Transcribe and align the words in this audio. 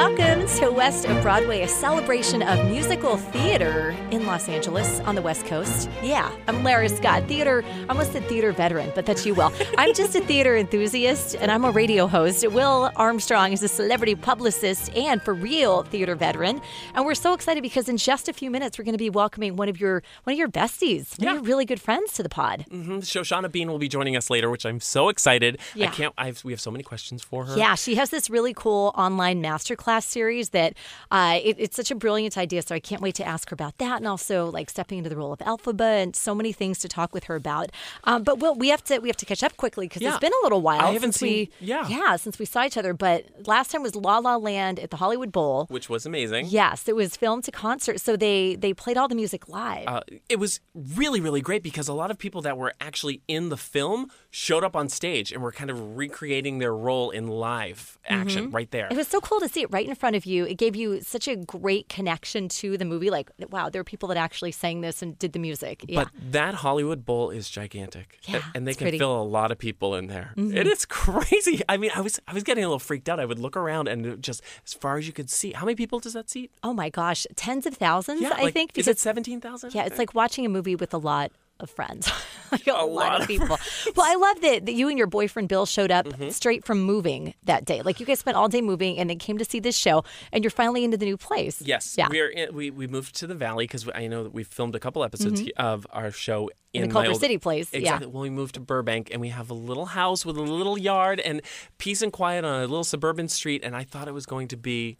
Welcome 0.00 0.48
to 0.56 0.70
West 0.70 1.04
of 1.04 1.22
Broadway, 1.22 1.60
a 1.60 1.68
celebration 1.68 2.40
of 2.40 2.64
musical 2.70 3.18
theater 3.18 3.94
in 4.10 4.24
Los 4.24 4.48
Angeles 4.48 4.98
on 5.00 5.14
the 5.14 5.20
West 5.20 5.44
Coast. 5.44 5.90
Yeah, 6.02 6.32
I'm 6.48 6.64
Lara 6.64 6.88
Scott, 6.88 7.24
theater, 7.24 7.62
I 7.66 7.86
almost 7.90 8.14
a 8.14 8.22
theater 8.22 8.50
veteran, 8.50 8.92
but 8.94 9.04
that's 9.04 9.26
you, 9.26 9.34
Will. 9.34 9.52
I'm 9.76 9.92
just 9.92 10.16
a 10.16 10.22
theater 10.22 10.56
enthusiast 10.56 11.36
and 11.38 11.52
I'm 11.52 11.66
a 11.66 11.70
radio 11.70 12.06
host. 12.06 12.48
Will 12.48 12.90
Armstrong 12.96 13.52
is 13.52 13.62
a 13.62 13.68
celebrity 13.68 14.14
publicist 14.14 14.90
and 14.96 15.20
for 15.20 15.34
real 15.34 15.82
theater 15.82 16.14
veteran. 16.14 16.62
And 16.94 17.04
we're 17.04 17.14
so 17.14 17.34
excited 17.34 17.62
because 17.62 17.86
in 17.86 17.98
just 17.98 18.26
a 18.26 18.32
few 18.32 18.50
minutes 18.50 18.78
we're 18.78 18.86
going 18.86 18.94
to 18.94 18.98
be 18.98 19.10
welcoming 19.10 19.56
one 19.56 19.68
of 19.68 19.78
your 19.78 20.02
one 20.24 20.32
of 20.32 20.38
your 20.38 20.48
besties, 20.48 21.18
one 21.18 21.28
of 21.28 21.34
your 21.34 21.42
really 21.42 21.66
good 21.66 21.80
friends 21.80 22.14
to 22.14 22.22
the 22.22 22.30
pod. 22.30 22.64
hmm 22.70 23.00
Shoshana 23.00 23.52
Bean 23.52 23.70
will 23.70 23.78
be 23.78 23.88
joining 23.88 24.16
us 24.16 24.30
later, 24.30 24.48
which 24.48 24.64
I'm 24.64 24.80
so 24.80 25.10
excited. 25.10 25.58
Yeah. 25.74 25.88
I 25.88 25.90
can't. 25.90 26.14
I've, 26.16 26.42
we 26.42 26.52
have 26.54 26.60
so 26.62 26.70
many 26.70 26.84
questions 26.84 27.22
for 27.22 27.44
her. 27.44 27.58
Yeah, 27.58 27.74
she 27.74 27.96
has 27.96 28.08
this 28.08 28.30
really 28.30 28.54
cool 28.54 28.94
online 28.96 29.42
masterclass 29.42 29.89
series 29.98 30.50
that 30.50 30.74
uh, 31.10 31.38
it, 31.42 31.56
it's 31.58 31.76
such 31.76 31.90
a 31.90 31.94
brilliant 31.94 32.38
idea. 32.38 32.62
So 32.62 32.74
I 32.74 32.80
can't 32.80 33.02
wait 33.02 33.14
to 33.16 33.24
ask 33.26 33.50
her 33.50 33.54
about 33.54 33.78
that, 33.78 33.96
and 33.98 34.06
also 34.06 34.50
like 34.50 34.70
stepping 34.70 34.98
into 34.98 35.10
the 35.10 35.16
role 35.16 35.32
of 35.32 35.40
Elphaba 35.40 36.02
and 36.02 36.14
so 36.14 36.34
many 36.34 36.52
things 36.52 36.78
to 36.80 36.88
talk 36.88 37.12
with 37.12 37.24
her 37.24 37.34
about. 37.34 37.70
Um, 38.04 38.22
but 38.22 38.38
Will, 38.38 38.54
we 38.54 38.68
have 38.68 38.84
to 38.84 38.98
we 38.98 39.08
have 39.08 39.16
to 39.18 39.26
catch 39.26 39.42
up 39.42 39.56
quickly 39.56 39.86
because 39.88 40.02
Yeah. 40.02 40.10
it's 40.10 40.18
been 40.20 40.32
a 40.32 40.42
little 40.44 40.60
while. 40.62 40.80
I 40.80 40.92
haven't 40.92 41.12
since 41.12 41.22
we, 41.22 41.28
seen- 41.28 41.48
yeah. 41.60 41.88
yeah, 41.88 42.16
since 42.16 42.38
we 42.38 42.44
saw 42.46 42.64
each 42.64 42.76
other. 42.76 42.94
But 42.94 43.24
last 43.46 43.70
time 43.70 43.82
was 43.82 43.94
La 43.96 44.18
La 44.18 44.36
Land 44.36 44.78
at 44.78 44.90
the 44.90 44.96
Hollywood 44.96 45.32
Bowl. 45.32 45.66
which 45.68 45.88
was 45.88 46.06
amazing. 46.06 46.46
Yes, 46.48 46.88
it 46.88 46.94
was 46.94 47.16
filmed 47.16 47.44
to 47.44 47.50
concert, 47.50 48.00
so 48.00 48.16
they 48.16 48.54
they 48.56 48.72
played 48.72 48.96
all 48.96 49.08
the 49.08 49.14
music 49.14 49.48
live. 49.48 49.84
Uh, 49.88 50.00
it 50.28 50.38
was 50.38 50.60
really, 50.74 51.20
really 51.20 51.40
great 51.40 51.62
because 51.62 51.88
a 51.88 51.92
lot 51.94 52.10
of 52.10 52.18
people 52.18 52.42
that 52.42 52.56
were 52.56 52.72
actually 52.80 53.22
in 53.28 53.48
the 53.48 53.56
film 53.56 54.08
showed 54.30 54.62
up 54.64 54.76
on 54.76 54.88
stage 54.88 55.32
and 55.32 55.42
were 55.42 55.52
kind 55.52 55.70
of 55.70 55.96
recreating 55.96 56.58
their 56.58 56.74
role 56.74 57.10
in 57.10 57.26
live 57.26 57.98
action 58.08 58.50
right 58.50 58.70
there. 58.70 58.84
Mm-hmm. 58.84 58.94
It 58.94 58.98
was 58.98 59.08
so 59.08 59.20
cool 59.20 59.40
to 59.40 59.48
see 59.48 59.62
it 59.62 59.70
right 59.72 59.79
in 59.86 59.94
front 59.94 60.16
of 60.16 60.24
you. 60.26 60.44
It 60.46 60.54
gave 60.58 60.74
you 60.76 61.00
such 61.02 61.28
a 61.28 61.36
great 61.36 61.88
connection 61.88 62.48
to 62.48 62.76
the 62.78 62.84
movie. 62.84 63.10
Like, 63.10 63.30
wow, 63.50 63.68
there 63.68 63.80
are 63.80 63.84
people 63.84 64.08
that 64.08 64.16
actually 64.16 64.52
sang 64.52 64.80
this 64.80 65.02
and 65.02 65.18
did 65.18 65.32
the 65.32 65.38
music. 65.38 65.84
Yeah. 65.88 66.04
But 66.04 66.32
that 66.32 66.54
Hollywood 66.54 67.04
Bowl 67.04 67.30
is 67.30 67.48
gigantic, 67.50 68.18
Yeah, 68.24 68.42
and 68.54 68.66
they 68.66 68.74
can 68.74 68.84
pretty. 68.84 68.96
Mm-hmm. 68.98 69.02
fill 69.02 69.22
a 69.22 69.24
lot 69.24 69.50
of 69.50 69.58
people 69.58 69.94
in 69.94 70.06
there. 70.06 70.32
It 70.36 70.66
is 70.66 70.84
crazy. 70.88 71.62
I 71.68 71.76
mean, 71.76 71.90
I 71.94 72.00
was 72.00 72.20
I 72.28 72.32
was 72.34 72.42
getting 72.42 72.64
a 72.64 72.66
little 72.66 72.78
freaked 72.78 73.08
out. 73.08 73.20
I 73.20 73.24
would 73.24 73.38
look 73.38 73.56
around 73.56 73.88
and 73.88 74.22
just 74.22 74.42
as 74.66 74.74
far 74.74 74.98
as 74.98 75.06
you 75.06 75.12
could 75.12 75.30
see, 75.30 75.52
how 75.52 75.64
many 75.64 75.74
people 75.76 75.98
does 75.98 76.12
that 76.14 76.30
seat? 76.30 76.50
oh 76.62 76.72
my 76.74 76.88
gosh, 76.90 77.26
tens 77.36 77.66
of 77.66 77.74
thousands, 77.74 78.20
Yeah, 78.20 78.32
I 78.36 78.42
like, 78.44 78.54
think. 78.54 78.76
is 78.78 78.86
it 78.88 78.98
seventeen 78.98 79.40
thousand? 79.40 79.74
Yeah, 79.74 79.84
it's 79.84 79.98
like 79.98 80.14
watching 80.14 80.44
a 80.46 80.48
movie 80.48 80.76
with 80.76 80.92
a 80.94 80.98
lot 80.98 81.32
of 81.60 81.70
friends, 81.70 82.10
like 82.52 82.66
a, 82.66 82.72
lot, 82.72 82.88
lot 82.88 83.20
of 83.22 83.26
people. 83.26 83.46
well, 83.96 84.06
I 84.06 84.14
love 84.16 84.40
that, 84.42 84.66
that 84.66 84.72
you 84.72 84.88
and 84.88 84.98
your 84.98 85.06
boyfriend 85.06 85.48
Bill 85.48 85.66
showed 85.66 85.90
up 85.90 86.06
Mm-hmm. 86.06 86.30
straight 86.30 86.64
from 86.64 86.80
moving 86.80 87.34
that 87.44 87.64
day. 87.64 87.82
Like 87.82 88.00
you 88.00 88.06
guys 88.06 88.18
spent 88.18 88.36
all 88.36 88.48
day 88.48 88.60
moving 88.62 88.98
and 88.98 89.08
then 89.10 89.18
came 89.18 89.38
to 89.38 89.44
see 89.44 89.60
this 89.60 89.76
show, 89.76 90.02
and 90.32 90.42
you're 90.42 90.50
finally 90.50 90.82
into 90.84 90.96
the 90.96 91.04
new 91.06 91.16
place. 91.16 91.60
Yes, 91.62 91.94
yeah. 91.96 92.08
we 92.10 92.20
are. 92.20 92.28
In, 92.28 92.54
we 92.54 92.70
we 92.70 92.86
moved 92.86 93.14
to 93.16 93.26
the 93.26 93.34
valley 93.34 93.64
because 93.64 93.88
I 93.94 94.06
know 94.06 94.24
that 94.24 94.32
we 94.32 94.42
filmed 94.44 94.74
a 94.74 94.80
couple 94.80 95.04
episodes 95.04 95.40
he- 95.40 95.52
of 95.54 95.86
our 95.92 96.10
show 96.10 96.44
Mm-hmm. 96.46 96.56
In 96.72 96.82
in, 96.84 96.88
the 96.88 96.92
Culver 96.92 97.10
old- 97.10 97.20
City 97.20 97.36
place, 97.36 97.68
yeah. 97.72 97.78
Exactly. 97.80 98.06
When 98.06 98.22
we 98.22 98.30
moved 98.30 98.54
to 98.54 98.60
Burbank, 98.60 99.08
and 99.10 99.20
we 99.20 99.30
have 99.30 99.50
a 99.50 99.54
little 99.54 99.86
house 99.86 100.24
with 100.24 100.36
a 100.36 100.40
little 100.42 100.78
yard 100.78 101.18
and 101.18 101.42
peace 101.78 102.00
and 102.00 102.12
quiet 102.12 102.44
on 102.44 102.58
a 102.58 102.60
little 102.60 102.84
suburban 102.84 103.26
street, 103.28 103.64
and 103.64 103.74
I 103.74 103.82
thought 103.82 104.06
it 104.06 104.14
was 104.14 104.24
going 104.24 104.46
to 104.48 104.56
be 104.56 104.96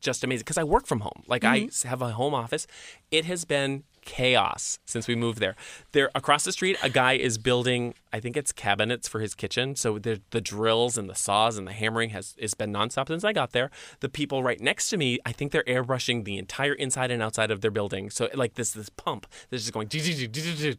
just 0.00 0.22
amazing 0.24 0.42
because 0.44 0.58
I 0.58 0.64
work 0.64 0.86
from 0.86 1.00
home. 1.00 1.22
Like 1.26 1.44
I 1.44 1.58
Mm-hmm. 1.60 1.68
s- 1.68 1.82
have 1.84 2.02
a 2.02 2.10
home 2.12 2.34
office. 2.34 2.66
It 3.10 3.24
has 3.26 3.44
been 3.44 3.84
chaos 4.04 4.78
since 4.84 5.08
we 5.08 5.16
moved 5.16 5.40
there. 5.40 5.56
There 5.92 6.10
across 6.14 6.44
the 6.44 6.52
street, 6.52 6.76
a 6.82 6.88
guy 6.88 7.14
is 7.14 7.38
building. 7.38 7.94
I 8.12 8.20
think 8.20 8.36
it's 8.36 8.52
cabinets 8.52 9.08
for 9.08 9.18
his 9.20 9.34
kitchen. 9.34 9.74
So 9.74 9.98
the 9.98 10.20
the 10.30 10.40
drills 10.40 10.96
and 10.96 11.10
the 11.10 11.14
saws 11.14 11.58
and 11.58 11.66
the 11.66 11.72
hammering 11.72 12.10
has 12.10 12.34
it's 12.38 12.54
been 12.54 12.72
nonstop 12.72 13.08
since 13.08 13.24
I 13.24 13.32
got 13.32 13.50
there. 13.52 13.70
The 14.00 14.08
people 14.08 14.42
right 14.44 14.60
next 14.60 14.90
to 14.90 14.96
me, 14.96 15.18
I 15.26 15.32
think 15.32 15.50
they're 15.52 15.64
airbrushing 15.64 16.24
the 16.24 16.38
entire 16.38 16.74
inside 16.74 17.10
and 17.10 17.20
outside 17.22 17.50
of 17.50 17.60
their 17.62 17.70
building. 17.72 18.10
So 18.10 18.28
like 18.34 18.54
this 18.54 18.70
this 18.70 18.88
pump 18.88 19.26
that's 19.50 19.64
just 19.64 19.72
going 19.72 19.88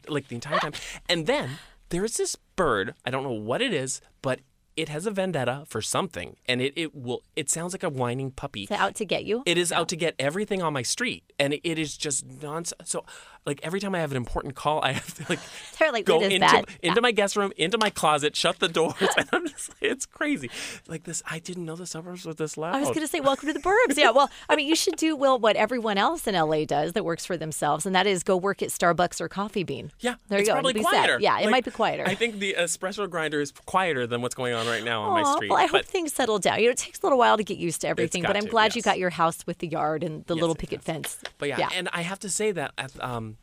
like 0.07 0.27
the 0.29 0.35
entire 0.35 0.59
time. 0.59 0.73
And 1.09 1.27
then 1.27 1.49
there 1.89 2.05
is 2.05 2.17
this 2.17 2.35
bird. 2.55 2.93
I 3.05 3.09
don't 3.11 3.23
know 3.23 3.31
what 3.31 3.61
it 3.61 3.73
is, 3.73 4.01
but 4.21 4.39
it 4.77 4.89
has 4.89 5.07
a 5.07 5.11
vendetta 5.11 5.63
for 5.67 5.81
something, 5.81 6.37
and 6.47 6.61
it, 6.61 6.73
it 6.75 6.95
will. 6.95 7.23
It 7.35 7.49
sounds 7.49 7.73
like 7.73 7.83
a 7.83 7.89
whining 7.89 8.31
puppy. 8.31 8.63
Is 8.63 8.71
it 8.71 8.79
out 8.79 8.95
to 8.95 9.05
get 9.05 9.25
you? 9.25 9.41
It 9.45 9.57
is 9.57 9.71
out 9.71 9.81
oh. 9.81 9.85
to 9.85 9.95
get 9.95 10.15
everything 10.19 10.61
on 10.61 10.71
my 10.71 10.83
street, 10.83 11.33
and 11.39 11.53
it, 11.53 11.61
it 11.63 11.79
is 11.79 11.97
just 11.97 12.25
nonsense. 12.25 12.89
So, 12.89 13.03
like 13.47 13.61
every 13.63 13.79
time 13.79 13.95
I 13.95 13.99
have 13.99 14.11
an 14.11 14.17
important 14.17 14.55
call, 14.55 14.81
I 14.83 14.91
have 14.91 15.13
to 15.15 15.25
like 15.29 15.39
like, 15.91 16.05
go 16.05 16.17
"What 16.17 16.25
is 16.25 16.33
into 16.33 16.47
that?" 16.47 16.65
into 16.83 17.01
my 17.01 17.11
guest 17.11 17.37
room, 17.37 17.53
into 17.55 17.77
my 17.77 17.89
closet, 17.89 18.35
shut 18.35 18.59
the 18.59 18.67
doors, 18.67 18.93
and 19.17 19.27
I'm 19.31 19.47
just 19.47 19.71
it's 19.81 20.05
crazy. 20.05 20.51
Like 20.87 21.05
this, 21.05 21.23
I 21.25 21.39
didn't 21.39 21.65
know 21.65 21.77
the 21.77 21.85
suburbs 21.85 22.25
were 22.25 22.33
this 22.33 22.57
loud. 22.57 22.75
I 22.75 22.79
was 22.79 22.89
going 22.89 23.01
to 23.01 23.07
say, 23.07 23.21
welcome 23.21 23.47
to 23.47 23.53
the 23.53 23.59
burbs. 23.61 23.97
Yeah, 23.97 24.11
well, 24.11 24.29
I 24.49 24.57
mean, 24.57 24.67
you 24.67 24.75
should 24.75 24.97
do 24.97 25.15
well 25.15 25.39
what 25.39 25.55
everyone 25.55 25.97
else 25.97 26.27
in 26.27 26.35
LA 26.35 26.65
does 26.65 26.93
that 26.93 27.05
works 27.05 27.25
for 27.25 27.37
themselves, 27.37 27.85
and 27.85 27.95
that 27.95 28.05
is 28.05 28.21
go 28.21 28.35
work 28.35 28.61
at 28.61 28.69
Starbucks 28.69 29.21
or 29.21 29.29
Coffee 29.29 29.63
Bean. 29.63 29.91
Yeah, 30.01 30.15
there 30.27 30.39
you 30.39 30.41
it's 30.41 30.49
go. 30.49 30.53
Probably 30.55 30.73
be 30.73 30.83
set. 30.83 30.89
quieter. 30.89 31.17
Yeah, 31.21 31.39
it 31.39 31.43
Like, 31.43 31.51
might 31.51 31.65
be 31.65 31.71
quieter. 31.71 32.03
I 32.05 32.15
think 32.15 32.39
the 32.39 32.55
espresso 32.59 33.09
grinder 33.09 33.39
is 33.39 33.53
quieter 33.65 34.05
than 34.05 34.21
what's 34.21 34.35
going 34.35 34.53
on 34.53 34.67
right 34.67 34.83
now 34.83 35.03
on 35.03 35.21
my 35.21 35.35
street. 35.35 35.49
Well, 35.49 35.59
I 35.59 35.67
hope 35.67 35.85
things 35.85 36.13
settle 36.13 36.39
down. 36.39 36.59
You 36.59 36.65
know, 36.65 36.71
it 36.71 36.77
takes 36.77 36.99
a 36.99 37.05
little 37.05 37.17
while 37.17 37.37
to 37.37 37.43
get 37.45 37.57
used 37.57 37.81
to 37.81 37.87
everything, 37.87 38.23
but 38.23 38.35
I'm 38.35 38.43
to, 38.43 38.49
glad 38.49 38.75
you 38.75 38.81
got 38.81 38.99
your 38.99 39.09
house 39.09 39.47
with 39.47 39.59
the 39.59 39.67
yard 39.67 40.03
and 40.03 40.25
the 40.25 40.35
Yes, 40.35 40.41
little 40.41 40.55
picket 40.55 40.81
fence. 40.81 41.17
But 41.37 41.49
yeah, 41.49 41.59
yeah, 41.59 41.69
and 41.73 41.87
I 41.93 42.01
have 42.01 42.19
to 42.19 42.29
say 42.29 42.51
that 42.51 42.73
um 42.99 43.36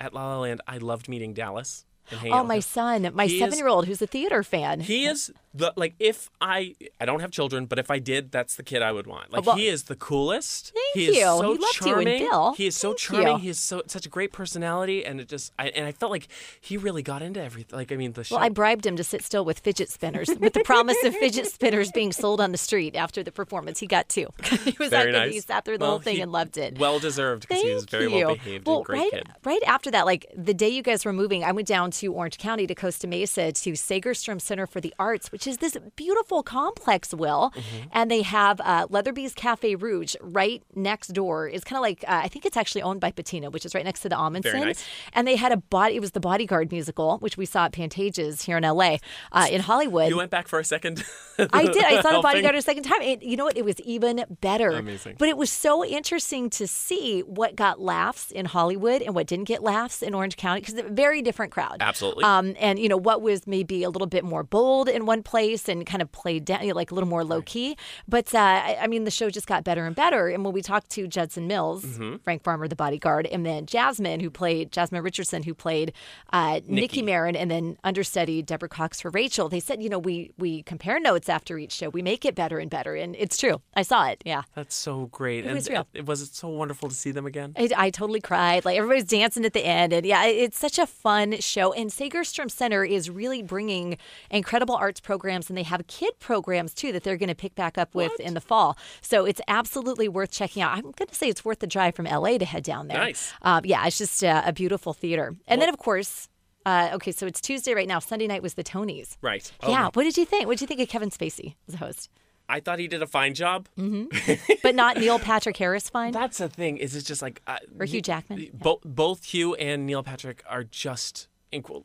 at 0.00 0.14
La 0.14 0.34
La 0.34 0.38
Land, 0.40 0.60
I 0.66 0.78
loved 0.78 1.08
meeting 1.08 1.34
Dallas. 1.34 1.84
And 2.10 2.20
hanging 2.20 2.32
oh, 2.32 2.36
out 2.36 2.44
with 2.44 2.48
my 2.48 2.60
son, 2.60 3.10
my 3.14 3.26
He 3.26 3.38
seven-year-old, 3.38 3.86
who's 3.86 4.00
a 4.02 4.06
theater 4.06 4.42
fan. 4.42 4.80
He 4.80 5.04
is 5.06 5.30
the 5.54 5.72
like 5.76 5.94
if 5.98 6.30
I 6.40 6.74
I 7.00 7.04
don't 7.04 7.20
have 7.20 7.30
children, 7.30 7.66
but 7.66 7.78
if 7.78 7.90
I 7.90 7.98
did, 7.98 8.30
that's 8.32 8.54
the 8.56 8.62
kid 8.62 8.82
I 8.82 8.92
would 8.92 9.06
want. 9.06 9.32
Like 9.32 9.44
well- 9.46 9.56
he 9.56 9.66
is 9.68 9.84
the 9.84 9.96
coolest. 9.96 10.72
Thank 10.74 10.94
he 10.94 11.06
is 11.10 11.16
you. 11.16 11.22
so 11.22 11.40
He 11.42 11.48
loved 11.58 11.60
you 11.60 11.66
and 11.66 11.72
charming. 12.06 12.18
Bill. 12.28 12.52
He 12.54 12.66
is 12.66 12.76
so 12.76 12.88
Thank 12.90 12.98
charming. 12.98 13.28
you. 13.28 13.38
He 13.38 13.48
is 13.48 13.58
so 13.58 13.82
such 13.86 14.06
a 14.06 14.08
great 14.08 14.32
personality, 14.32 15.04
and 15.04 15.20
it 15.20 15.28
just 15.28 15.52
I 15.58 15.68
and 15.68 15.86
I 15.86 15.92
felt 15.92 16.12
like 16.12 16.28
he 16.60 16.76
really 16.76 17.02
got 17.02 17.22
into 17.22 17.42
everything. 17.42 17.76
Like 17.76 17.92
I 17.92 17.96
mean 17.96 18.12
the 18.12 18.24
show. 18.24 18.36
Well, 18.36 18.44
I 18.44 18.48
bribed 18.48 18.86
him 18.86 18.96
to 18.96 19.04
sit 19.04 19.22
still 19.22 19.44
with 19.44 19.58
fidget 19.60 19.90
spinners, 19.90 20.28
with 20.38 20.52
the 20.54 20.62
promise 20.64 20.96
of 21.04 21.14
fidget 21.16 21.46
spinners 21.52 21.90
being 21.92 22.12
sold 22.12 22.40
on 22.40 22.52
the 22.52 22.58
street 22.58 22.94
after 22.96 23.22
the 23.22 23.32
performance. 23.32 23.78
He 23.80 23.86
got 23.86 24.08
two. 24.08 24.28
he 24.44 24.76
was 24.78 24.90
Very 24.90 25.14
out 25.14 25.18
nice. 25.26 25.32
He 25.34 25.40
sat 25.40 25.64
through 25.64 25.78
the 25.78 25.82
Well, 25.84 25.92
whole 25.92 26.00
thing 26.00 26.16
he- 26.16 26.22
and 26.22 26.32
loved 26.32 26.56
it. 26.56 26.78
well 26.78 26.98
deserved 26.98 27.48
because 27.48 27.62
he 27.62 27.72
was 27.74 27.84
very 27.84 28.04
you. 28.12 28.26
well 28.26 28.34
behaved 28.34 28.66
well, 28.66 28.76
and 28.78 28.84
great 28.86 28.98
right, 29.00 29.10
kid. 29.12 29.28
Right 29.44 29.62
after 29.66 29.90
that, 29.90 30.06
like 30.06 30.26
the 30.36 30.54
day 30.54 30.68
you 30.68 30.82
guys 30.82 31.04
were 31.04 31.12
moving, 31.12 31.42
I 31.44 31.52
went 31.52 31.68
down 31.68 31.90
to 31.98 32.12
Orange 32.12 32.38
County 32.38 32.66
to 32.66 32.74
Costa 32.74 33.06
Mesa 33.06 33.52
to 33.52 33.72
Segerstrom 33.72 34.40
Center 34.40 34.66
for 34.66 34.80
the 34.80 34.94
Arts, 34.98 35.32
which 35.32 35.46
is 35.46 35.58
this 35.58 35.76
beautiful 35.96 36.42
complex, 36.42 37.12
Will. 37.12 37.52
Mm-hmm. 37.54 37.88
And 37.92 38.10
they 38.10 38.22
have 38.22 38.60
uh, 38.60 38.86
Leatherby's 38.88 39.34
Cafe 39.34 39.74
Rouge 39.74 40.14
right 40.20 40.62
next 40.74 41.08
door. 41.08 41.48
It's 41.48 41.64
kind 41.64 41.78
of 41.78 41.82
like, 41.82 42.04
uh, 42.06 42.20
I 42.24 42.28
think 42.28 42.46
it's 42.46 42.56
actually 42.56 42.82
owned 42.82 43.00
by 43.00 43.10
Patina, 43.10 43.50
which 43.50 43.66
is 43.66 43.74
right 43.74 43.84
next 43.84 44.00
to 44.00 44.08
the 44.08 44.16
Ahmanson. 44.16 44.60
nice. 44.60 44.84
And 45.12 45.26
they 45.26 45.36
had 45.36 45.52
a 45.52 45.56
body, 45.56 45.96
it 45.96 46.00
was 46.00 46.12
the 46.12 46.20
Bodyguard 46.20 46.70
musical, 46.70 47.18
which 47.18 47.36
we 47.36 47.46
saw 47.46 47.64
at 47.66 47.72
Pantages 47.72 48.42
here 48.42 48.56
in 48.56 48.62
LA, 48.62 48.98
uh, 49.32 49.48
in 49.50 49.60
Hollywood. 49.60 50.08
You 50.08 50.16
went 50.16 50.30
back 50.30 50.48
for 50.48 50.58
a 50.58 50.64
second. 50.64 51.04
I 51.52 51.64
did. 51.66 51.84
I 51.84 52.00
saw 52.00 52.12
the 52.12 52.22
bodyguard 52.22 52.56
a 52.56 52.62
second 52.62 52.82
time. 52.82 53.00
It, 53.02 53.22
you 53.22 53.36
know 53.36 53.44
what? 53.44 53.56
It 53.56 53.64
was 53.64 53.80
even 53.80 54.24
better. 54.40 54.70
Amazing. 54.70 55.16
But 55.18 55.28
it 55.28 55.36
was 55.36 55.50
so 55.50 55.84
interesting 55.84 56.50
to 56.50 56.66
see 56.66 57.20
what 57.20 57.54
got 57.54 57.80
laughs 57.80 58.30
in 58.30 58.46
Hollywood 58.46 59.02
and 59.02 59.14
what 59.14 59.26
didn't 59.26 59.46
get 59.46 59.62
laughs 59.62 60.02
in 60.02 60.14
Orange 60.14 60.36
County 60.36 60.60
because 60.60 60.74
a 60.74 60.82
very 60.82 61.22
different 61.22 61.52
crowd. 61.52 61.80
Absolutely. 61.88 62.24
Um, 62.24 62.54
and 62.60 62.78
you 62.78 62.88
know 62.88 62.96
what 62.96 63.22
was 63.22 63.46
maybe 63.46 63.82
a 63.82 63.90
little 63.90 64.06
bit 64.06 64.24
more 64.24 64.42
bold 64.42 64.88
in 64.88 65.06
one 65.06 65.22
place 65.22 65.68
and 65.68 65.84
kind 65.86 66.02
of 66.02 66.12
played 66.12 66.44
down, 66.44 66.62
you 66.62 66.68
know, 66.68 66.74
like 66.74 66.90
a 66.90 66.94
little 66.94 67.08
more 67.08 67.24
low 67.24 67.42
key. 67.42 67.76
But 68.06 68.34
uh, 68.34 68.38
I, 68.38 68.78
I 68.82 68.86
mean, 68.86 69.04
the 69.04 69.10
show 69.10 69.30
just 69.30 69.46
got 69.46 69.64
better 69.64 69.86
and 69.86 69.96
better. 69.96 70.28
And 70.28 70.44
when 70.44 70.52
we 70.52 70.62
talked 70.62 70.90
to 70.90 71.06
Judson 71.06 71.46
Mills, 71.46 71.84
Mm-hmm. 71.84 72.16
Frank 72.24 72.42
Farmer, 72.44 72.68
the 72.68 72.76
bodyguard, 72.76 73.26
and 73.26 73.44
then 73.46 73.64
Jasmine, 73.66 74.20
who 74.20 74.30
played 74.30 74.70
Jasmine 74.72 75.02
Richardson, 75.02 75.42
who 75.42 75.54
played 75.54 75.92
uh, 76.32 76.54
Nikki. 76.66 76.72
Nikki. 76.74 77.02
Marin, 77.02 77.34
and 77.36 77.50
then 77.50 77.78
understudy 77.84 78.42
Deborah 78.42 78.68
Cox 78.68 79.00
for 79.00 79.10
Rachel. 79.10 79.48
They 79.48 79.60
said, 79.60 79.82
you 79.82 79.88
know, 79.88 79.98
we 79.98 80.32
we 80.38 80.62
compare 80.64 81.00
notes 81.00 81.28
after 81.28 81.58
each 81.58 81.72
show. 81.72 81.88
We 81.88 82.02
make 82.02 82.24
it 82.24 82.34
better 82.34 82.58
and 82.58 82.68
better, 82.70 82.94
and 82.94 83.16
it's 83.18 83.36
true. 83.36 83.60
I 83.74 83.82
saw 83.82 84.06
it. 84.08 84.22
Yeah. 84.24 84.42
That's 84.54 84.74
so 84.74 85.06
great. 85.06 85.44
It 85.44 85.48
and 85.48 85.54
was 85.56 85.68
real. 85.70 85.86
It, 85.94 86.06
was 86.06 86.28
so 86.32 86.48
wonderful 86.48 86.88
to 86.88 86.94
see 86.94 87.10
them 87.10 87.26
again. 87.26 87.52
I, 87.56 87.68
I 87.76 87.90
totally 87.90 88.20
cried. 88.20 88.64
Like 88.64 88.76
everybody's 88.76 89.04
dancing 89.04 89.44
at 89.44 89.52
the 89.54 89.64
end, 89.64 89.92
and 89.92 90.04
yeah, 90.04 90.24
it- 90.26 90.36
it's 90.48 90.58
such 90.58 90.78
a 90.78 90.86
fun 90.86 91.38
show. 91.40 91.72
And 91.78 91.90
Segerstrom 91.90 92.50
Center 92.50 92.84
is 92.84 93.08
really 93.08 93.40
bringing 93.42 93.96
incredible 94.30 94.74
arts 94.74 95.00
programs, 95.00 95.48
and 95.48 95.56
they 95.56 95.62
have 95.62 95.86
kid 95.86 96.18
programs 96.18 96.74
too 96.74 96.90
that 96.92 97.04
they're 97.04 97.16
going 97.16 97.28
to 97.28 97.34
pick 97.34 97.54
back 97.54 97.78
up 97.78 97.94
with 97.94 98.18
in 98.18 98.34
the 98.34 98.40
fall. 98.40 98.76
So 99.00 99.24
it's 99.24 99.40
absolutely 99.48 100.08
worth 100.08 100.32
checking 100.32 100.60
out. 100.60 100.72
I'm 100.72 100.82
going 100.90 101.08
to 101.08 101.14
say 101.14 101.28
it's 101.28 101.44
worth 101.44 101.60
the 101.60 101.66
drive 101.66 101.94
from 101.94 102.06
LA 102.06 102.36
to 102.38 102.44
head 102.44 102.64
down 102.64 102.88
there. 102.88 102.98
Nice. 102.98 103.32
Um, 103.42 103.62
yeah, 103.64 103.86
it's 103.86 103.96
just 103.96 104.24
uh, 104.24 104.42
a 104.44 104.52
beautiful 104.52 104.92
theater. 104.92 105.36
And 105.46 105.62
then 105.62 105.68
of 105.68 105.78
course. 105.78 106.28
Uh, 106.66 106.90
okay, 106.92 107.12
so 107.12 107.26
it's 107.26 107.40
Tuesday 107.40 107.72
right 107.72 107.88
now. 107.88 107.98
Sunday 107.98 108.26
night 108.26 108.42
was 108.42 108.52
the 108.54 108.64
Tonys. 108.64 109.16
Right. 109.22 109.50
yeah. 109.66 109.86
Oh, 109.86 109.90
What 109.94 110.02
did 110.02 110.18
you 110.18 110.26
think? 110.26 110.46
What 110.46 110.58
did 110.58 110.60
you 110.62 110.66
think 110.66 110.80
of 110.80 110.88
Kevin 110.88 111.08
Spacey 111.08 111.54
as 111.66 111.74
a 111.74 111.78
host? 111.78 112.10
I 112.46 112.60
thought 112.60 112.78
he 112.78 112.88
did 112.88 113.00
a 113.02 113.06
fine 113.06 113.32
job. 113.34 113.68
But 114.62 114.74
not 114.74 114.96
Neil 114.98 115.18
Patrick 115.18 115.56
Harris 115.56 115.88
fine? 115.88 116.12
That's 116.12 116.38
the 116.38 116.48
thing. 116.48 116.76
Is 116.78 116.94
it's 116.96 117.06
just 117.06 117.22
like 117.22 117.40
uh, 117.46 117.58
Or 117.78 117.86
Hugh 117.86 118.02
Jackman? 118.02 118.50
Both 118.52 118.80
both 118.84 119.24
Hugh 119.24 119.54
and 119.54 119.86
Neil 119.86 120.02
Patrick 120.02 120.42
are 120.48 120.64
just. 120.64 121.28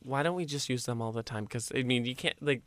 Why 0.03 0.23
don't 0.23 0.35
we 0.35 0.45
just 0.45 0.69
use 0.69 0.85
them 0.85 1.01
all 1.01 1.11
the 1.11 1.23
time? 1.23 1.43
Because 1.45 1.71
I 1.75 1.83
mean, 1.83 2.05
you 2.05 2.15
can't 2.15 2.35
like. 2.41 2.61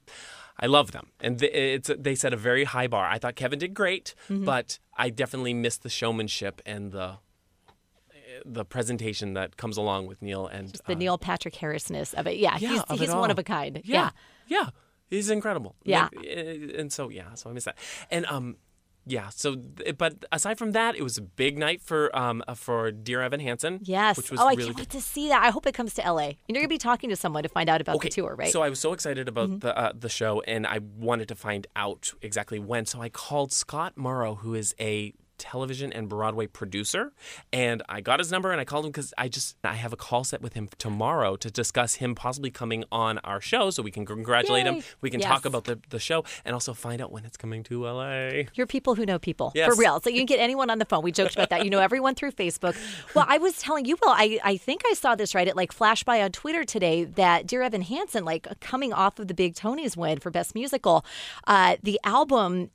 I 0.58 0.66
love 0.66 0.92
them, 0.92 1.08
and 1.20 1.38
th- 1.38 1.52
it's 1.52 1.90
they 1.98 2.14
set 2.14 2.32
a 2.32 2.36
very 2.36 2.64
high 2.64 2.86
bar. 2.86 3.06
I 3.06 3.18
thought 3.18 3.34
Kevin 3.36 3.58
did 3.58 3.74
great, 3.74 4.14
Mm-hmm. 4.30 4.44
but 4.46 4.78
I 4.96 5.10
definitely 5.10 5.52
missed 5.52 5.82
the 5.82 5.90
showmanship 5.90 6.62
and 6.64 6.92
the 6.92 7.18
the 8.44 8.64
presentation 8.64 9.34
that 9.34 9.56
comes 9.56 9.76
along 9.76 10.06
with 10.06 10.20
Neil 10.22 10.46
and 10.46 10.68
the 10.86 10.92
uh, 10.92 10.96
Neil 10.96 11.18
Patrick 11.18 11.54
Harrisness 11.54 12.14
of 12.14 12.26
it. 12.26 12.36
Yeah, 12.38 12.56
yeah, 12.58 12.68
he's, 12.70 12.80
of 12.82 12.98
he's 13.00 13.08
it 13.10 13.16
one 13.16 13.30
of 13.30 13.38
a 13.38 13.42
kind. 13.42 13.80
Yeah, 13.84 14.10
yeah, 14.46 14.70
he's 15.08 15.30
incredible. 15.30 15.74
Yeah. 15.84 16.08
Like, 16.14 16.26
uh, 16.26 16.78
and 16.80 16.92
so 16.92 17.08
yeah, 17.08 17.34
so 17.34 17.50
I 17.50 17.52
miss 17.52 17.64
that. 17.64 17.76
And 18.10 18.26
um, 18.26 18.56
yeah. 19.06 19.28
So, 19.30 19.56
but 19.96 20.24
aside 20.32 20.58
from 20.58 20.72
that, 20.72 20.96
it 20.96 21.02
was 21.02 21.16
a 21.16 21.22
big 21.22 21.56
night 21.58 21.80
for 21.80 22.14
um 22.16 22.42
uh, 22.48 22.54
for 22.54 22.90
Dear 22.90 23.22
Evan 23.22 23.40
Hansen. 23.40 23.80
Yes. 23.82 24.16
which 24.16 24.30
was 24.30 24.40
oh, 24.40 24.46
I 24.46 24.50
really 24.50 24.64
can't 24.64 24.76
good. 24.76 24.82
wait 24.82 24.90
to 24.90 25.00
see 25.00 25.28
that. 25.28 25.42
I 25.42 25.50
hope 25.50 25.66
it 25.66 25.74
comes 25.74 25.94
to 25.94 26.02
LA. 26.02 26.18
And 26.26 26.36
you're 26.48 26.56
going 26.56 26.64
to 26.64 26.68
be 26.68 26.78
talking 26.78 27.10
to 27.10 27.16
someone 27.16 27.42
to 27.44 27.48
find 27.48 27.68
out 27.68 27.80
about 27.80 27.96
Okay, 27.96 28.08
the 28.08 28.14
tour, 28.14 28.34
right? 28.34 28.46
Mm-hmm. 28.46 28.52
So 28.52 28.62
I 28.62 28.68
was 28.68 28.80
so 28.80 28.92
excited 28.92 29.28
about 29.28 29.60
the 29.60 29.76
uh, 29.78 29.92
the 29.94 30.08
show, 30.08 30.42
and 30.42 30.66
I 30.66 30.80
wanted 30.98 31.28
to 31.28 31.34
find 31.36 31.66
out 31.76 32.12
exactly 32.20 32.58
when. 32.58 32.84
So 32.86 33.00
I 33.00 33.08
called 33.08 33.52
Scott 33.52 33.96
Morrow, 33.96 34.36
who 34.36 34.54
is 34.54 34.74
a 34.80 35.12
television 35.38 35.92
and 35.92 36.08
Broadway 36.08 36.46
producer, 36.46 37.12
and 37.52 37.82
I 37.88 38.00
got 38.00 38.18
his 38.20 38.30
number 38.30 38.52
and 38.52 38.60
I 38.60 38.64
called 38.64 38.84
him 38.86 38.92
because 38.92 39.12
I 39.18 39.28
just 39.28 39.56
I 39.64 39.74
have 39.74 39.92
a 39.92 39.96
call 39.96 40.24
set 40.24 40.40
with 40.42 40.54
him 40.54 40.68
tomorrow 40.78 41.36
to 41.36 41.50
discuss 41.50 41.94
him 41.94 42.14
possibly 42.14 42.50
coming 42.50 42.84
on 42.90 43.18
our 43.18 43.40
show, 43.40 43.70
so 43.70 43.82
we 43.82 43.90
can 43.90 44.06
congratulate 44.06 44.66
him. 44.66 44.82
We 45.00 45.10
can 45.10 45.20
Yes. 45.20 45.28
talk 45.28 45.44
about 45.44 45.64
the 45.64 45.78
the 45.90 45.98
show 45.98 46.24
and 46.44 46.54
also 46.54 46.74
find 46.74 47.00
out 47.00 47.12
when 47.12 47.24
it's 47.24 47.36
coming 47.36 47.62
to 47.64 47.86
LA. 47.86 48.44
You're 48.54 48.66
people 48.66 48.94
who 48.94 49.04
know 49.06 49.18
people 49.18 49.52
Yes. 49.54 49.68
for 49.72 49.78
real. 49.80 50.00
So 50.00 50.10
you 50.10 50.16
can 50.18 50.26
get 50.26 50.40
anyone 50.40 50.70
on 50.70 50.78
the 50.78 50.84
phone. 50.84 51.02
We 51.02 51.12
joked 51.12 51.34
about 51.34 51.50
that. 51.50 51.64
You 51.64 51.70
know 51.70 51.80
everyone 51.80 52.14
through 52.14 52.32
Facebook. 52.32 52.76
Well, 53.14 53.26
I 53.28 53.38
was 53.38 53.58
telling 53.58 53.84
you, 53.84 53.96
Will, 54.02 54.10
I, 54.10 54.38
I 54.44 54.56
think 54.56 54.82
I 54.86 54.94
saw 54.94 55.14
this 55.14 55.34
right. 55.34 55.46
It 55.48 55.56
like 55.56 55.72
flashed 55.72 56.04
by 56.06 56.22
on 56.22 56.32
Twitter 56.32 56.64
today 56.64 57.04
that 57.04 57.46
Dear 57.46 57.62
Evan 57.62 57.82
Hansen, 57.82 58.24
like 58.24 58.46
coming 58.60 58.92
off 58.92 59.18
of 59.18 59.28
the 59.28 59.34
big 59.34 59.54
Tony's 59.54 59.96
win 59.96 60.18
for 60.18 60.30
Best 60.30 60.54
Musical, 60.54 61.04
uh, 61.46 61.76
the 61.82 61.98
album 62.04 62.70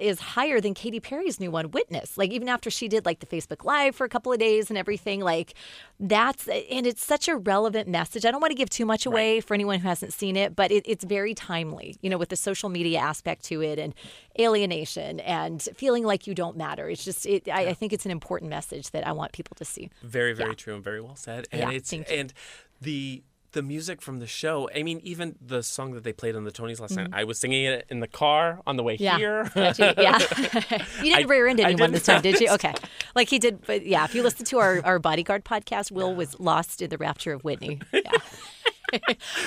is 0.00 0.20
higher 0.20 0.60
than 0.60 0.74
Katy 0.74 1.00
Perry's 1.00 1.40
new 1.40 1.50
one, 1.50 1.70
Witness. 1.70 2.16
Like 2.16 2.30
even 2.30 2.48
after 2.48 2.70
she 2.70 2.88
did 2.88 3.04
like 3.04 3.20
the 3.20 3.26
Facebook 3.26 3.64
Live 3.64 3.94
for 3.94 4.04
a 4.04 4.08
couple 4.08 4.32
of 4.32 4.38
days 4.38 4.70
and 4.70 4.78
everything, 4.78 5.20
like 5.20 5.54
that's 5.98 6.48
and 6.48 6.86
it's 6.86 7.04
such 7.04 7.28
a 7.28 7.36
relevant 7.36 7.88
message. 7.88 8.24
I 8.24 8.30
don't 8.30 8.40
want 8.40 8.50
to 8.52 8.56
give 8.56 8.70
too 8.70 8.86
much 8.86 9.06
away 9.06 9.40
for 9.40 9.54
anyone 9.54 9.80
who 9.80 9.88
hasn't 9.88 10.12
seen 10.12 10.36
it, 10.36 10.54
but 10.54 10.70
it, 10.70 10.84
it's 10.86 11.04
very 11.04 11.34
timely. 11.34 11.96
You 12.00 12.10
know, 12.10 12.18
with 12.18 12.28
the 12.28 12.36
social 12.36 12.68
media 12.68 12.98
aspect 12.98 13.44
to 13.44 13.62
it 13.62 13.78
and 13.78 13.94
alienation 14.38 15.20
and 15.20 15.62
feeling 15.76 16.04
like 16.04 16.26
you 16.26 16.34
don't 16.34 16.56
matter. 16.56 16.88
It's 16.88 17.04
just 17.04 17.26
it. 17.26 17.48
I, 17.48 17.68
I 17.68 17.74
think 17.74 17.92
it's 17.92 18.04
an 18.04 18.10
important 18.10 18.50
message 18.50 18.90
that 18.90 19.06
I 19.06 19.12
want 19.12 19.32
people 19.32 19.54
to 19.56 19.64
see. 19.64 19.90
Very, 20.02 20.32
very 20.32 20.54
true 20.54 20.74
and 20.74 20.84
very 20.84 21.00
well 21.00 21.16
said. 21.16 21.46
And 21.52 21.60
Yeah, 21.60 21.76
it's 21.76 21.92
and 21.92 22.32
the 22.80 23.22
the 23.56 23.62
music 23.62 24.00
from 24.02 24.18
the 24.20 24.26
show. 24.26 24.68
I 24.74 24.82
mean, 24.82 25.00
even 25.02 25.34
the 25.44 25.62
song 25.62 25.92
that 25.94 26.04
they 26.04 26.12
played 26.12 26.36
on 26.36 26.44
the 26.44 26.52
Tonys 26.52 26.78
last 26.78 26.94
night. 26.94 27.08
I 27.12 27.24
was 27.24 27.38
singing 27.38 27.64
it 27.64 27.86
in 27.88 28.00
the 28.00 28.06
car 28.06 28.60
on 28.66 28.76
the 28.76 28.82
way 28.82 28.96
Mm-hmm. 28.96 29.04
Yeah. 29.04 29.16
here. 29.18 29.50
Yeah. 29.98 30.18
you 31.02 31.10
didn't 31.14 31.24
I- 31.24 31.28
rear 31.28 31.46
end 31.48 31.58
anyone 31.60 31.90
this 31.92 32.04
time, 32.04 32.22
did 32.22 32.38
you? 32.40 32.48
Okay. 32.56 32.74
Like 33.14 33.28
he 33.28 33.38
did, 33.38 33.66
but 33.66 33.84
yeah, 33.84 34.04
if 34.04 34.14
you 34.14 34.22
listen 34.22 34.44
to 34.46 34.58
our, 34.58 34.80
our 34.84 34.98
bodyguard 34.98 35.44
podcast, 35.44 35.90
Will 35.90 36.14
was 36.14 36.38
lost 36.38 36.80
in 36.82 36.90
the 36.90 36.98
rapture 36.98 37.32
of 37.32 37.42
Whitney. 37.44 37.80
Yeah. 37.92 38.10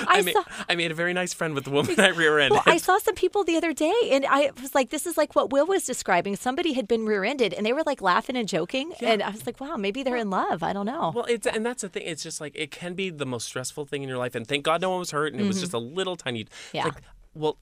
I, 0.08 0.22
made, 0.22 0.34
saw 0.34 0.44
I 0.68 0.76
made 0.76 0.92
a 0.92 0.94
very 0.94 1.14
nice 1.14 1.34
friend 1.34 1.54
with 1.56 1.66
the 1.66 1.70
woman 1.72 2.00
I 2.00 2.10
rear-ended. 2.10 2.52
well, 2.66 2.76
I 2.76 2.78
saw 2.78 2.98
some 3.00 3.16
people 3.16 3.44
the 3.44 3.56
other 3.58 3.74
day, 3.74 3.94
and 4.12 4.26
I 4.26 4.52
was 4.62 4.76
like, 4.76 4.90
"This 4.90 5.06
is 5.06 5.18
like 5.18 5.36
what 5.36 5.52
Will 5.52 5.66
was 5.66 5.86
describing." 5.86 6.36
Somebody 6.36 6.74
had 6.74 6.88
been 6.88 7.06
rear-ended, 7.06 7.54
and 7.54 7.66
they 7.66 7.74
were 7.74 7.84
like 7.86 8.02
laughing 8.02 8.36
and 8.36 8.48
joking, 8.48 8.94
and 9.02 9.22
I 9.24 9.30
was 9.30 9.46
like, 9.46 9.60
"Wow, 9.60 9.78
maybe 9.78 10.04
they're 10.04 10.16
in 10.16 10.30
love." 10.30 10.64
I 10.64 10.74
don't 10.74 10.86
know. 10.86 11.12
Well, 11.16 11.26
it's 11.26 11.48
and 11.48 11.66
that's 11.66 11.82
the 11.82 11.90
thing. 11.90 12.04
It's 12.06 12.24
just 12.24 12.40
like 12.42 12.54
it 12.56 12.72
can 12.72 12.94
be 12.94 13.10
the 13.10 13.26
most 13.26 13.46
stressful 13.46 13.86
thing 13.86 14.04
in 14.04 14.10
your 14.10 14.18
life, 14.18 14.36
and 14.36 14.48
thank 14.48 14.64
God 14.64 14.82
no 14.82 14.90
one 14.90 15.00
was 15.00 15.12
hurt, 15.12 15.34
and 15.34 15.42
it 15.42 15.48
was 15.48 15.60
just 15.60 15.74
a 15.74 15.80
little 15.80 16.16
tiny. 16.16 16.46
Mm-hmm. 16.46 16.78
Yeah. 16.78 16.84
Like, 16.86 17.02
well, 17.34 17.58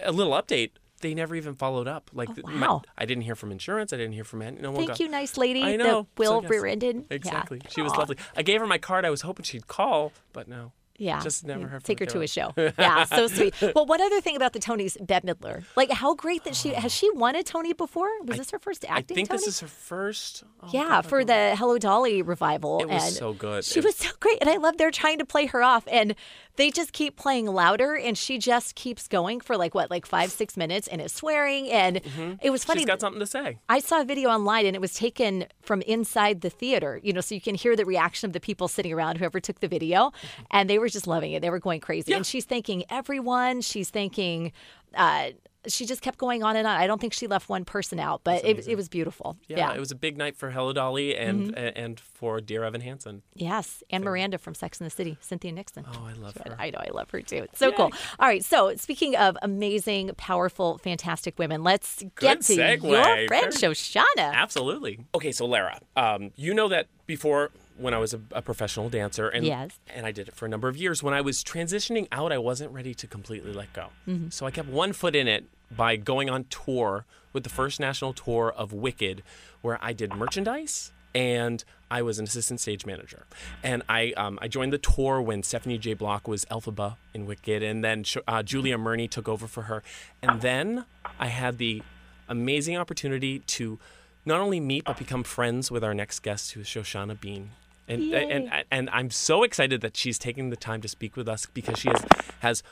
a 0.00 0.12
little 0.12 0.32
update. 0.32 0.70
They 1.00 1.12
never 1.12 1.34
even 1.34 1.54
followed 1.54 1.86
up. 1.86 2.08
Like, 2.14 2.30
my- 2.46 2.66
wow. 2.66 2.82
I 2.96 3.04
didn't 3.04 3.24
hear 3.24 3.34
from 3.34 3.52
insurance. 3.52 3.92
I 3.92 3.96
didn't 3.98 4.14
hear 4.14 4.24
from 4.24 4.40
any- 4.40 4.58
no 4.58 4.70
one. 4.70 4.78
Thank 4.78 4.88
got- 4.90 5.00
you, 5.00 5.08
nice 5.08 5.36
lady. 5.36 5.62
I 5.62 5.76
know. 5.76 6.06
Will 6.16 6.36
So, 6.40 6.42
yes. 6.42 6.50
rear-ended. 6.50 6.96
Yeah. 6.96 7.14
Exactly. 7.14 7.60
She 7.68 7.82
was 7.82 7.92
lovely. 7.92 8.16
I 8.34 8.42
gave 8.42 8.60
her 8.60 8.66
my 8.66 8.78
card. 8.78 9.04
I 9.04 9.10
was 9.10 9.20
hoping 9.20 9.44
she'd 9.44 9.66
call, 9.66 10.12
but 10.32 10.48
no. 10.48 10.72
Yeah. 10.96 11.20
Just 11.22 11.44
never 11.44 11.60
You 11.60 11.66
heard 11.66 11.82
from 11.82 11.86
Take 11.86 11.98
her 12.00 12.06
to 12.06 12.20
a 12.22 12.26
show. 12.28 12.52
Yeah, 12.78 13.04
so 13.04 13.26
sweet. 13.28 13.54
Well, 13.74 13.86
one 13.86 14.00
other 14.00 14.20
thing 14.20 14.36
about 14.36 14.52
the 14.52 14.58
Tonys, 14.60 14.96
Bette 15.04 15.26
Midler. 15.26 15.64
Like, 15.76 15.90
how 15.90 16.14
great 16.14 16.44
that 16.44 16.54
she 16.54 16.70
has 16.70 16.92
she 16.92 17.10
won 17.10 17.34
a 17.36 17.42
Tony 17.42 17.72
before? 17.72 18.08
Was 18.24 18.36
this 18.38 18.50
her 18.52 18.58
first 18.58 18.84
acting? 18.88 19.14
I 19.14 19.16
think 19.16 19.28
Tony? 19.28 19.38
this 19.38 19.48
is 19.48 19.60
her 19.60 19.66
first. 19.66 20.44
oh, 20.62 20.68
yeah, 20.72 20.88
God, 20.88 21.06
for 21.06 21.24
the 21.24 21.56
Hello 21.56 21.78
Dolly 21.78 22.22
revival. 22.22 22.80
It 22.80 22.88
was 22.88 23.02
and 23.04 23.12
so 23.14 23.32
good. 23.32 23.64
She 23.64 23.80
It- 23.80 23.84
was 23.84 23.96
so 23.96 24.10
great. 24.20 24.38
And 24.40 24.48
I 24.50 24.56
love 24.56 24.76
they're 24.76 24.90
trying 24.90 25.18
to 25.18 25.24
play 25.26 25.46
her 25.46 25.62
off. 25.62 25.84
And 25.90 26.14
they 26.56 26.70
just 26.70 26.92
keep 26.92 27.16
playing 27.16 27.46
louder. 27.46 27.94
And 27.96 28.16
she 28.16 28.38
just 28.38 28.74
keeps 28.76 29.08
going 29.08 29.40
for 29.40 29.56
like, 29.56 29.74
what, 29.74 29.90
like 29.90 30.06
five, 30.06 30.30
six 30.30 30.56
minutes 30.56 30.86
and 30.88 31.00
is 31.00 31.12
swearing. 31.12 31.68
And 31.70 31.96
it 32.40 32.50
was 32.50 32.64
funny. 32.64 32.80
Mm-hmm. 32.82 32.82
She's 32.82 32.86
got 32.86 33.00
something 33.00 33.20
to 33.20 33.26
say. 33.26 33.58
I 33.68 33.80
saw 33.80 34.00
a 34.00 34.04
video 34.04 34.28
online 34.30 34.66
and 34.66 34.76
it 34.76 34.80
was 34.80 34.94
taken 34.94 35.46
from 35.62 35.82
inside 35.82 36.40
the 36.42 36.50
theater, 36.50 37.00
you 37.02 37.12
know, 37.12 37.20
so 37.20 37.34
you 37.34 37.40
can 37.40 37.54
hear 37.56 37.74
the 37.74 37.84
reaction 37.84 38.28
of 38.28 38.32
the 38.32 38.40
people 38.40 38.68
sitting 38.68 38.92
around, 38.92 39.18
whoever 39.18 39.40
took 39.40 39.60
the 39.60 39.68
video, 39.68 40.12
and 40.50 40.70
they 40.70 40.78
were 40.78 40.83
just 40.92 41.06
loving 41.06 41.32
it. 41.32 41.40
They 41.42 41.50
were 41.50 41.58
going 41.60 41.80
crazy. 41.80 42.12
And 42.12 42.26
she's 42.26 42.44
thanking 42.44 42.84
everyone. 42.90 43.60
She's 43.60 43.90
thanking, 43.90 44.52
uh, 44.94 45.30
she 45.66 45.86
just 45.86 46.02
kept 46.02 46.18
going 46.18 46.42
on 46.42 46.56
and 46.56 46.66
on. 46.66 46.76
I 46.78 46.86
don't 46.86 47.00
think 47.00 47.14
she 47.14 47.26
left 47.26 47.48
one 47.48 47.64
person 47.64 47.98
out, 47.98 48.20
but 48.22 48.44
it, 48.44 48.68
it 48.68 48.76
was 48.76 48.90
beautiful. 48.90 49.38
Yeah, 49.48 49.56
Yeah. 49.56 49.72
it 49.74 49.80
was 49.80 49.90
a 49.90 49.94
big 49.94 50.18
night 50.18 50.36
for 50.36 50.50
Hello 50.50 50.74
Dolly 50.74 51.16
and 51.16 51.56
and 51.56 51.98
for 51.98 52.42
Dear 52.42 52.64
Evan 52.64 52.82
Hansen. 52.82 53.22
Yes. 53.34 53.82
And 53.88 54.04
Miranda 54.04 54.36
from 54.36 54.54
Sex 54.54 54.78
and 54.78 54.84
the 54.84 54.90
City, 54.94 55.16
Cynthia 55.22 55.52
Nixon. 55.52 55.86
Oh, 55.90 56.04
I 56.06 56.12
love 56.12 56.36
her. 56.44 56.54
I 56.58 56.68
know, 56.68 56.80
I 56.80 56.90
love 56.92 57.10
her 57.12 57.22
too. 57.22 57.44
It's 57.44 57.58
so 57.58 57.72
cool. 57.72 57.90
All 58.18 58.28
right, 58.28 58.44
so 58.44 58.76
speaking 58.76 59.16
of 59.16 59.38
amazing, 59.40 60.10
powerful, 60.18 60.76
fantastic 60.76 61.38
women, 61.38 61.62
let's 61.64 62.00
get 62.02 62.14
Good 62.16 62.42
to 62.42 62.56
segue. 62.56 62.82
your 62.90 63.26
friend 63.28 63.46
Shoshana. 63.50 64.04
Absolutely. 64.18 65.00
Okay, 65.14 65.32
so 65.32 65.46
Lara, 65.46 65.80
um, 65.96 66.30
you 66.36 66.52
know 66.52 66.68
that 66.68 66.88
before 67.06 67.52
when 67.76 67.92
I 67.94 67.98
was 67.98 68.14
a, 68.14 68.20
a 68.32 68.42
professional 68.42 68.88
dancer, 68.88 69.28
and 69.28 69.44
Yes. 69.44 69.78
and 69.92 70.06
I 70.06 70.12
did 70.12 70.28
it 70.28 70.34
for 70.34 70.46
a 70.46 70.48
number 70.48 70.68
of 70.68 70.76
years. 70.76 71.02
When 71.02 71.14
I 71.14 71.20
was 71.20 71.42
transitioning 71.42 72.06
out, 72.12 72.32
I 72.32 72.38
wasn't 72.38 72.72
ready 72.72 72.94
to 72.94 73.06
completely 73.06 73.52
let 73.52 73.72
go. 73.72 73.88
Mm-hmm. 74.08 74.28
So 74.30 74.46
I 74.46 74.50
kept 74.50 74.68
one 74.68 74.92
foot 74.92 75.16
in 75.16 75.26
it 75.28 75.44
by 75.70 75.96
going 75.96 76.30
on 76.30 76.44
tour 76.44 77.04
with 77.32 77.42
the 77.42 77.50
first 77.50 77.80
national 77.80 78.12
tour 78.12 78.52
of 78.56 78.72
Wicked, 78.72 79.22
where 79.62 79.78
I 79.82 79.92
did 79.92 80.14
merchandise 80.14 80.92
and 81.14 81.64
I 81.90 82.02
was 82.02 82.18
an 82.18 82.24
assistant 82.24 82.60
stage 82.60 82.84
manager. 82.84 83.26
And 83.62 83.82
I 83.88 84.12
um, 84.16 84.38
I 84.42 84.48
joined 84.48 84.72
the 84.72 84.78
tour 84.78 85.20
when 85.20 85.42
Stephanie 85.42 85.78
J. 85.78 85.94
Block 85.94 86.26
was 86.26 86.44
Elphaba 86.46 86.96
in 87.12 87.26
Wicked, 87.26 87.62
and 87.62 87.84
then 87.84 88.04
uh, 88.26 88.42
Julia 88.42 88.76
Murney 88.76 89.08
took 89.08 89.28
over 89.28 89.46
for 89.46 89.62
her. 89.62 89.82
And 90.22 90.40
then 90.40 90.84
I 91.18 91.28
had 91.28 91.58
the 91.58 91.82
amazing 92.28 92.76
opportunity 92.76 93.40
to 93.40 93.78
not 94.24 94.40
only 94.40 94.58
meet 94.58 94.84
but 94.84 94.96
become 94.96 95.22
friends 95.22 95.70
with 95.70 95.84
our 95.84 95.94
next 95.94 96.20
guest, 96.20 96.52
who 96.52 96.60
is 96.60 96.66
Shoshana 96.66 97.20
Bean. 97.20 97.50
And, 97.86 98.14
and 98.14 98.64
and 98.70 98.90
I'm 98.90 99.10
so 99.10 99.42
excited 99.42 99.80
that 99.82 99.96
she's 99.96 100.18
taking 100.18 100.50
the 100.50 100.56
time 100.56 100.80
to 100.80 100.88
speak 100.88 101.16
with 101.16 101.28
us 101.28 101.46
because 101.46 101.78
she 101.78 101.88
has 101.88 102.04
has 102.40 102.62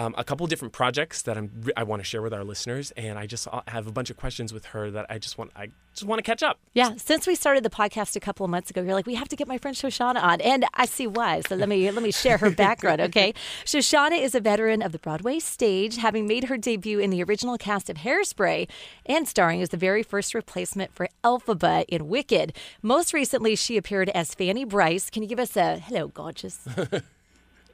um, 0.00 0.14
a 0.16 0.24
couple 0.24 0.46
different 0.46 0.72
projects 0.72 1.20
that 1.22 1.36
I'm 1.36 1.50
I 1.76 1.82
want 1.82 2.00
to 2.00 2.04
share 2.04 2.22
with 2.22 2.32
our 2.32 2.42
listeners, 2.42 2.90
and 2.92 3.18
I 3.18 3.26
just 3.26 3.46
uh, 3.46 3.60
have 3.68 3.86
a 3.86 3.92
bunch 3.92 4.08
of 4.08 4.16
questions 4.16 4.50
with 4.50 4.64
her 4.66 4.90
that 4.90 5.04
I 5.10 5.18
just 5.18 5.36
want 5.36 5.50
I 5.54 5.68
just 5.92 6.04
want 6.04 6.18
to 6.18 6.22
catch 6.22 6.42
up. 6.42 6.58
Yeah, 6.72 6.94
since 6.96 7.26
we 7.26 7.34
started 7.34 7.64
the 7.64 7.70
podcast 7.70 8.16
a 8.16 8.20
couple 8.20 8.44
of 8.44 8.50
months 8.50 8.70
ago, 8.70 8.80
you're 8.80 8.94
like, 8.94 9.06
we 9.06 9.16
have 9.16 9.28
to 9.28 9.36
get 9.36 9.46
my 9.46 9.58
friend 9.58 9.76
Shoshana 9.76 10.22
on, 10.22 10.40
and 10.40 10.64
I 10.72 10.86
see 10.86 11.06
why. 11.06 11.42
So 11.42 11.54
let 11.54 11.68
me 11.68 11.90
let 11.92 12.02
me 12.02 12.12
share 12.12 12.38
her 12.38 12.50
background, 12.50 13.02
okay? 13.02 13.34
Shoshana 13.66 14.18
is 14.18 14.34
a 14.34 14.40
veteran 14.40 14.80
of 14.80 14.92
the 14.92 14.98
Broadway 14.98 15.38
stage, 15.38 15.98
having 15.98 16.26
made 16.26 16.44
her 16.44 16.56
debut 16.56 16.98
in 16.98 17.10
the 17.10 17.22
original 17.22 17.58
cast 17.58 17.90
of 17.90 17.98
Hairspray, 17.98 18.68
and 19.04 19.28
starring 19.28 19.60
as 19.60 19.68
the 19.68 19.76
very 19.76 20.02
first 20.02 20.32
replacement 20.34 20.94
for 20.94 21.10
Elphaba 21.22 21.84
in 21.88 22.08
Wicked. 22.08 22.56
Most 22.80 23.12
recently, 23.12 23.54
she 23.54 23.76
appeared 23.76 24.08
as 24.10 24.34
Fanny 24.34 24.64
Brice. 24.64 25.10
Can 25.10 25.22
you 25.22 25.28
give 25.28 25.38
us 25.38 25.58
a 25.58 25.78
hello, 25.78 26.08
gorgeous? 26.08 26.66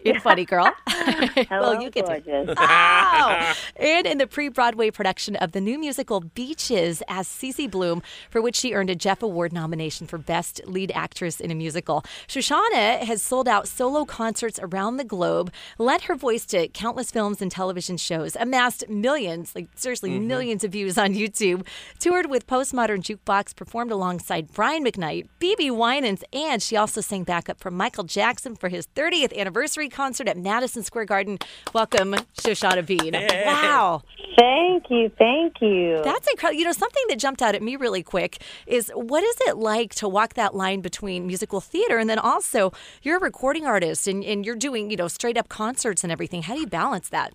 in 0.05 0.21
Funny 0.21 0.45
Girl. 0.45 0.73
Hello, 0.87 1.73
well, 1.73 1.83
you 1.83 1.91
get 1.91 2.07
gorgeous. 2.07 2.47
to. 2.47 2.55
Oh! 3.09 3.55
and 3.77 4.07
in 4.07 4.19
the 4.19 4.27
pre 4.27 4.49
Broadway 4.49 4.91
production 4.91 5.37
of 5.37 5.53
the 5.53 5.61
new 5.61 5.79
musical 5.79 6.21
Beaches 6.21 7.03
as 7.09 7.29
Cece 7.29 7.71
Bloom, 7.71 8.03
for 8.31 8.41
which 8.41 8.57
she 8.57 8.73
earned 8.75 8.91
a 8.91 8.95
Jeff 8.95 9.23
Award 9.23 9.53
nomination 9.53 10.07
for 10.07 10.19
Best 10.19 10.61
Lead 10.67 10.93
Actress 10.95 11.41
in 11.41 11.51
a 11.51 11.55
Musical. 11.55 12.05
Shoshana 12.29 13.01
has 13.01 13.23
sold 13.23 13.49
out 13.49 13.69
solo 13.69 14.05
concerts 14.05 14.59
around 14.63 14.97
the 14.97 15.05
globe, 15.05 15.53
lent 15.79 16.03
her 16.03 16.15
voice 16.15 16.45
to 16.47 16.69
countless 16.69 17.11
films 17.11 17.41
and 17.41 17.51
television 17.51 17.97
shows, 17.97 18.37
amassed 18.37 18.89
millions, 18.89 19.55
like 19.55 19.69
seriously 19.77 20.11
mm-hmm. 20.11 20.27
millions 20.27 20.65
of 20.65 20.73
views 20.73 20.99
on 20.99 21.15
YouTube, 21.15 21.67
toured 21.99 22.27
with 22.31 22.47
Postmodern 22.47 23.01
Jukebox, 23.03 23.55
performed 23.55 23.91
alongside 23.91 24.53
Brian 24.53 24.85
McKnight, 24.85 25.29
BeBe 25.41 25.71
Winans, 25.71 26.25
and 26.33 26.63
she 26.63 26.77
also 26.77 27.01
sang 27.01 27.25
backup 27.25 27.61
for 27.61 27.71
Michael 27.71 28.05
Jackson 28.05 28.57
for 28.57 28.69
his 28.69 28.87
30th 28.89 29.37
anniversary 29.37 29.86
concert 29.89 30.29
at 30.29 30.37
Madison 30.37 30.83
Square 30.83 31.07
Garden. 31.07 31.39
Welcome, 31.73 32.15
Shoshana 32.39 32.85
Bean. 32.85 33.13
Wow. 33.13 34.03
Thank 34.39 34.91
you, 34.91 35.11
thank 35.19 35.61
you. 35.63 36.01
That's 36.05 36.29
incredible. 36.29 36.59
You 36.59 36.67
know, 36.67 36.73
something 36.73 37.03
that 37.09 37.19
jumped 37.19 37.41
out 37.41 37.55
at 37.55 37.63
me 37.63 37.77
really 37.77 38.03
quick 38.03 38.39
is 38.67 38.91
what 38.95 39.23
is 39.23 39.37
it 39.47 39.57
like 39.57 39.95
to 39.97 40.09
walk 40.09 40.35
that 40.35 40.55
line 40.55 40.81
between 40.83 41.27
musical 41.27 41.61
theater 41.61 41.99
and 41.99 42.11
then 42.11 42.19
also 42.19 42.73
you're 43.03 43.17
a 43.17 43.21
recording 43.21 43.65
artist 43.65 44.07
and, 44.07 44.23
and 44.25 44.45
you're 44.45 44.57
doing, 44.57 44.91
you 44.91 44.97
know, 44.97 45.09
straight 45.09 45.39
up 45.39 45.49
concerts 45.49 46.03
and 46.05 46.13
everything. 46.13 46.43
How 46.43 46.55
do 46.55 46.61
you 46.61 46.67
balance 46.67 47.09
that? 47.09 47.33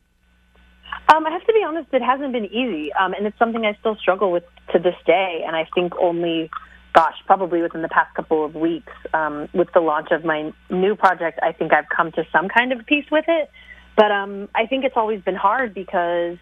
Um, 1.13 1.25
I 1.25 1.31
have 1.31 1.45
to 1.45 1.53
be 1.53 1.63
honest, 1.65 1.87
it 1.93 2.01
hasn't 2.01 2.31
been 2.31 2.45
easy, 2.45 2.93
um, 2.93 3.13
and 3.13 3.25
it's 3.25 3.37
something 3.39 3.65
I 3.65 3.75
still 3.79 3.95
struggle 3.95 4.31
with 4.31 4.43
to 4.71 4.79
this 4.79 4.95
day. 5.05 5.43
And 5.45 5.55
I 5.55 5.67
think 5.73 5.93
only, 5.99 6.49
gosh, 6.93 7.15
probably 7.25 7.61
within 7.61 7.81
the 7.81 7.89
past 7.89 8.13
couple 8.15 8.43
of 8.43 8.55
weeks, 8.55 8.91
um, 9.13 9.47
with 9.53 9.69
the 9.73 9.79
launch 9.79 10.09
of 10.11 10.25
my 10.25 10.51
new 10.69 10.95
project, 10.95 11.39
I 11.41 11.51
think 11.51 11.73
I've 11.73 11.89
come 11.95 12.11
to 12.13 12.23
some 12.31 12.49
kind 12.49 12.73
of 12.73 12.85
peace 12.85 13.05
with 13.11 13.25
it. 13.27 13.49
But 13.95 14.11
um, 14.11 14.49
I 14.55 14.65
think 14.65 14.83
it's 14.83 14.97
always 14.97 15.21
been 15.21 15.35
hard 15.35 15.73
because 15.73 16.37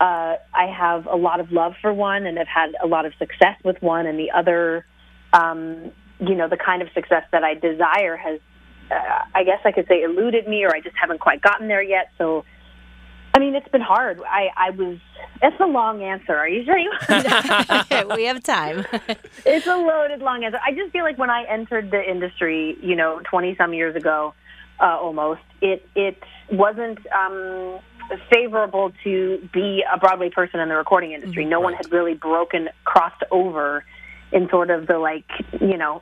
uh, 0.00 0.36
I 0.54 0.66
have 0.76 1.06
a 1.06 1.16
lot 1.16 1.40
of 1.40 1.50
love 1.52 1.74
for 1.80 1.92
one, 1.92 2.26
and 2.26 2.36
have 2.38 2.48
had 2.48 2.74
a 2.82 2.86
lot 2.86 3.06
of 3.06 3.12
success 3.18 3.56
with 3.64 3.80
one, 3.80 4.06
and 4.06 4.18
the 4.18 4.30
other, 4.32 4.84
um, 5.32 5.92
you 6.20 6.34
know, 6.34 6.48
the 6.48 6.58
kind 6.58 6.82
of 6.82 6.88
success 6.92 7.24
that 7.32 7.44
I 7.44 7.54
desire 7.54 8.16
has, 8.16 8.40
uh, 8.90 9.24
I 9.34 9.44
guess 9.44 9.60
I 9.64 9.72
could 9.72 9.86
say, 9.88 10.02
eluded 10.02 10.46
me, 10.46 10.64
or 10.64 10.74
I 10.74 10.80
just 10.80 10.96
haven't 11.00 11.20
quite 11.20 11.40
gotten 11.42 11.68
there 11.68 11.82
yet. 11.82 12.10
So. 12.18 12.44
I 13.36 13.38
mean, 13.38 13.54
it's 13.54 13.68
been 13.68 13.82
hard. 13.82 14.18
I, 14.22 14.48
I 14.56 14.70
was. 14.70 14.96
It's 15.42 15.60
a 15.60 15.66
long 15.66 16.02
answer. 16.02 16.34
Are 16.34 16.48
you 16.48 16.64
sure? 16.64 16.78
You, 16.78 16.90
we 18.16 18.24
have 18.24 18.42
time. 18.42 18.86
it's 19.44 19.66
a 19.66 19.76
loaded 19.76 20.20
long 20.20 20.42
answer. 20.42 20.58
I 20.66 20.72
just 20.72 20.90
feel 20.90 21.04
like 21.04 21.18
when 21.18 21.28
I 21.28 21.44
entered 21.44 21.90
the 21.90 22.02
industry, 22.02 22.78
you 22.80 22.96
know, 22.96 23.20
twenty 23.24 23.54
some 23.56 23.74
years 23.74 23.94
ago, 23.94 24.32
uh, 24.80 24.96
almost, 24.98 25.42
it 25.60 25.86
it 25.94 26.16
wasn't 26.50 26.98
um, 27.08 27.78
favorable 28.32 28.92
to 29.04 29.46
be 29.52 29.84
a 29.92 29.98
Broadway 29.98 30.30
person 30.30 30.58
in 30.58 30.70
the 30.70 30.76
recording 30.76 31.12
industry. 31.12 31.44
No 31.44 31.60
one 31.60 31.74
had 31.74 31.92
really 31.92 32.14
broken, 32.14 32.70
crossed 32.84 33.22
over, 33.30 33.84
in 34.32 34.48
sort 34.48 34.70
of 34.70 34.86
the 34.86 34.96
like, 34.96 35.28
you 35.60 35.76
know. 35.76 36.00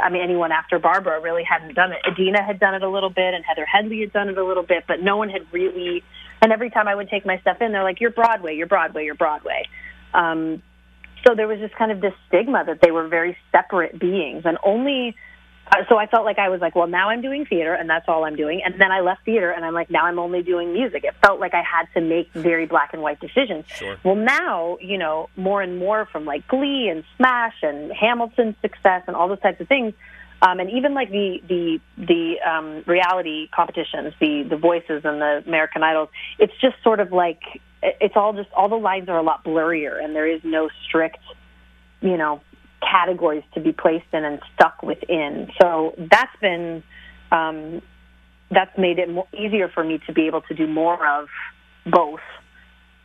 I 0.00 0.10
mean, 0.10 0.22
anyone 0.22 0.52
after 0.52 0.78
Barbra 0.78 1.20
really 1.20 1.42
hadn't 1.42 1.74
done 1.74 1.90
it. 1.90 1.98
Idina 2.06 2.40
had 2.40 2.60
done 2.60 2.76
it 2.76 2.84
a 2.84 2.88
little 2.88 3.10
bit, 3.10 3.34
and 3.34 3.44
Heather 3.44 3.66
Headley 3.66 3.98
had 3.98 4.12
done 4.12 4.28
it 4.28 4.38
a 4.38 4.44
little 4.44 4.62
bit, 4.62 4.84
but 4.86 5.02
no 5.02 5.16
one 5.16 5.28
had 5.28 5.44
really. 5.52 6.04
And 6.42 6.52
every 6.52 6.70
time 6.70 6.88
I 6.88 6.94
would 6.94 7.08
take 7.08 7.24
my 7.24 7.38
stuff 7.38 7.58
in, 7.60 7.72
they're 7.72 7.84
like, 7.84 8.00
"You're 8.00 8.10
Broadway, 8.10 8.56
you're 8.56 8.66
Broadway, 8.66 9.04
you're 9.04 9.14
Broadway." 9.14 9.62
Um, 10.12 10.62
so 11.26 11.34
there 11.34 11.46
was 11.46 11.60
just 11.60 11.74
kind 11.76 11.92
of 11.92 12.00
this 12.00 12.14
stigma 12.26 12.64
that 12.66 12.80
they 12.82 12.90
were 12.90 13.08
very 13.08 13.36
separate 13.52 13.98
beings, 13.98 14.42
and 14.44 14.58
only. 14.64 15.16
Uh, 15.70 15.84
so 15.88 15.96
I 15.96 16.06
felt 16.06 16.24
like 16.24 16.38
I 16.38 16.48
was 16.48 16.60
like, 16.60 16.74
well, 16.74 16.88
now 16.88 17.08
I'm 17.08 17.22
doing 17.22 17.46
theater, 17.46 17.72
and 17.72 17.88
that's 17.88 18.06
all 18.08 18.24
I'm 18.24 18.34
doing. 18.34 18.60
And 18.64 18.78
then 18.80 18.90
I 18.90 19.00
left 19.00 19.24
theater, 19.24 19.52
and 19.52 19.64
I'm 19.64 19.72
like, 19.72 19.90
now 19.90 20.04
I'm 20.04 20.18
only 20.18 20.42
doing 20.42 20.72
music. 20.72 21.04
It 21.04 21.14
felt 21.24 21.38
like 21.38 21.54
I 21.54 21.62
had 21.62 21.86
to 21.94 22.00
make 22.00 22.30
very 22.32 22.66
black 22.66 22.92
and 22.92 23.00
white 23.00 23.20
decisions. 23.20 23.64
Sure. 23.68 23.96
Well, 24.04 24.16
now, 24.16 24.76
you 24.80 24.98
know, 24.98 25.30
more 25.36 25.62
and 25.62 25.78
more 25.78 26.06
from 26.06 26.24
like 26.24 26.46
Glee 26.48 26.88
and 26.90 27.04
Smash 27.16 27.54
and 27.62 27.92
Hamilton's 27.92 28.56
success 28.60 29.04
and 29.06 29.14
all 29.14 29.28
those 29.28 29.40
types 29.40 29.60
of 29.60 29.68
things, 29.68 29.94
um, 30.42 30.58
and 30.58 30.68
even 30.70 30.92
like 30.92 31.10
the 31.10 31.40
the 31.48 31.78
the 31.96 32.34
um, 32.44 32.82
reality 32.86 33.48
competitions, 33.54 34.12
the 34.20 34.44
the 34.48 34.56
Voices 34.56 35.02
and 35.04 35.20
the 35.20 35.42
American 35.46 35.84
Idols. 35.84 36.08
It's 36.38 36.52
just 36.60 36.74
sort 36.82 36.98
of 36.98 37.12
like 37.12 37.40
it's 37.82 38.16
all 38.16 38.32
just 38.32 38.50
all 38.52 38.68
the 38.68 38.76
lines 38.76 39.08
are 39.08 39.18
a 39.18 39.22
lot 39.22 39.44
blurrier, 39.44 40.02
and 40.02 40.16
there 40.16 40.26
is 40.26 40.40
no 40.42 40.68
strict, 40.84 41.20
you 42.00 42.16
know, 42.16 42.40
categories 42.80 43.44
to 43.54 43.60
be 43.60 43.72
placed 43.72 44.06
in 44.12 44.24
and 44.24 44.40
stuck 44.54 44.82
within. 44.82 45.48
So 45.60 45.94
that's 45.96 46.36
been 46.40 46.82
um, 47.30 47.80
that's 48.50 48.76
made 48.76 48.98
it 48.98 49.10
more, 49.10 49.28
easier 49.32 49.68
for 49.68 49.84
me 49.84 50.00
to 50.06 50.12
be 50.12 50.26
able 50.26 50.42
to 50.42 50.54
do 50.54 50.66
more 50.66 51.06
of 51.06 51.28
both. 51.86 52.20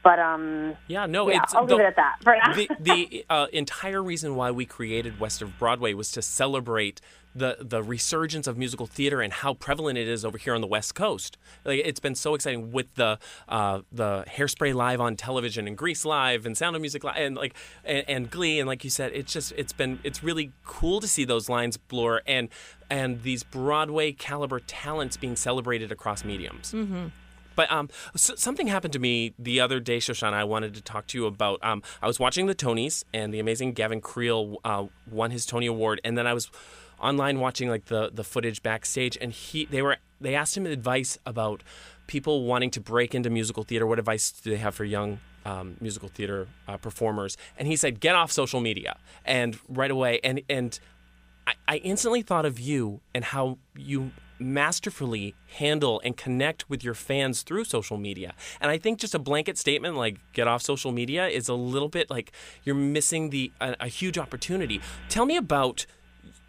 But 0.04 0.20
um, 0.20 0.76
Yeah, 0.88 1.06
no, 1.06 1.30
yeah, 1.30 1.42
it's 1.44 1.54
I'll 1.54 1.66
the, 1.66 1.76
leave 1.76 1.86
it 1.86 1.88
at 1.88 1.96
that 1.98 2.56
the 2.56 2.70
the 2.80 3.26
uh, 3.30 3.48
entire 3.52 4.02
reason 4.02 4.36
why 4.36 4.52
we 4.52 4.66
created 4.66 5.20
West 5.20 5.42
of 5.42 5.58
Broadway 5.60 5.94
was 5.94 6.12
to 6.12 6.22
celebrate 6.22 7.02
the 7.38 7.58
the 7.60 7.84
resurgence 7.84 8.48
of 8.48 8.58
musical 8.58 8.86
theater 8.86 9.22
and 9.22 9.32
how 9.32 9.54
prevalent 9.54 9.98
it 9.98 10.08
is 10.08 10.26
over 10.26 10.38
here 10.38 10.56
on 10.56 10.62
the 10.62 10.68
West 10.68 10.96
Coast. 10.96 11.38
Like 11.64 11.82
it's 11.84 12.00
been 12.00 12.16
so 12.16 12.36
exciting 12.36 12.72
with 12.72 12.94
the 12.96 13.20
uh, 13.48 13.82
the 13.92 14.26
Hairspray 14.28 14.74
live 14.74 15.00
on 15.00 15.16
television 15.16 15.68
and 15.68 15.78
Grease 15.78 16.06
live 16.06 16.46
and 16.46 16.58
Sound 16.58 16.76
of 16.76 16.82
Music 16.82 17.04
live 17.04 17.18
and 17.18 17.36
like 17.36 17.54
and, 17.84 18.04
and 18.08 18.32
Glee 18.32 18.60
and 18.60 18.68
like 18.68 18.84
you 18.84 18.90
said, 18.90 19.12
it's 19.14 19.32
just 19.32 19.54
it's 19.56 19.74
been 19.74 20.00
it's 20.04 20.24
really 20.24 20.52
cool 20.66 21.00
to 21.00 21.08
see 21.08 21.26
those 21.26 21.50
lines 21.50 21.78
blur 21.78 22.22
and 22.26 22.50
and 22.90 23.22
these 23.24 23.44
Broadway 23.44 24.12
caliber 24.12 24.60
talents 24.60 25.18
being 25.18 25.36
celebrated 25.36 25.92
across 25.92 26.24
mediums. 26.24 26.74
But 27.56 27.72
um, 27.72 27.90
s 28.14 28.32
something 28.36 28.68
happened 28.68 28.94
to 28.94 29.00
me 29.00 29.34
the 29.40 29.60
other 29.60 29.80
day, 29.80 29.98
Shoshana. 29.98 30.34
I 30.34 30.44
wanted 30.44 30.76
to 30.76 30.82
talk 30.82 31.08
to 31.08 31.18
you 31.18 31.26
about. 31.26 31.60
Um, 31.64 31.82
I 32.04 32.08
was 32.08 32.20
watching 32.20 32.46
the 32.46 32.54
Tonys, 32.54 33.04
and 33.14 33.34
the 33.34 33.40
amazing 33.40 33.74
Gavin 33.74 34.00
Creel 34.00 34.58
uh, 34.64 34.86
won 35.10 35.32
his 35.32 35.46
Tony 35.46 35.66
Award, 35.66 36.00
and 36.04 36.16
then 36.16 36.28
I 36.28 36.36
was 36.36 36.52
online 37.00 37.40
watching 37.40 37.70
like 37.70 37.86
the 37.86 38.10
the 38.14 38.24
footage 38.24 38.62
backstage, 38.64 39.18
and 39.20 39.32
he 39.32 39.66
they 39.66 39.82
were 39.82 39.98
they 40.20 40.36
asked 40.36 40.58
him 40.58 40.66
advice 40.66 41.18
about 41.26 41.64
people 42.08 42.44
wanting 42.46 42.72
to 42.72 42.82
break 42.82 43.14
into 43.14 43.30
musical 43.30 43.64
theater. 43.64 43.86
What 43.86 44.00
advice 44.00 44.32
do 44.32 44.50
they 44.50 44.58
have 44.58 44.74
for 44.76 44.86
young 44.86 45.20
um, 45.46 45.78
musical 45.80 46.10
theater 46.10 46.48
uh, 46.68 46.78
performers? 46.78 47.38
And 47.58 47.68
he 47.68 47.76
said, 47.76 48.00
get 48.00 48.16
off 48.16 48.32
social 48.32 48.62
media, 48.62 48.98
and 49.26 49.60
right 49.68 49.92
away, 49.92 50.20
and 50.24 50.42
and 50.50 50.80
I, 51.46 51.54
I 51.68 51.78
instantly 51.78 52.22
thought 52.22 52.46
of 52.46 52.60
you 52.60 53.02
and 53.14 53.24
how 53.24 53.58
you 53.76 54.12
masterfully 54.40 55.34
handle 55.58 56.00
and 56.04 56.16
connect 56.16 56.70
with 56.70 56.84
your 56.84 56.94
fans 56.94 57.42
through 57.42 57.64
social 57.64 57.98
media. 57.98 58.36
And 58.62 58.70
I 58.70 58.78
think 58.78 59.00
just 59.00 59.16
a 59.16 59.20
blanket 59.20 59.58
statement 59.58 59.96
like 59.96 60.20
get 60.34 60.48
off 60.48 60.62
social 60.62 60.92
media 60.92 61.28
is 61.28 61.50
a 61.50 61.56
little 61.56 61.90
bit 61.90 62.10
like 62.10 62.32
you're 62.64 62.76
missing 62.76 63.32
the 63.32 63.52
a, 63.60 63.76
a 63.80 63.88
huge 63.88 64.18
opportunity. 64.18 64.80
Tell 65.10 65.26
me 65.26 65.38
about 65.38 65.86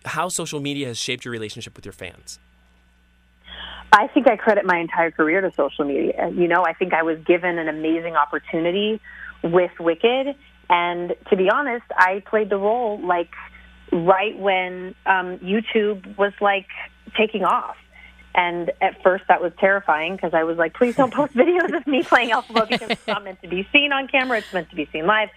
how 0.08 0.28
social 0.28 0.60
media 0.60 0.86
has 0.88 0.98
shaped 0.98 1.24
your 1.24 1.32
relationship 1.32 1.76
with 1.76 1.84
your 1.84 1.92
fans. 1.92 2.38
I 3.92 4.06
think 4.08 4.28
I 4.28 4.36
credit 4.36 4.66
my 4.66 4.78
entire 4.78 5.10
career 5.10 5.40
to 5.40 5.52
social 5.54 5.84
media. 5.84 6.30
You 6.34 6.46
know, 6.48 6.64
I 6.64 6.74
think 6.74 6.92
I 6.92 7.02
was 7.02 7.18
given 7.20 7.58
an 7.58 7.68
amazing 7.68 8.16
opportunity 8.16 9.00
with 9.42 9.70
Wicked, 9.80 10.34
and 10.68 11.14
to 11.30 11.36
be 11.36 11.48
honest, 11.50 11.86
I 11.96 12.22
played 12.26 12.50
the 12.50 12.58
role 12.58 13.00
like 13.00 13.30
right 13.92 14.38
when 14.38 14.94
um, 15.06 15.38
YouTube 15.38 16.18
was 16.18 16.32
like 16.40 16.66
taking 17.16 17.44
off, 17.44 17.76
And 18.34 18.70
at 18.82 19.02
first, 19.02 19.24
that 19.28 19.40
was 19.40 19.52
terrifying 19.58 20.14
because 20.14 20.34
I 20.34 20.44
was 20.44 20.58
like, 20.58 20.74
please 20.74 20.94
don't 20.96 21.12
post 21.12 21.34
videos 21.42 21.74
of 21.74 21.86
me 21.86 22.02
playing 22.02 22.30
Alpha 22.32 22.66
because 22.68 22.90
it's 22.90 23.06
not 23.06 23.24
meant 23.24 23.40
to 23.42 23.48
be 23.48 23.66
seen 23.72 23.92
on 23.92 24.08
camera. 24.08 24.38
It's 24.38 24.52
meant 24.52 24.68
to 24.70 24.76
be 24.76 24.86
seen 24.92 25.06
live. 25.06 25.30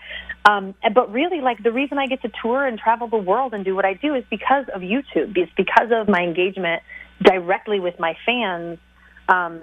Um, 0.43 0.73
but 0.93 1.11
really, 1.11 1.39
like 1.41 1.61
the 1.61 1.71
reason 1.71 1.99
I 1.99 2.07
get 2.07 2.21
to 2.23 2.31
tour 2.41 2.65
and 2.65 2.79
travel 2.79 3.07
the 3.07 3.17
world 3.17 3.53
and 3.53 3.63
do 3.63 3.75
what 3.75 3.85
I 3.85 3.93
do 3.93 4.15
is 4.15 4.23
because 4.29 4.65
of 4.73 4.81
YouTube. 4.81 5.37
It's 5.37 5.51
because 5.55 5.91
of 5.91 6.07
my 6.07 6.21
engagement 6.21 6.81
directly 7.21 7.79
with 7.79 7.99
my 7.99 8.15
fans 8.25 8.79
um, 9.29 9.61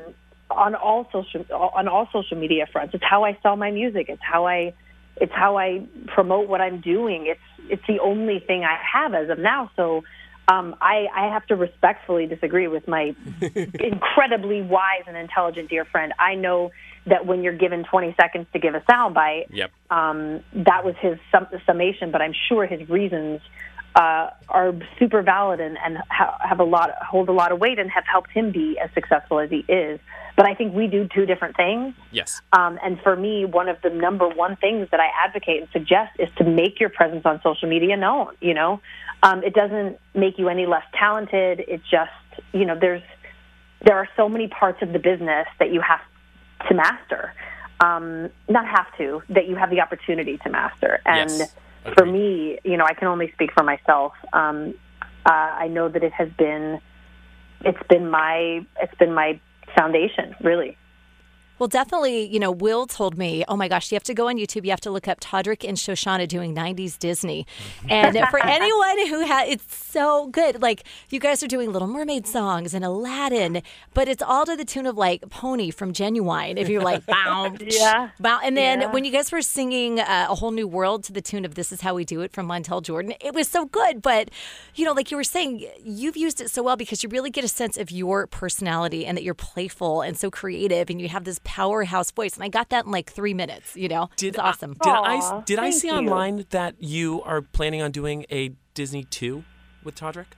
on 0.50 0.74
all 0.76 1.08
social 1.12 1.44
on 1.52 1.88
all 1.88 2.08
social 2.12 2.36
media 2.36 2.66
fronts. 2.70 2.94
It's 2.94 3.04
how 3.04 3.24
I 3.24 3.36
sell 3.42 3.56
my 3.56 3.72
music. 3.72 4.06
It's 4.08 4.22
how 4.22 4.46
I 4.46 4.72
it's 5.16 5.32
how 5.32 5.58
I 5.58 5.84
promote 6.14 6.48
what 6.48 6.60
I'm 6.60 6.80
doing. 6.80 7.26
It's 7.26 7.70
it's 7.70 7.86
the 7.88 7.98
only 7.98 8.38
thing 8.38 8.64
I 8.64 8.78
have 8.92 9.14
as 9.14 9.30
of 9.30 9.38
now. 9.38 9.70
So 9.74 10.04
um, 10.48 10.76
I, 10.80 11.06
I 11.14 11.32
have 11.32 11.46
to 11.48 11.56
respectfully 11.56 12.26
disagree 12.26 12.68
with 12.68 12.88
my 12.88 13.14
incredibly 13.40 14.62
wise 14.62 15.04
and 15.06 15.16
intelligent 15.16 15.68
dear 15.68 15.84
friend. 15.84 16.14
I 16.18 16.36
know 16.36 16.70
that 17.08 17.26
when 17.26 17.42
you're 17.42 17.56
given 17.56 17.84
20 17.84 18.14
seconds 18.20 18.46
to 18.52 18.58
give 18.58 18.74
a 18.74 18.80
soundbite, 18.80 19.46
Yep. 19.50 19.70
um, 19.90 20.42
that 20.54 20.84
was 20.84 20.94
his 21.00 21.18
sum- 21.32 21.48
summation. 21.66 22.10
But 22.10 22.22
I'm 22.22 22.34
sure 22.48 22.66
his 22.66 22.88
reasons 22.88 23.40
uh, 23.94 24.30
are 24.48 24.74
super 24.98 25.22
valid 25.22 25.60
and, 25.60 25.76
and 25.84 25.98
ha- 26.10 26.38
have 26.40 26.60
a 26.60 26.64
lot 26.64 26.90
hold 27.02 27.28
a 27.28 27.32
lot 27.32 27.52
of 27.52 27.58
weight 27.58 27.78
and 27.78 27.90
have 27.90 28.04
helped 28.06 28.30
him 28.30 28.52
be 28.52 28.78
as 28.78 28.90
successful 28.94 29.40
as 29.40 29.50
he 29.50 29.64
is. 29.68 29.98
But 30.36 30.46
I 30.46 30.54
think 30.54 30.72
we 30.72 30.86
do 30.86 31.08
two 31.12 31.26
different 31.26 31.56
things. 31.56 31.94
Yes. 32.12 32.40
Um, 32.52 32.78
and 32.84 33.00
for 33.00 33.16
me, 33.16 33.44
one 33.44 33.68
of 33.68 33.78
the 33.82 33.90
number 33.90 34.28
one 34.28 34.54
things 34.56 34.86
that 34.92 35.00
I 35.00 35.08
advocate 35.26 35.62
and 35.62 35.68
suggest 35.72 36.12
is 36.20 36.28
to 36.36 36.44
make 36.44 36.78
your 36.78 36.90
presence 36.90 37.22
on 37.24 37.40
social 37.42 37.68
media 37.68 37.96
known. 37.96 38.34
You 38.40 38.54
know, 38.54 38.80
um, 39.22 39.42
it 39.42 39.52
doesn't 39.54 39.98
make 40.14 40.38
you 40.38 40.48
any 40.48 40.66
less 40.66 40.84
talented. 40.96 41.60
It 41.66 41.80
just, 41.90 42.12
you 42.52 42.66
know, 42.66 42.78
there's 42.78 43.02
there 43.84 43.96
are 43.96 44.08
so 44.16 44.28
many 44.28 44.48
parts 44.48 44.80
of 44.82 44.92
the 44.92 44.98
business 44.98 45.46
that 45.58 45.72
you 45.72 45.80
have 45.80 46.00
to 46.68 46.74
master. 46.74 47.34
Um, 47.80 48.30
not 48.48 48.66
have 48.66 48.86
to, 48.98 49.22
that 49.28 49.46
you 49.46 49.54
have 49.54 49.70
the 49.70 49.80
opportunity 49.80 50.38
to 50.38 50.50
master. 50.50 51.00
And 51.06 51.30
Yes. 51.30 51.50
for 51.94 52.04
me, 52.04 52.58
you 52.64 52.76
know, 52.76 52.84
I 52.84 52.94
can 52.94 53.06
only 53.06 53.30
speak 53.32 53.52
for 53.52 53.62
myself. 53.62 54.14
Um, 54.32 54.74
uh, 55.24 55.30
I 55.30 55.68
know 55.68 55.88
that 55.88 56.02
it 56.02 56.12
has 56.12 56.28
been, 56.36 56.80
it's 57.64 57.82
been 57.88 58.10
my, 58.10 58.66
it's 58.80 58.94
been 58.98 59.14
my 59.14 59.38
foundation, 59.76 60.34
really. 60.42 60.76
Well, 61.58 61.68
definitely, 61.68 62.24
you 62.26 62.38
know, 62.38 62.50
Will 62.50 62.86
told 62.86 63.18
me, 63.18 63.44
oh 63.48 63.56
my 63.56 63.68
gosh, 63.68 63.90
you 63.90 63.96
have 63.96 64.02
to 64.04 64.14
go 64.14 64.28
on 64.28 64.36
YouTube. 64.36 64.64
You 64.64 64.70
have 64.70 64.80
to 64.82 64.90
look 64.90 65.08
up 65.08 65.20
Todrick 65.20 65.66
and 65.68 65.76
Shoshana 65.76 66.26
doing 66.28 66.54
90s 66.54 66.98
Disney. 66.98 67.46
And 67.90 68.16
for 68.30 68.38
anyone 68.44 69.06
who 69.08 69.20
has, 69.26 69.48
it's 69.48 69.76
so 69.76 70.26
good. 70.28 70.60
Like, 70.62 70.84
you 71.10 71.18
guys 71.20 71.42
are 71.42 71.46
doing 71.46 71.72
Little 71.72 71.88
Mermaid 71.88 72.26
songs 72.26 72.74
and 72.74 72.84
Aladdin, 72.84 73.62
but 73.94 74.08
it's 74.08 74.22
all 74.22 74.44
to 74.46 74.56
the 74.56 74.64
tune 74.64 74.86
of 74.86 74.96
like 74.96 75.28
Pony 75.30 75.70
from 75.70 75.92
Ginuwine. 75.92 76.58
If 76.58 76.68
you're 76.68 76.82
like, 76.82 77.04
bow, 77.14 77.54
Yeah. 77.60 78.10
bow. 78.20 78.40
And 78.42 78.56
then 78.56 78.80
Yeah. 78.82 78.92
when 78.92 79.04
you 79.04 79.10
guys 79.10 79.32
were 79.32 79.42
singing 79.42 80.00
uh, 80.00 80.26
A 80.28 80.34
Whole 80.34 80.50
New 80.50 80.68
World 80.68 81.02
to 81.04 81.12
the 81.12 81.22
tune 81.22 81.44
of 81.44 81.54
This 81.54 81.72
Is 81.72 81.80
How 81.80 81.94
We 81.94 82.04
Do 82.04 82.20
It 82.20 82.32
from 82.32 82.46
Montel 82.46 82.82
Jordan, 82.82 83.14
it 83.20 83.34
was 83.34 83.48
so 83.48 83.64
good. 83.66 84.02
But, 84.02 84.30
you 84.74 84.84
know, 84.84 84.92
like 84.92 85.10
you 85.10 85.16
were 85.16 85.24
saying, 85.24 85.64
you've 85.82 86.16
used 86.16 86.40
it 86.40 86.50
so 86.50 86.62
well 86.62 86.76
because 86.76 87.02
you 87.02 87.08
really 87.08 87.30
get 87.30 87.44
a 87.44 87.48
sense 87.48 87.76
of 87.78 87.90
your 87.90 88.26
personality 88.26 89.06
and 89.06 89.16
that 89.16 89.22
you're 89.24 89.34
playful 89.34 90.02
and 90.02 90.16
so 90.16 90.30
creative 90.30 90.90
and 90.90 91.00
you 91.00 91.08
have 91.08 91.24
this 91.24 91.38
powerhouse 91.48 92.10
voice. 92.10 92.34
And 92.34 92.44
I 92.44 92.48
got 92.48 92.68
that 92.68 92.84
in 92.84 92.92
like 92.92 93.10
three 93.10 93.32
minutes, 93.32 93.74
you 93.74 93.88
know? 93.88 94.10
Did 94.16 94.34
it's 94.34 94.38
awesome. 94.38 94.76
I, 94.82 94.84
did 94.84 94.92
Aw, 94.92 95.38
I 95.38 95.42
did 95.44 95.58
I 95.58 95.70
see 95.70 95.88
you. 95.88 95.94
online 95.94 96.44
that 96.50 96.74
you 96.78 97.22
are 97.22 97.40
planning 97.40 97.80
on 97.80 97.90
doing 97.90 98.26
a 98.30 98.52
Disney 98.74 99.04
two 99.04 99.44
with 99.82 99.94
Todrick? 99.94 100.36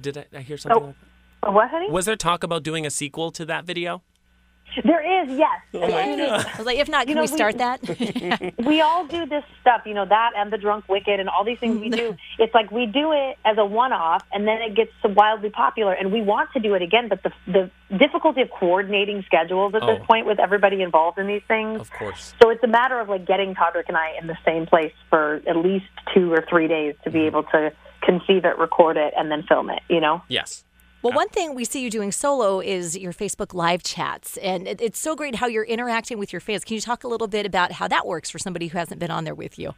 Did 0.00 0.16
I, 0.16 0.26
I 0.38 0.40
hear 0.42 0.56
something? 0.56 0.94
Oh. 1.42 1.50
like 1.50 1.52
What, 1.52 1.70
honey? 1.70 1.90
Was 1.90 2.04
there 2.06 2.14
talk 2.16 2.44
about 2.44 2.62
doing 2.62 2.86
a 2.86 2.90
sequel 2.90 3.32
to 3.32 3.44
that 3.46 3.64
video? 3.64 4.02
There 4.84 5.22
is, 5.22 5.36
yes. 5.36 5.60
Oh! 5.74 5.82
I 5.82 6.54
was 6.56 6.66
like, 6.66 6.78
if 6.78 6.88
not, 6.88 7.06
can 7.06 7.16
know, 7.16 7.22
we 7.22 7.28
we- 7.30 7.36
start 7.36 7.58
that? 7.58 7.80
we 8.66 8.80
all 8.80 9.06
do 9.06 9.26
this 9.26 9.44
stuff, 9.60 9.82
you 9.86 9.94
know, 9.94 10.06
that 10.06 10.32
and 10.36 10.52
the 10.52 10.58
drunk 10.58 10.88
wicked 10.88 11.20
and 11.20 11.28
all 11.28 11.44
these 11.44 11.58
things 11.58 11.80
we 11.80 11.88
do. 11.88 12.16
It's 12.38 12.54
like 12.54 12.70
we 12.70 12.86
do 12.86 13.12
it 13.12 13.38
as 13.44 13.58
a 13.58 13.64
one 13.64 13.92
off 13.92 14.24
and 14.32 14.46
then 14.46 14.62
it 14.62 14.74
gets 14.74 14.92
wildly 15.04 15.50
popular 15.50 15.92
and 15.92 16.10
we 16.10 16.22
want 16.22 16.50
to 16.52 16.60
do 16.60 16.74
it 16.74 16.82
again, 16.82 17.08
but 17.08 17.22
the 17.22 17.32
the 17.46 17.70
difficulty 17.98 18.40
of 18.40 18.50
coordinating 18.50 19.22
schedules 19.26 19.74
at 19.74 19.80
this 19.82 19.98
Oh. 20.00 20.04
point 20.06 20.26
with 20.26 20.38
everybody 20.38 20.80
involved 20.82 21.18
in 21.18 21.26
these 21.26 21.42
things. 21.48 21.80
Of 21.80 21.90
course. 21.92 22.34
So 22.40 22.50
it's 22.50 22.62
a 22.62 22.68
matter 22.68 22.98
of 23.00 23.08
like 23.08 23.26
getting 23.26 23.54
Todrick 23.54 23.88
and 23.88 23.96
I 23.96 24.12
in 24.20 24.26
the 24.26 24.38
same 24.44 24.66
place 24.66 24.92
for 25.10 25.42
at 25.46 25.56
least 25.56 25.86
two 26.14 26.32
or 26.32 26.44
three 26.48 26.68
days 26.68 26.94
to 27.04 27.10
be 27.10 27.18
mm-hmm. 27.18 27.26
able 27.26 27.42
to 27.44 27.72
conceive 28.02 28.44
it, 28.44 28.58
record 28.58 28.96
it, 28.96 29.12
and 29.16 29.30
then 29.30 29.42
film 29.42 29.70
it, 29.70 29.82
you 29.88 30.00
know? 30.00 30.22
Yes. 30.28 30.64
Well, 31.02 31.14
one 31.14 31.30
thing 31.30 31.54
we 31.54 31.64
see 31.64 31.82
you 31.82 31.88
doing 31.88 32.12
solo 32.12 32.60
is 32.60 32.96
your 32.96 33.14
Facebook 33.14 33.54
live 33.54 33.82
chats. 33.82 34.36
And 34.36 34.68
it, 34.68 34.82
it's 34.82 34.98
so 34.98 35.16
great 35.16 35.36
how 35.36 35.46
you're 35.46 35.64
interacting 35.64 36.18
with 36.18 36.30
your 36.30 36.40
fans. 36.40 36.62
Can 36.62 36.74
you 36.74 36.80
talk 36.82 37.04
a 37.04 37.08
little 37.08 37.26
bit 37.26 37.46
about 37.46 37.72
how 37.72 37.88
that 37.88 38.06
works 38.06 38.28
for 38.28 38.38
somebody 38.38 38.66
who 38.66 38.76
hasn't 38.76 39.00
been 39.00 39.10
on 39.10 39.24
there 39.24 39.34
with 39.34 39.58
you? 39.58 39.72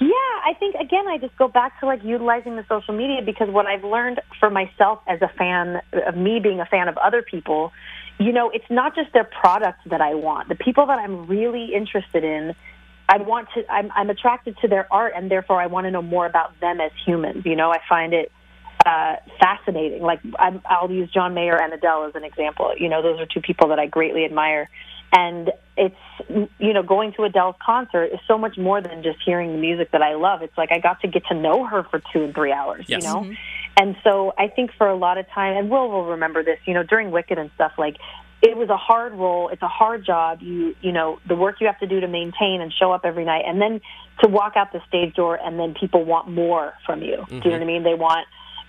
Yeah, 0.00 0.08
I 0.46 0.54
think 0.58 0.76
again, 0.76 1.06
I 1.08 1.18
just 1.18 1.36
go 1.36 1.48
back 1.48 1.78
to 1.80 1.86
like 1.86 2.02
utilizing 2.02 2.56
the 2.56 2.64
social 2.68 2.94
media 2.94 3.20
because 3.24 3.50
what 3.50 3.66
I've 3.66 3.84
learned 3.84 4.20
for 4.40 4.48
myself 4.48 5.00
as 5.06 5.20
a 5.20 5.28
fan 5.36 5.82
of 6.06 6.16
me 6.16 6.40
being 6.40 6.60
a 6.60 6.66
fan 6.66 6.88
of 6.88 6.96
other 6.96 7.20
people, 7.20 7.72
you 8.18 8.32
know, 8.32 8.48
it's 8.48 8.70
not 8.70 8.94
just 8.94 9.12
their 9.12 9.24
product 9.24 9.80
that 9.90 10.00
I 10.00 10.14
want. 10.14 10.48
The 10.48 10.54
people 10.54 10.86
that 10.86 10.98
I'm 10.98 11.26
really 11.26 11.74
interested 11.74 12.24
in, 12.24 12.54
I 13.08 13.18
want 13.18 13.48
to. 13.54 13.70
I'm, 13.70 13.90
I'm 13.94 14.08
attracted 14.08 14.56
to 14.62 14.68
their 14.68 14.86
art, 14.92 15.12
and 15.16 15.30
therefore 15.30 15.60
I 15.60 15.66
want 15.66 15.84
to 15.86 15.90
know 15.90 16.02
more 16.02 16.26
about 16.26 16.58
them 16.60 16.80
as 16.80 16.92
humans. 17.04 17.44
You 17.44 17.56
know, 17.56 17.70
I 17.70 17.78
find 17.88 18.14
it 18.14 18.30
uh, 18.84 19.16
fascinating. 19.40 20.02
Like 20.02 20.20
I'm, 20.38 20.62
I'll 20.64 20.90
use 20.90 21.10
John 21.10 21.34
Mayer 21.34 21.60
and 21.60 21.72
Adele 21.72 22.06
as 22.08 22.14
an 22.14 22.24
example. 22.24 22.72
You 22.78 22.88
know, 22.88 23.02
those 23.02 23.20
are 23.20 23.26
two 23.26 23.40
people 23.40 23.68
that 23.68 23.78
I 23.78 23.86
greatly 23.86 24.24
admire. 24.24 24.68
And 25.10 25.50
it's 25.74 25.96
you 26.58 26.74
know 26.74 26.82
going 26.82 27.14
to 27.14 27.22
Adele's 27.24 27.56
concert 27.64 28.10
is 28.12 28.20
so 28.28 28.36
much 28.36 28.58
more 28.58 28.82
than 28.82 29.02
just 29.02 29.18
hearing 29.24 29.52
the 29.52 29.58
music 29.58 29.92
that 29.92 30.02
I 30.02 30.16
love. 30.16 30.42
It's 30.42 30.56
like 30.58 30.70
I 30.70 30.80
got 30.80 31.00
to 31.00 31.08
get 31.08 31.24
to 31.30 31.34
know 31.34 31.64
her 31.64 31.82
for 31.84 32.02
two 32.12 32.24
and 32.24 32.34
three 32.34 32.52
hours. 32.52 32.84
Yes. 32.88 33.02
You 33.02 33.08
know, 33.08 33.34
and 33.78 33.96
so 34.04 34.34
I 34.36 34.48
think 34.48 34.72
for 34.76 34.86
a 34.86 34.96
lot 34.96 35.16
of 35.16 35.26
time, 35.30 35.56
and 35.56 35.70
Will 35.70 35.88
will 35.88 36.04
remember 36.06 36.42
this. 36.44 36.58
You 36.66 36.74
know, 36.74 36.82
during 36.82 37.10
Wicked 37.10 37.38
and 37.38 37.50
stuff, 37.54 37.72
like 37.78 37.96
it 38.42 38.56
was 38.56 38.68
a 38.68 38.76
hard 38.76 39.14
role. 39.14 39.48
It's 39.48 39.62
a 39.62 39.68
hard 39.68 40.04
job. 40.04 40.42
You 40.42 40.76
you 40.82 40.92
know 40.92 41.20
the 41.26 41.36
work 41.36 41.56
you 41.60 41.68
have 41.68 41.78
to 41.80 41.86
do 41.86 42.00
to 42.00 42.08
maintain 42.08 42.60
and 42.60 42.70
show 42.72 42.92
up 42.92 43.02
every 43.04 43.24
night, 43.24 43.44
and 43.46 43.62
then 43.62 43.80
to 44.22 44.28
walk 44.28 44.54
out 44.56 44.72
the 44.72 44.80
stage 44.88 45.14
door, 45.14 45.38
and 45.42 45.58
then 45.58 45.74
people 45.78 46.04
want 46.04 46.28
more 46.28 46.74
from 46.84 47.02
you. 47.02 47.24
Do 47.28 47.36
you 47.36 47.40
know 47.44 47.50
what 47.52 47.62
I 47.62 47.64
mean? 47.64 47.82
They 47.82 47.94
want 47.94 48.26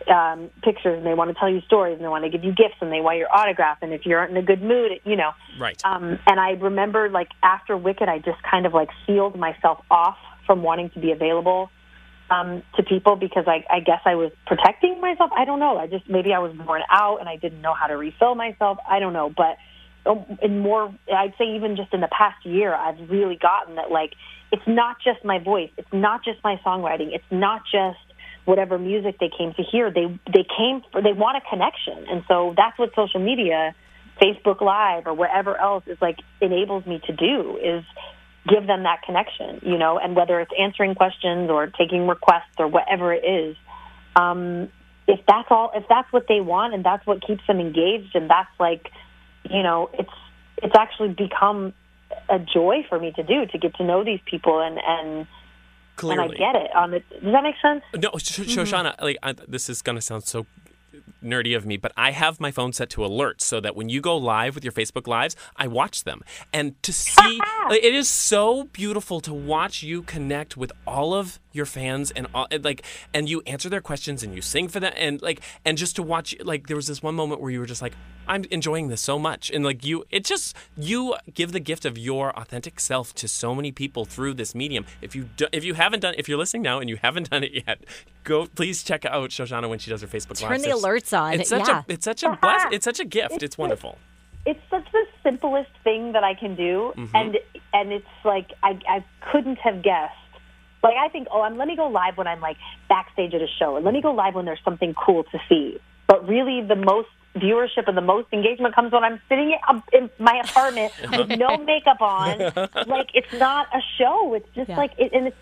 um, 0.07 0.49
pictures, 0.63 0.97
and 0.97 1.05
they 1.05 1.13
want 1.13 1.29
to 1.29 1.39
tell 1.39 1.49
you 1.49 1.61
stories, 1.61 1.95
and 1.95 2.03
they 2.03 2.09
want 2.09 2.23
to 2.23 2.29
give 2.29 2.43
you 2.43 2.51
gifts, 2.51 2.75
and 2.81 2.91
they 2.91 3.01
want 3.01 3.17
your 3.17 3.33
autograph. 3.33 3.79
And 3.81 3.93
if 3.93 4.05
you 4.05 4.15
aren't 4.15 4.31
in 4.31 4.37
a 4.37 4.41
good 4.41 4.61
mood, 4.61 4.91
you 5.03 5.15
know. 5.15 5.31
Right. 5.59 5.79
Um, 5.83 6.19
and 6.27 6.39
I 6.39 6.51
remember, 6.51 7.09
like 7.09 7.29
after 7.43 7.75
Wicked, 7.75 8.07
I 8.07 8.19
just 8.19 8.41
kind 8.49 8.65
of 8.65 8.73
like 8.73 8.89
sealed 9.05 9.37
myself 9.37 9.79
off 9.89 10.17
from 10.45 10.63
wanting 10.63 10.89
to 10.91 10.99
be 10.99 11.11
available 11.11 11.69
um, 12.29 12.63
to 12.75 12.83
people 12.83 13.15
because 13.15 13.45
I, 13.47 13.65
I 13.69 13.79
guess 13.79 14.01
I 14.05 14.15
was 14.15 14.31
protecting 14.45 15.01
myself. 15.01 15.31
I 15.35 15.45
don't 15.45 15.59
know. 15.59 15.77
I 15.77 15.87
just 15.87 16.09
maybe 16.09 16.33
I 16.33 16.39
was 16.39 16.55
worn 16.57 16.81
out 16.91 17.19
and 17.19 17.29
I 17.29 17.35
didn't 17.35 17.61
know 17.61 17.73
how 17.73 17.87
to 17.87 17.97
refill 17.97 18.35
myself. 18.35 18.77
I 18.87 18.99
don't 18.99 19.13
know, 19.13 19.31
but 19.35 19.57
um, 20.05 20.25
in 20.41 20.59
more, 20.59 20.93
I'd 21.13 21.33
say 21.37 21.55
even 21.55 21.75
just 21.75 21.93
in 21.93 22.01
the 22.01 22.07
past 22.07 22.45
year, 22.45 22.73
I've 22.73 23.09
really 23.09 23.35
gotten 23.35 23.75
that 23.75 23.91
like 23.91 24.13
it's 24.51 24.67
not 24.67 24.97
just 25.03 25.23
my 25.23 25.39
voice, 25.39 25.69
it's 25.77 25.91
not 25.93 26.23
just 26.23 26.39
my 26.43 26.59
songwriting, 26.65 27.13
it's 27.13 27.31
not 27.31 27.61
just 27.71 27.99
whatever 28.45 28.77
music 28.77 29.17
they 29.19 29.29
came 29.35 29.53
to 29.53 29.63
hear. 29.63 29.91
They 29.91 30.07
they 30.31 30.45
came 30.57 30.81
for 30.91 31.01
they 31.01 31.13
want 31.13 31.37
a 31.37 31.41
connection, 31.49 32.05
and 32.09 32.23
so 32.27 32.53
that's 32.55 32.77
what 32.77 32.91
social 32.95 33.19
media, 33.19 33.75
Facebook 34.21 34.61
Live 34.61 35.07
or 35.07 35.13
whatever 35.13 35.57
else 35.57 35.83
is 35.87 35.97
like 36.01 36.17
enables 36.41 36.85
me 36.85 37.01
to 37.07 37.13
do 37.13 37.57
is 37.57 37.83
give 38.47 38.65
them 38.67 38.83
that 38.83 39.01
connection, 39.05 39.59
you 39.63 39.77
know, 39.77 39.99
and 39.99 40.15
whether 40.15 40.39
it's 40.39 40.51
answering 40.59 40.95
questions 40.95 41.49
or 41.49 41.67
taking 41.67 42.07
requests 42.07 42.55
or 42.57 42.67
whatever 42.67 43.13
it 43.13 43.23
is, 43.25 43.55
um, 44.15 44.69
if 45.07 45.19
that's 45.27 45.47
all, 45.49 45.71
if 45.75 45.83
that's 45.89 46.11
what 46.13 46.25
they 46.27 46.39
want 46.39 46.73
and 46.73 46.83
that's 46.83 47.05
what 47.05 47.25
keeps 47.25 47.41
them 47.47 47.59
engaged, 47.59 48.15
and 48.15 48.29
that's 48.29 48.49
like, 48.59 48.89
you 49.49 49.63
know, 49.63 49.89
it's 49.93 50.09
it's 50.61 50.75
actually 50.77 51.09
become 51.09 51.73
a 52.29 52.39
joy 52.39 52.85
for 52.89 52.99
me 52.99 53.11
to 53.15 53.23
do 53.23 53.45
to 53.45 53.57
get 53.57 53.75
to 53.75 53.83
know 53.83 54.03
these 54.03 54.19
people 54.25 54.59
and 54.59 54.79
and 54.85 55.27
Clearly. 55.99 56.23
and 56.23 56.33
I 56.33 56.37
get 56.37 56.55
it. 56.55 56.75
On 56.75 56.91
the, 56.91 56.99
does 56.99 57.33
that 57.33 57.43
make 57.43 57.55
sense? 57.61 57.83
No, 57.95 58.11
Sh- 58.17 58.39
mm-hmm. 58.39 58.59
Shoshana, 58.59 59.01
like 59.01 59.17
I, 59.21 59.33
this 59.33 59.69
is 59.69 59.81
gonna 59.81 60.01
sound 60.01 60.23
so 60.23 60.45
nerdy 61.23 61.55
of 61.55 61.65
me, 61.65 61.77
but 61.77 61.91
I 61.97 62.11
have 62.11 62.39
my 62.39 62.51
phone 62.51 62.73
set 62.73 62.89
to 62.91 63.05
alert 63.05 63.41
so 63.41 63.59
that 63.59 63.75
when 63.75 63.89
you 63.89 64.01
go 64.01 64.15
live 64.17 64.55
with 64.55 64.63
your 64.63 64.73
Facebook 64.73 65.07
lives, 65.07 65.35
I 65.55 65.67
watch 65.67 66.03
them. 66.03 66.21
And 66.53 66.81
to 66.83 66.93
see, 66.93 67.41
it 67.69 67.93
is 67.93 68.09
so 68.09 68.65
beautiful 68.65 69.19
to 69.21 69.33
watch 69.33 69.83
you 69.83 70.01
connect 70.03 70.57
with 70.57 70.71
all 70.87 71.13
of 71.13 71.39
your 71.59 71.65
your 71.65 71.65
fans 71.65 72.09
and 72.11 72.25
all, 72.33 72.47
and, 72.51 72.63
like 72.63 72.81
and 73.13 73.27
you 73.29 73.41
answer 73.45 73.67
their 73.69 73.81
questions 73.81 74.23
and 74.23 74.33
you 74.33 74.41
sing 74.41 74.69
for 74.69 74.79
them 74.79 74.93
and 74.95 75.21
like 75.21 75.41
and 75.65 75.77
just 75.77 75.93
to 75.97 76.01
watch 76.01 76.33
like 76.51 76.67
there 76.67 76.75
was 76.77 76.87
this 76.87 77.03
one 77.03 77.15
moment 77.15 77.41
where 77.41 77.51
you 77.51 77.59
were 77.59 77.65
just 77.65 77.81
like 77.81 77.95
I'm 78.29 78.45
enjoying 78.49 78.87
this 78.87 79.01
so 79.01 79.19
much 79.19 79.51
and 79.51 79.65
like 79.65 79.83
you 79.83 80.05
it 80.09 80.23
just 80.23 80.55
you 80.77 81.15
give 81.33 81.51
the 81.51 81.59
gift 81.59 81.83
of 81.83 81.97
your 81.97 82.25
authentic 82.39 82.79
self 82.79 83.13
to 83.15 83.27
so 83.27 83.53
many 83.53 83.71
people 83.73 84.05
through 84.05 84.35
this 84.35 84.55
medium. 84.55 84.85
If 85.01 85.15
you 85.17 85.23
do, 85.35 85.47
if 85.51 85.65
you 85.65 85.73
haven't 85.73 85.99
done 85.99 86.13
if 86.17 86.29
you're 86.29 86.37
listening 86.37 86.63
now 86.63 86.79
and 86.79 86.89
you 86.89 86.97
haven't 87.01 87.29
done 87.29 87.43
it 87.43 87.51
yet, 87.67 87.83
go 88.23 88.45
please 88.45 88.81
check 88.83 89.03
out 89.03 89.31
Shoshana 89.31 89.67
when 89.67 89.79
she 89.79 89.89
does 89.91 89.99
her 90.01 90.07
Facebook 90.07 90.37
Turn 90.39 90.49
live. 90.49 90.61
Turn 90.61 90.69
the 90.71 90.79
There's- 90.79 90.83
alerts 90.83 91.11
on. 91.19 91.33
It's 91.41 91.49
such 91.49 91.67
Yeah. 91.67 91.83
a 91.89 91.91
it's 91.93 92.05
such 92.05 92.23
a 92.23 92.37
bless, 92.41 92.71
it's 92.71 92.85
such 92.85 93.01
a 93.01 93.05
gift. 93.05 93.43
It's 93.43 93.57
wonderful. 93.57 93.97
it's 94.45 94.61
such 94.69 94.87
the 94.93 95.05
simplest 95.23 95.71
thing 95.83 96.13
that 96.13 96.23
I 96.23 96.33
can 96.33 96.55
do, 96.55 96.93
mm-hmm. 96.95 97.15
and 97.19 97.37
and 97.73 97.91
it's 97.91 98.15
like 98.23 98.53
I 98.63 98.79
I 98.87 99.03
couldn't 99.31 99.59
have 99.67 99.81
guessed. 99.83 100.15
Like 100.83 100.95
I 100.95 101.09
think, 101.09 101.27
oh, 101.31 101.41
I'm 101.41 101.57
let 101.57 101.67
me 101.67 101.75
go 101.75 101.87
live 101.87 102.17
when 102.17 102.27
I'm 102.27 102.39
like 102.41 102.57
backstage 102.87 103.33
at 103.33 103.41
a 103.41 103.47
show, 103.59 103.75
and 103.75 103.85
let 103.85 103.93
me 103.93 104.01
go 104.01 104.13
live 104.13 104.35
when 104.35 104.45
there's 104.45 104.63
something 104.63 104.93
cool 104.93 105.23
to 105.25 105.39
see. 105.49 105.77
But 106.07 106.27
really, 106.27 106.61
the 106.65 106.75
most 106.75 107.09
viewership 107.35 107.87
and 107.87 107.95
the 107.95 108.01
most 108.01 108.27
engagement 108.33 108.73
comes 108.73 108.91
when 108.91 109.03
I'm 109.03 109.21
sitting 109.29 109.51
in- 109.51 109.59
um, 109.69 109.83
in 109.93 110.09
my 110.19 110.41
apartment 110.43 110.91
with 111.11 111.29
no 111.37 111.57
makeup 111.57 112.01
on. 112.01 112.39
Like 112.87 113.09
it's 113.13 113.31
not 113.33 113.67
a 113.73 113.81
show. 113.97 114.33
It's 114.33 114.47
just 114.55 114.69
Yeah. 114.69 114.77
like 114.77 114.91
it, 114.97 115.11
and 115.13 115.27
it's 115.27 115.37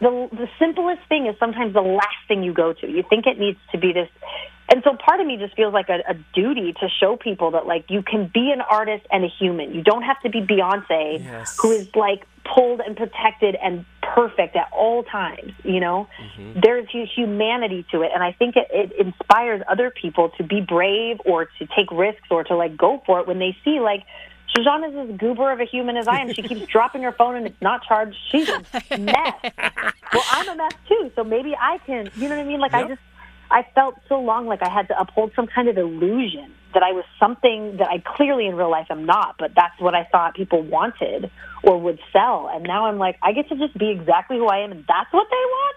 the 0.00 0.28
the 0.32 0.48
simplest 0.58 1.02
thing 1.08 1.26
is 1.26 1.36
sometimes 1.38 1.72
the 1.74 1.80
last 1.82 2.20
thing 2.28 2.42
you 2.42 2.52
go 2.52 2.72
to. 2.72 2.86
You 2.88 3.02
think 3.08 3.26
it 3.26 3.38
needs 3.38 3.58
to 3.72 3.78
be 3.78 3.92
this, 3.92 4.08
and 4.70 4.82
so 4.84 4.94
part 4.96 5.20
of 5.20 5.26
me 5.26 5.36
just 5.36 5.54
feels 5.56 5.74
like 5.74 5.88
a, 5.88 6.00
a 6.08 6.14
duty 6.34 6.72
to 6.80 6.88
show 7.00 7.16
people 7.16 7.50
that 7.52 7.66
like 7.66 7.86
you 7.90 8.02
can 8.02 8.30
be 8.32 8.50
an 8.52 8.60
artist 8.60 9.04
and 9.10 9.24
a 9.24 9.28
human. 9.28 9.74
You 9.74 9.82
don't 9.82 10.02
have 10.02 10.20
to 10.20 10.30
be 10.30 10.40
Beyonce, 10.42 11.22
Yes. 11.24 11.56
who 11.60 11.70
is 11.72 11.88
like 11.94 12.26
pulled 12.44 12.80
and 12.80 12.96
protected 12.96 13.56
and 13.56 13.84
perfect 14.16 14.56
at 14.56 14.68
all 14.72 15.04
times. 15.04 15.52
You 15.62 15.78
know, 15.78 16.08
mm-hmm. 16.18 16.60
there's 16.62 16.88
humanity 17.14 17.84
to 17.92 18.02
it, 18.02 18.10
and 18.14 18.22
I 18.22 18.32
think 18.32 18.56
it, 18.56 18.68
it 18.70 18.92
inspires 18.98 19.62
other 19.68 19.90
people 19.90 20.30
to 20.38 20.42
be 20.42 20.60
brave 20.60 21.18
or 21.24 21.44
to 21.44 21.66
take 21.76 21.90
risks 21.92 22.26
or 22.30 22.42
to 22.44 22.56
like 22.56 22.76
go 22.76 23.02
for 23.06 23.20
it 23.20 23.26
when 23.26 23.38
they 23.38 23.56
see 23.64 23.80
like. 23.80 24.02
Shoshana's 24.56 25.10
as 25.10 25.18
goober 25.18 25.50
of 25.50 25.60
a 25.60 25.64
human 25.64 25.96
as 25.96 26.06
I 26.06 26.20
am. 26.20 26.32
She 26.32 26.40
keeps 26.40 26.66
dropping 26.72 27.02
her 27.02 27.12
phone 27.12 27.34
and 27.34 27.46
it's 27.46 27.60
not 27.60 27.82
charged. 27.82 28.16
She's 28.30 28.48
a 28.48 28.62
mess. 28.96 29.34
well, 29.42 30.24
I'm 30.30 30.48
a 30.48 30.54
mess 30.54 30.72
too, 30.88 31.10
so 31.16 31.24
maybe 31.24 31.54
I 31.54 31.78
can. 31.84 32.08
You 32.14 32.28
know 32.28 32.36
what 32.36 32.44
I 32.44 32.48
mean? 32.48 32.60
Like 32.60 32.72
I 32.72 32.86
just, 32.86 33.00
I 33.50 33.66
felt 33.74 33.96
so 34.08 34.20
long 34.20 34.46
like 34.46 34.62
I 34.62 34.70
had 34.70 34.86
to 34.88 34.98
uphold 34.98 35.32
some 35.34 35.48
kind 35.48 35.68
of 35.68 35.76
illusion 35.76 36.54
that 36.76 36.82
I 36.82 36.92
was 36.92 37.06
something 37.18 37.78
that 37.78 37.88
I 37.88 38.02
clearly 38.04 38.46
in 38.46 38.54
real 38.54 38.70
life 38.70 38.88
am 38.90 39.06
not. 39.06 39.36
But 39.38 39.52
that's 39.56 39.80
what 39.80 39.94
I 39.94 40.04
thought 40.12 40.34
people 40.34 40.62
wanted 40.62 41.30
or 41.64 41.80
would 41.80 41.98
sell, 42.12 42.50
and 42.52 42.62
now 42.62 42.84
I'm 42.86 42.98
like, 42.98 43.16
I 43.22 43.32
get 43.32 43.48
to 43.48 43.56
just 43.56 43.76
be 43.78 43.90
exactly 43.90 44.36
who 44.36 44.46
I 44.46 44.58
am, 44.58 44.72
and 44.72 44.84
that's 44.86 45.10
what 45.10 45.26
they 45.30 45.36
want. 45.36 45.76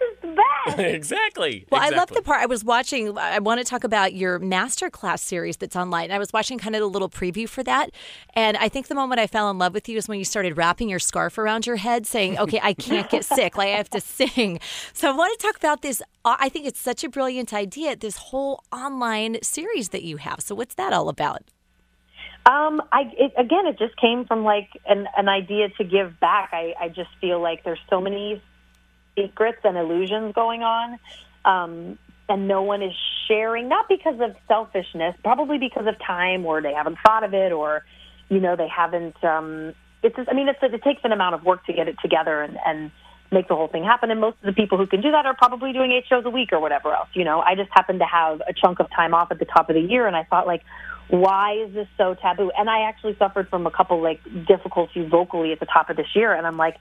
This 0.00 0.12
is 0.12 0.18
the 0.22 0.36
best. 0.66 0.78
exactly. 0.78 1.66
Well, 1.70 1.80
I 1.80 1.90
love 1.90 2.08
the 2.08 2.22
part 2.22 2.40
I 2.40 2.46
was 2.46 2.64
watching. 2.64 3.16
I 3.18 3.38
want 3.38 3.58
to 3.60 3.64
talk 3.64 3.84
about 3.84 4.14
your 4.14 4.40
masterclass 4.40 5.20
series 5.20 5.58
that's 5.58 5.76
online. 5.76 6.10
I 6.10 6.18
was 6.18 6.32
watching 6.32 6.58
kind 6.58 6.74
of 6.74 6.82
a 6.82 6.86
little 6.86 7.10
preview 7.10 7.48
for 7.48 7.62
that. 7.64 7.90
And 8.34 8.56
I 8.56 8.68
think 8.68 8.88
the 8.88 8.94
moment 8.94 9.20
I 9.20 9.26
fell 9.26 9.50
in 9.50 9.58
love 9.58 9.74
with 9.74 9.88
you 9.88 9.98
is 9.98 10.08
when 10.08 10.18
you 10.18 10.24
started 10.24 10.56
wrapping 10.56 10.88
your 10.88 10.98
scarf 10.98 11.38
around 11.38 11.66
your 11.66 11.76
head 11.76 12.06
saying, 12.06 12.38
okay, 12.38 12.60
I 12.62 12.72
can't 12.72 13.10
get 13.10 13.24
sick. 13.36 13.56
Like 13.58 13.68
I 13.68 13.76
have 13.76 13.90
to 13.90 14.00
sing. 14.00 14.60
So 14.92 15.10
I 15.10 15.16
want 15.16 15.38
to 15.38 15.46
talk 15.46 15.56
about 15.56 15.82
this. 15.82 16.00
uh, 16.24 16.36
I 16.38 16.48
think 16.48 16.66
it's 16.66 16.80
such 16.80 17.04
a 17.04 17.08
brilliant 17.08 17.52
idea, 17.52 17.94
this 17.96 18.16
whole 18.16 18.64
online 18.72 19.38
series 19.42 19.90
that 19.90 20.02
you 20.02 20.16
have. 20.16 20.40
So 20.40 20.54
what's 20.54 20.74
that 20.76 20.92
all 20.92 21.08
about? 21.08 21.42
Um, 22.46 22.80
I 22.90 23.02
it, 23.18 23.32
again, 23.36 23.66
it 23.66 23.78
just 23.78 23.96
came 23.98 24.24
from 24.24 24.44
like 24.44 24.70
an 24.86 25.06
an 25.16 25.28
idea 25.28 25.68
to 25.76 25.84
give 25.84 26.18
back. 26.20 26.50
I 26.52 26.74
I 26.80 26.88
just 26.88 27.10
feel 27.20 27.38
like 27.40 27.64
there's 27.64 27.78
so 27.90 28.00
many 28.00 28.42
secrets 29.20 29.58
and 29.64 29.76
illusions 29.76 30.34
going 30.34 30.62
on, 30.62 30.98
um, 31.44 31.98
and 32.28 32.48
no 32.48 32.62
one 32.62 32.82
is 32.82 32.92
sharing. 33.28 33.68
Not 33.68 33.88
because 33.88 34.20
of 34.20 34.36
selfishness, 34.48 35.16
probably 35.22 35.58
because 35.58 35.86
of 35.86 35.94
time, 36.04 36.46
or 36.46 36.62
they 36.62 36.72
haven't 36.72 36.98
thought 37.04 37.24
of 37.24 37.34
it, 37.34 37.52
or 37.52 37.84
you 38.28 38.40
know 38.40 38.56
they 38.56 38.68
haven't. 38.68 39.22
Um, 39.24 39.74
it's 40.02 40.16
just, 40.16 40.28
I 40.30 40.34
mean, 40.34 40.48
it's 40.48 40.58
it 40.62 40.82
takes 40.82 41.02
an 41.04 41.12
amount 41.12 41.34
of 41.34 41.44
work 41.44 41.66
to 41.66 41.72
get 41.72 41.88
it 41.88 41.96
together 42.00 42.42
and 42.42 42.56
and 42.64 42.90
make 43.32 43.48
the 43.48 43.54
whole 43.54 43.68
thing 43.68 43.84
happen. 43.84 44.10
And 44.10 44.20
most 44.20 44.36
of 44.42 44.46
the 44.46 44.52
people 44.52 44.76
who 44.78 44.86
can 44.86 45.00
do 45.00 45.10
that 45.12 45.26
are 45.26 45.34
probably 45.34 45.72
doing 45.72 45.92
eight 45.92 46.04
shows 46.08 46.24
a 46.24 46.30
week 46.30 46.52
or 46.52 46.60
whatever 46.60 46.92
else. 46.92 47.08
You 47.14 47.24
know, 47.24 47.40
I 47.40 47.54
just 47.54 47.70
happened 47.72 48.00
to 48.00 48.06
have 48.06 48.40
a 48.40 48.52
chunk 48.52 48.80
of 48.80 48.88
time 48.90 49.14
off 49.14 49.30
at 49.30 49.38
the 49.38 49.44
top 49.44 49.70
of 49.70 49.74
the 49.74 49.80
year, 49.80 50.06
and 50.06 50.16
I 50.16 50.24
thought 50.24 50.46
like, 50.46 50.62
why 51.08 51.54
is 51.54 51.74
this 51.74 51.88
so 51.96 52.14
taboo? 52.14 52.50
And 52.56 52.68
I 52.68 52.88
actually 52.88 53.16
suffered 53.18 53.48
from 53.48 53.66
a 53.66 53.70
couple 53.70 54.02
like 54.02 54.20
difficulties 54.46 55.08
vocally 55.08 55.52
at 55.52 55.60
the 55.60 55.66
top 55.66 55.90
of 55.90 55.96
this 55.96 56.08
year, 56.14 56.32
and 56.34 56.46
I'm 56.46 56.56
like. 56.56 56.76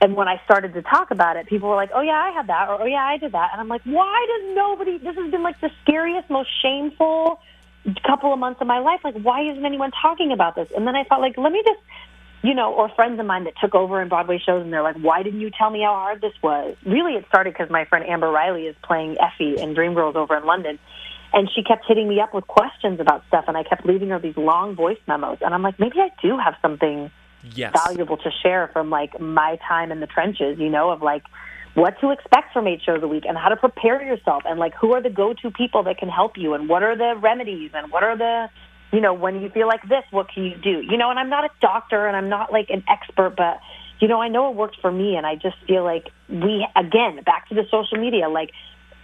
And 0.00 0.14
when 0.14 0.28
I 0.28 0.40
started 0.44 0.74
to 0.74 0.82
talk 0.82 1.10
about 1.10 1.36
it, 1.36 1.46
people 1.46 1.68
were 1.68 1.76
like, 1.76 1.90
"Oh 1.94 2.02
yeah, 2.02 2.18
I 2.18 2.30
had 2.30 2.48
that," 2.48 2.68
or 2.68 2.82
"Oh 2.82 2.86
yeah, 2.86 3.04
I 3.04 3.16
did 3.16 3.32
that," 3.32 3.50
and 3.52 3.60
I'm 3.60 3.68
like, 3.68 3.82
"Why 3.84 4.26
does 4.28 4.54
nobody? 4.54 4.98
This 4.98 5.16
has 5.16 5.30
been 5.30 5.42
like 5.42 5.60
the 5.60 5.70
scariest, 5.82 6.28
most 6.28 6.50
shameful 6.62 7.40
couple 8.04 8.32
of 8.32 8.38
months 8.38 8.60
of 8.60 8.66
my 8.66 8.80
life. 8.80 9.00
Like, 9.04 9.14
why 9.22 9.42
isn't 9.42 9.64
anyone 9.64 9.90
talking 10.02 10.32
about 10.32 10.54
this?" 10.54 10.68
And 10.76 10.86
then 10.86 10.96
I 10.96 11.04
thought, 11.04 11.20
like, 11.20 11.38
let 11.38 11.52
me 11.52 11.62
just 11.64 11.80
you 12.42 12.54
know, 12.54 12.72
or 12.72 12.88
friends 12.90 13.18
of 13.18 13.26
mine 13.26 13.44
that 13.44 13.54
took 13.60 13.74
over 13.74 14.00
in 14.00 14.08
Broadway 14.08 14.38
shows, 14.38 14.62
and 14.62 14.72
they're 14.72 14.82
like, 14.82 14.96
"Why 14.96 15.22
didn't 15.22 15.40
you 15.40 15.50
tell 15.50 15.70
me 15.70 15.82
how 15.82 15.94
hard 15.94 16.20
this 16.20 16.34
was?" 16.42 16.76
Really, 16.84 17.14
it 17.14 17.26
started 17.28 17.54
because 17.54 17.70
my 17.70 17.86
friend 17.86 18.06
Amber 18.06 18.30
Riley 18.30 18.66
is 18.66 18.76
playing 18.82 19.16
Effie 19.18 19.60
in 19.60 19.74
Dreamgirls 19.74 20.14
over 20.14 20.36
in 20.36 20.44
London, 20.44 20.78
and 21.32 21.50
she 21.50 21.62
kept 21.64 21.86
hitting 21.86 22.08
me 22.08 22.20
up 22.20 22.34
with 22.34 22.46
questions 22.46 23.00
about 23.00 23.24
stuff, 23.26 23.46
and 23.48 23.56
I 23.56 23.62
kept 23.62 23.84
leaving 23.84 24.10
her 24.10 24.18
these 24.18 24.36
long 24.36 24.76
voice 24.76 24.98
memos, 25.08 25.38
and 25.40 25.54
I'm 25.54 25.62
like, 25.62 25.80
maybe 25.80 26.00
I 26.00 26.10
do 26.22 26.38
have 26.38 26.54
something 26.62 27.10
yes. 27.42 27.72
valuable 27.86 28.16
to 28.16 28.30
share 28.42 28.68
from 28.72 28.90
like 28.90 29.20
my 29.20 29.58
time 29.68 29.92
in 29.92 30.00
the 30.00 30.06
trenches, 30.06 30.58
you 30.58 30.70
know, 30.70 30.90
of 30.90 31.02
like 31.02 31.24
what 31.76 32.00
to 32.00 32.10
expect 32.10 32.54
from 32.54 32.66
eight 32.66 32.80
shows 32.84 33.02
a 33.02 33.08
week 33.08 33.24
and 33.28 33.36
how 33.36 33.50
to 33.50 33.56
prepare 33.56 34.02
yourself 34.02 34.42
and 34.46 34.58
like 34.58 34.74
who 34.74 34.94
are 34.94 35.02
the 35.02 35.10
go-to 35.10 35.50
people 35.50 35.82
that 35.82 35.98
can 35.98 36.08
help 36.08 36.32
you 36.36 36.54
and 36.54 36.68
what 36.68 36.82
are 36.82 36.96
the 36.96 37.14
remedies 37.20 37.70
and 37.74 37.92
what 37.92 38.02
are 38.02 38.16
the 38.16 38.48
you 38.92 39.00
know 39.00 39.12
when 39.12 39.42
you 39.42 39.50
feel 39.50 39.66
like 39.66 39.82
this 39.82 40.02
what 40.10 40.26
can 40.32 40.44
you 40.44 40.56
do 40.56 40.80
you 40.88 40.96
know 40.96 41.10
and 41.10 41.18
i'm 41.18 41.28
not 41.28 41.44
a 41.44 41.50
doctor 41.60 42.06
and 42.06 42.16
i'm 42.16 42.30
not 42.30 42.50
like 42.50 42.70
an 42.70 42.82
expert 42.88 43.34
but 43.36 43.60
you 44.00 44.08
know 44.08 44.22
i 44.22 44.28
know 44.28 44.50
it 44.50 44.56
worked 44.56 44.78
for 44.80 44.90
me 44.90 45.16
and 45.16 45.26
i 45.26 45.34
just 45.34 45.56
feel 45.66 45.84
like 45.84 46.08
we 46.30 46.66
again 46.76 47.22
back 47.24 47.46
to 47.48 47.54
the 47.54 47.64
social 47.70 47.98
media 47.98 48.28
like 48.28 48.52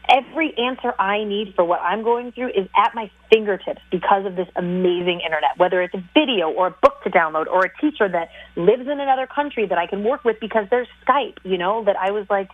every 0.09 0.57
answer 0.57 0.93
i 0.99 1.25
need 1.25 1.55
for 1.55 1.65
what 1.65 1.81
i'm 1.81 2.03
going 2.03 2.33
through 2.33 2.49
is 2.49 2.69
at 2.77 2.95
my 2.95 3.11
fingertips 3.33 3.81
because 3.91 4.27
of 4.27 4.37
this 4.37 4.49
amazing 4.57 5.21
internet 5.25 5.57
whether 5.57 5.83
it's 5.83 5.95
a 5.95 6.05
video 6.15 6.51
or 6.51 6.69
a 6.69 6.71
book 6.83 7.03
to 7.05 7.11
download 7.11 7.47
or 7.47 7.65
a 7.65 7.81
teacher 7.81 8.09
that 8.09 8.29
lives 8.57 8.83
in 8.83 9.01
another 9.01 9.27
country 9.27 9.67
that 9.67 9.79
i 9.79 9.87
can 9.87 10.05
work 10.05 10.25
with 10.25 10.39
because 10.41 10.67
there's 10.71 10.89
skype 11.07 11.37
you 11.45 11.59
know 11.59 11.85
that 11.85 11.97
i 11.97 12.11
was 12.11 12.27
like 12.31 12.49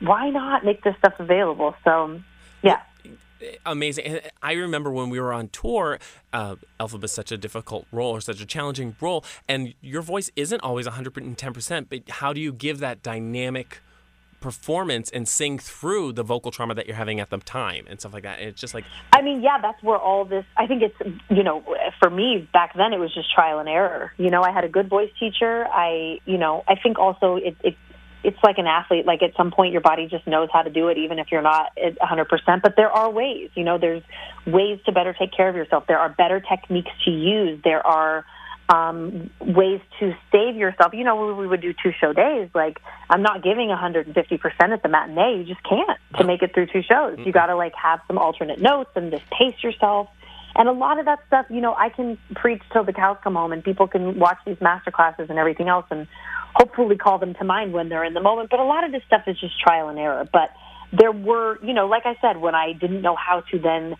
why 0.00 0.30
not 0.30 0.64
make 0.64 0.82
this 0.84 0.94
stuff 0.98 1.14
available 1.18 1.74
so 1.84 2.20
yeah 2.62 2.80
amazing. 3.64 4.04
And 4.04 4.20
I 4.42 4.52
remember 4.52 4.90
when 4.90 5.10
we 5.10 5.20
were 5.20 5.32
on 5.32 5.48
tour, 5.48 5.98
uh, 6.32 6.56
Elphaba's 6.80 7.12
such 7.12 7.32
a 7.32 7.36
difficult 7.36 7.86
role 7.92 8.10
or 8.10 8.20
such 8.20 8.40
a 8.40 8.46
challenging 8.46 8.96
role, 9.00 9.24
and 9.48 9.74
your 9.80 10.02
voice 10.02 10.30
isn't 10.36 10.60
always 10.60 10.86
110%, 10.86 11.86
but 11.88 12.08
how 12.08 12.32
do 12.32 12.40
you 12.40 12.52
give 12.52 12.78
that 12.80 13.02
dynamic 13.02 13.80
performance 14.40 15.10
and 15.10 15.28
sing 15.28 15.58
through 15.58 16.12
the 16.12 16.22
vocal 16.22 16.50
trauma 16.50 16.74
that 16.74 16.86
you're 16.86 16.96
having 16.96 17.20
at 17.20 17.30
the 17.30 17.38
time 17.38 17.86
and 17.88 18.00
stuff 18.00 18.12
like 18.12 18.22
that? 18.22 18.40
It's 18.40 18.60
just 18.60 18.74
like, 18.74 18.84
I 19.12 19.22
mean, 19.22 19.42
yeah, 19.42 19.58
that's 19.60 19.82
where 19.82 19.98
all 19.98 20.24
this. 20.24 20.44
I 20.56 20.66
think 20.66 20.82
it's 20.82 21.18
you 21.30 21.42
know, 21.42 21.64
for 21.98 22.10
me 22.10 22.48
back 22.52 22.74
then 22.76 22.92
it 22.92 22.98
was 22.98 23.12
just 23.14 23.32
trial 23.32 23.58
and 23.58 23.68
error. 23.68 24.12
You 24.16 24.30
know, 24.30 24.42
I 24.42 24.52
had 24.52 24.64
a 24.64 24.68
good 24.68 24.88
voice 24.88 25.10
teacher. 25.18 25.66
I, 25.66 26.18
you 26.24 26.38
know, 26.38 26.64
I 26.68 26.74
think 26.76 26.98
also 26.98 27.36
it, 27.36 27.56
it 27.62 27.76
it's 28.24 28.38
like 28.42 28.58
an 28.58 28.66
athlete. 28.66 29.06
Like 29.06 29.22
at 29.22 29.36
some 29.36 29.50
point, 29.50 29.72
your 29.72 29.80
body 29.80 30.06
just 30.06 30.26
knows 30.26 30.48
how 30.52 30.62
to 30.62 30.70
do 30.70 30.88
it, 30.88 30.98
even 30.98 31.18
if 31.18 31.28
you're 31.30 31.42
not 31.42 31.72
at 31.82 31.98
100%. 31.98 32.62
But 32.62 32.74
there 32.76 32.90
are 32.90 33.10
ways. 33.10 33.50
You 33.54 33.64
know, 33.64 33.78
there's 33.78 34.02
ways 34.46 34.80
to 34.86 34.92
better 34.92 35.14
take 35.14 35.32
care 35.32 35.48
of 35.48 35.56
yourself. 35.56 35.84
There 35.86 35.98
are 35.98 36.08
better 36.08 36.40
techniques 36.40 36.90
to 37.04 37.10
use. 37.10 37.60
There 37.62 37.86
are 37.86 38.24
um, 38.68 39.30
ways 39.40 39.80
to 40.00 40.14
save 40.30 40.56
yourself. 40.56 40.92
You 40.92 41.04
know, 41.04 41.34
we 41.34 41.46
would 41.46 41.60
do 41.60 41.72
two 41.72 41.92
show 41.98 42.12
days. 42.12 42.50
Like 42.54 42.78
I'm 43.08 43.22
not 43.22 43.42
giving 43.42 43.68
150% 43.68 44.12
at 44.72 44.82
the 44.82 44.88
matinee. 44.88 45.38
You 45.38 45.44
just 45.44 45.62
can't 45.62 45.98
to 46.18 46.24
make 46.24 46.42
it 46.42 46.54
through 46.54 46.66
two 46.66 46.82
shows. 46.82 47.18
You 47.24 47.32
got 47.32 47.46
to 47.46 47.56
like 47.56 47.74
have 47.74 48.00
some 48.06 48.18
alternate 48.18 48.60
notes 48.60 48.90
and 48.94 49.10
just 49.10 49.24
pace 49.30 49.62
yourself. 49.62 50.08
And 50.56 50.68
a 50.68 50.72
lot 50.72 50.98
of 50.98 51.04
that 51.04 51.20
stuff, 51.26 51.46
you 51.50 51.60
know, 51.60 51.74
I 51.74 51.88
can 51.88 52.18
preach 52.34 52.62
till 52.72 52.82
the 52.82 52.92
cows 52.92 53.18
come 53.22 53.34
home, 53.34 53.52
and 53.52 53.62
people 53.62 53.86
can 53.86 54.18
watch 54.18 54.38
these 54.44 54.60
master 54.60 54.90
classes 54.90 55.26
and 55.30 55.38
everything 55.38 55.68
else, 55.68 55.86
and 55.90 56.08
hopefully 56.54 56.96
call 56.96 57.18
them 57.18 57.34
to 57.34 57.44
mind 57.44 57.72
when 57.72 57.88
they're 57.88 58.02
in 58.02 58.14
the 58.14 58.20
moment. 58.20 58.50
But 58.50 58.58
a 58.58 58.64
lot 58.64 58.82
of 58.82 58.90
this 58.90 59.02
stuff 59.06 59.22
is 59.28 59.38
just 59.38 59.60
trial 59.60 59.88
and 59.88 59.98
error. 59.98 60.28
But 60.30 60.50
there 60.92 61.12
were, 61.12 61.64
you 61.64 61.74
know, 61.74 61.86
like 61.86 62.06
I 62.06 62.16
said, 62.20 62.38
when 62.38 62.54
I 62.54 62.72
didn't 62.72 63.02
know 63.02 63.14
how 63.14 63.42
to 63.52 63.58
then 63.58 63.94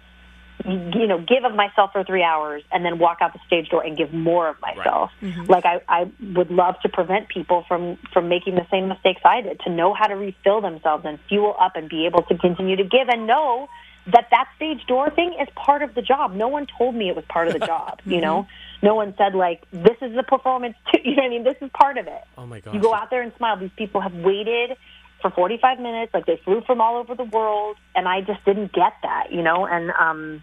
you 0.65 1.07
know, 1.07 1.19
give 1.19 1.45
of 1.45 1.55
myself 1.55 1.93
for 1.93 2.05
three 2.05 2.23
hours 2.23 2.63
and 2.73 2.85
then 2.85 2.99
walk 2.99 3.19
out 3.21 3.33
the 3.33 3.39
stage 3.47 3.69
door 3.69 3.85
and 3.85 3.97
give 3.97 4.13
more 4.13 4.49
of 4.49 4.61
myself. 4.61 5.11
Mm-hmm. 5.23 5.45
Like 5.45 5.65
I, 5.65 5.81
I 5.89 6.11
would 6.35 6.51
love 6.51 6.75
to 6.83 6.89
prevent 6.89 7.29
people 7.29 7.65
from 7.69 7.99
from 8.13 8.29
making 8.29 8.57
the 8.57 8.67
same 8.71 8.89
mistakes 8.89 9.21
I 9.25 9.41
did. 9.41 9.61
To 9.61 9.71
know 9.71 9.95
how 9.95 10.07
to 10.07 10.17
refill 10.17 10.61
themselves 10.61 11.05
and 11.07 11.19
fuel 11.29 11.55
up 11.61 11.77
and 11.77 11.89
be 11.89 12.07
able 12.07 12.23
to 12.25 12.37
continue 12.39 12.77
to 12.77 12.85
give 12.85 13.09
and 13.09 13.27
know 13.27 13.69
that 14.07 14.29
that 14.31 14.49
stage 14.57 14.85
door 14.87 15.11
thing 15.11 15.35
is 15.41 15.49
part 15.55 15.83
of 15.83 15.95
the 15.95 16.03
job. 16.03 16.35
No 16.35 16.49
one 16.49 16.67
told 16.79 16.95
me 16.95 17.09
it 17.09 17.17
was 17.17 17.25
part 17.29 17.49
of 17.49 17.53
the 17.55 17.67
job. 17.67 18.01
You 18.09 18.23
know, 18.23 18.43
mm-hmm. 18.43 18.87
no 18.87 18.95
one 18.95 19.15
said 19.19 19.35
like 19.35 19.63
this 19.71 19.97
is 20.01 20.15
the 20.17 20.23
performance. 20.23 20.77
Too. 20.93 21.01
You 21.09 21.17
know 21.17 21.23
what 21.23 21.27
I 21.27 21.31
mean? 21.31 21.45
This 21.45 21.57
is 21.61 21.71
part 21.73 21.99
of 21.99 22.07
it. 22.07 22.23
oh 22.37 22.47
my 22.47 22.61
god! 22.61 22.75
You 22.75 22.81
go 22.81 22.93
out 22.93 23.11
there 23.11 23.23
and 23.23 23.33
smile. 23.37 23.57
These 23.59 23.71
people 23.77 24.01
have 24.01 24.15
waited 24.15 24.77
for 25.21 25.31
45 25.31 25.79
minutes. 25.81 26.13
Like 26.15 26.27
they 26.27 26.41
flew 26.45 26.63
from 26.67 26.81
all 26.81 26.97
over 26.97 27.15
the 27.15 27.25
world, 27.25 27.77
and 27.95 28.09
I 28.09 28.21
just 28.21 28.45
didn't 28.45 28.73
get 28.73 28.93
that, 29.03 29.33
you 29.33 29.43
know. 29.43 29.67
And 29.67 29.91
um, 29.99 30.43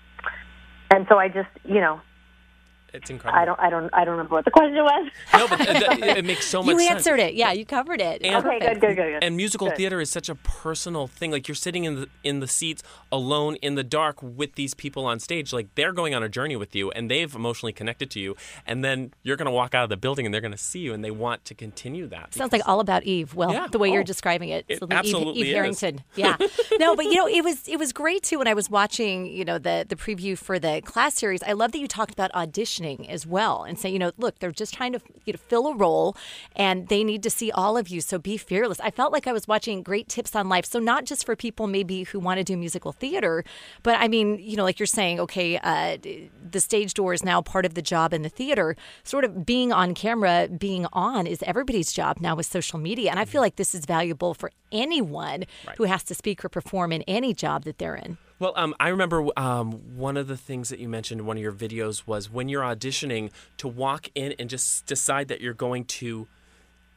and 0.92 1.06
so 1.10 1.18
I 1.18 1.28
just, 1.28 1.50
you 1.64 1.82
know, 1.82 2.02
It's 2.96 3.10
incredible. 3.10 3.40
I 3.42 3.46
don't, 3.46 3.60
I 3.60 3.70
don't, 3.70 3.90
I 3.94 4.06
don't 4.06 4.14
remember 4.14 4.36
what 4.36 4.46
the 4.46 4.52
question 4.52 4.76
was. 4.76 5.10
No, 5.34 5.48
but 5.48 5.58
th- 5.58 5.78
th- 6.02 6.18
it 6.18 6.26
makes 6.26 6.46
so 6.48 6.64
much 6.64 6.74
you 6.74 6.80
sense. 6.80 6.92
answered 7.08 7.20
it. 7.20 7.34
Yeah, 7.36 7.52
you 7.52 7.66
covered 7.66 8.02
it. 8.02 8.22
And- 8.24 8.46
okay, 8.46 8.60
good, 8.60 8.80
good, 8.82 8.96
good, 8.96 9.12
good. 9.14 9.24
And 9.24 9.36
musical 9.38 9.68
Good. 9.68 9.78
theater 9.78 10.02
is 10.02 10.10
such 10.10 10.30
a 10.30 10.36
personal 10.36 11.08
thing. 11.08 11.32
Like 11.32 11.48
you're 11.48 11.56
sitting 11.56 11.84
in 11.86 11.96
the 11.96 12.10
in 12.24 12.40
the 12.40 12.48
seats 12.48 12.84
alone 13.12 13.56
in 13.62 13.76
the 13.76 13.84
dark 13.84 14.22
with 14.22 14.56
these 14.56 14.74
people 14.74 15.06
on 15.06 15.20
stage. 15.20 15.54
Like 15.54 15.74
they're 15.76 15.94
going 15.94 16.14
on 16.16 16.24
a 16.24 16.30
journey 16.30 16.56
with 16.56 16.76
you, 16.76 16.92
and 16.92 17.10
they've 17.12 17.34
emotionally 17.34 17.74
connected 17.74 18.10
to 18.12 18.20
you. 18.20 18.36
And 18.66 18.84
then 18.84 19.14
you're 19.24 19.38
going 19.38 19.46
to 19.48 19.52
walk 19.52 19.74
out 19.76 19.84
of 19.84 19.90
the 19.90 19.98
building, 19.98 20.26
and 20.26 20.34
they're 20.34 20.42
going 20.42 20.52
to 20.52 20.58
see 20.58 20.80
you, 20.80 20.94
and 20.94 21.04
they 21.04 21.12
want 21.12 21.46
to 21.46 21.54
continue 21.56 22.08
that. 22.08 22.34
Sounds 22.34 22.52
like 22.52 22.68
all 22.68 22.80
about 22.80 23.04
Eve. 23.04 23.34
Well, 23.36 23.52
Yeah. 23.52 23.68
the 23.72 23.80
way 23.80 23.92
you're 23.92 24.02
Oh. 24.02 24.04
describing 24.06 24.50
it, 24.50 24.66
It 24.68 24.80
Something 24.80 24.96
Eve, 24.96 25.00
absolutely 25.00 25.42
Eve 25.42 25.48
is. 25.48 25.54
Harrington. 25.54 26.04
Yeah, 26.16 26.38
no, 26.80 26.96
but 26.96 27.06
you 27.06 27.16
know, 27.16 27.28
it 27.28 27.44
was 27.44 27.68
it 27.68 27.78
was 27.78 27.92
great 27.92 28.24
too 28.24 28.38
when 28.40 28.48
I 28.48 28.54
was 28.54 28.70
watching, 28.70 29.26
you 29.26 29.44
know, 29.46 29.58
the 29.58 29.86
the 29.88 29.96
preview 29.96 30.38
for 30.38 30.60
the 30.60 30.82
class 30.86 31.16
series. 31.16 31.42
I 31.44 31.52
love 31.54 31.72
that 31.74 31.80
you 31.80 31.88
talked 31.88 32.14
about 32.14 32.32
auditioning 32.34 32.85
as 33.10 33.26
well 33.26 33.64
and 33.64 33.78
say, 33.80 33.90
you 33.90 34.00
know, 34.00 34.12
look, 34.18 34.40
they're 34.40 34.52
just 34.52 34.74
trying 34.74 34.94
to 34.94 35.02
you 35.26 35.34
know, 35.34 35.40
fill 35.48 35.68
a 35.68 35.76
role, 35.76 36.16
and 36.56 36.88
they 36.88 37.04
need 37.04 37.24
to 37.24 37.30
see 37.30 37.52
all 37.52 37.78
of 37.78 37.90
you. 37.90 38.02
So 38.02 38.20
be 38.20 38.38
fearless. 38.38 38.80
I 38.80 38.92
felt 38.92 39.12
like 39.12 39.28
I 39.28 39.34
was 39.34 39.48
watching 39.48 39.84
great 39.84 40.08
tips 40.08 40.36
on 40.36 40.50
life. 40.50 40.66
So 40.66 40.80
not 40.80 41.06
just 41.06 41.26
for 41.26 41.36
people 41.36 41.68
maybe 41.68 42.04
who 42.04 42.20
want 42.20 42.38
to 42.38 42.44
do 42.44 42.56
musical 42.58 42.92
theater, 42.92 43.44
but 43.84 43.96
I 44.00 44.08
mean, 44.08 44.40
you 44.40 44.56
know, 44.56 44.64
like 44.64 44.80
you're 44.80 44.88
saying, 44.88 45.20
okay, 45.20 45.58
uh, 45.58 45.98
the 46.52 46.60
stage 46.60 46.94
door 46.94 47.14
is 47.14 47.24
now 47.24 47.42
part 47.42 47.66
of 47.66 47.74
the 47.74 47.82
job 47.82 48.14
in 48.14 48.22
the 48.22 48.30
theater. 48.30 48.76
Sort 49.04 49.24
of 49.24 49.46
being 49.46 49.72
on 49.72 49.94
camera, 49.94 50.48
being 50.48 50.86
on 50.94 51.28
is 51.28 51.44
everybody's 51.44 51.92
job 51.92 52.18
now 52.20 52.36
with 52.36 52.46
social 52.46 52.80
media. 52.80 53.10
And 53.10 53.20
I 53.20 53.26
feel 53.26 53.42
like 53.42 53.56
this 53.56 53.74
is 53.74 53.86
valuable 53.86 54.34
for 54.34 54.52
anyone 54.72 55.46
who 55.78 55.86
has 55.86 56.04
to 56.04 56.16
speak 56.16 56.44
or 56.44 56.50
perform 56.50 56.92
in 56.92 57.02
any 57.04 57.34
job 57.34 57.64
that 57.64 57.78
they're 57.78 57.96
in. 57.96 58.18
Well, 58.38 58.54
um, 58.58 58.76
I 58.80 58.90
remember 58.90 59.26
um, 59.38 59.98
one 59.98 60.18
of 60.18 60.28
the 60.28 60.36
things 60.36 60.70
that 60.70 60.80
you 60.80 60.90
mentioned 60.90 61.22
in 61.22 61.26
one 61.26 61.38
of 61.38 61.44
your 61.44 61.54
videos 61.54 62.06
was 62.06 62.30
when 62.30 62.50
you're 62.50 62.64
auditioning 62.64 63.32
to 63.58 63.68
walk 63.68 64.10
in 64.14 64.34
and 64.38 64.50
just 64.50 64.86
decide 64.86 65.30
that 65.30 65.40
you're 65.40 65.54
going 65.54 65.86
to 65.86 66.28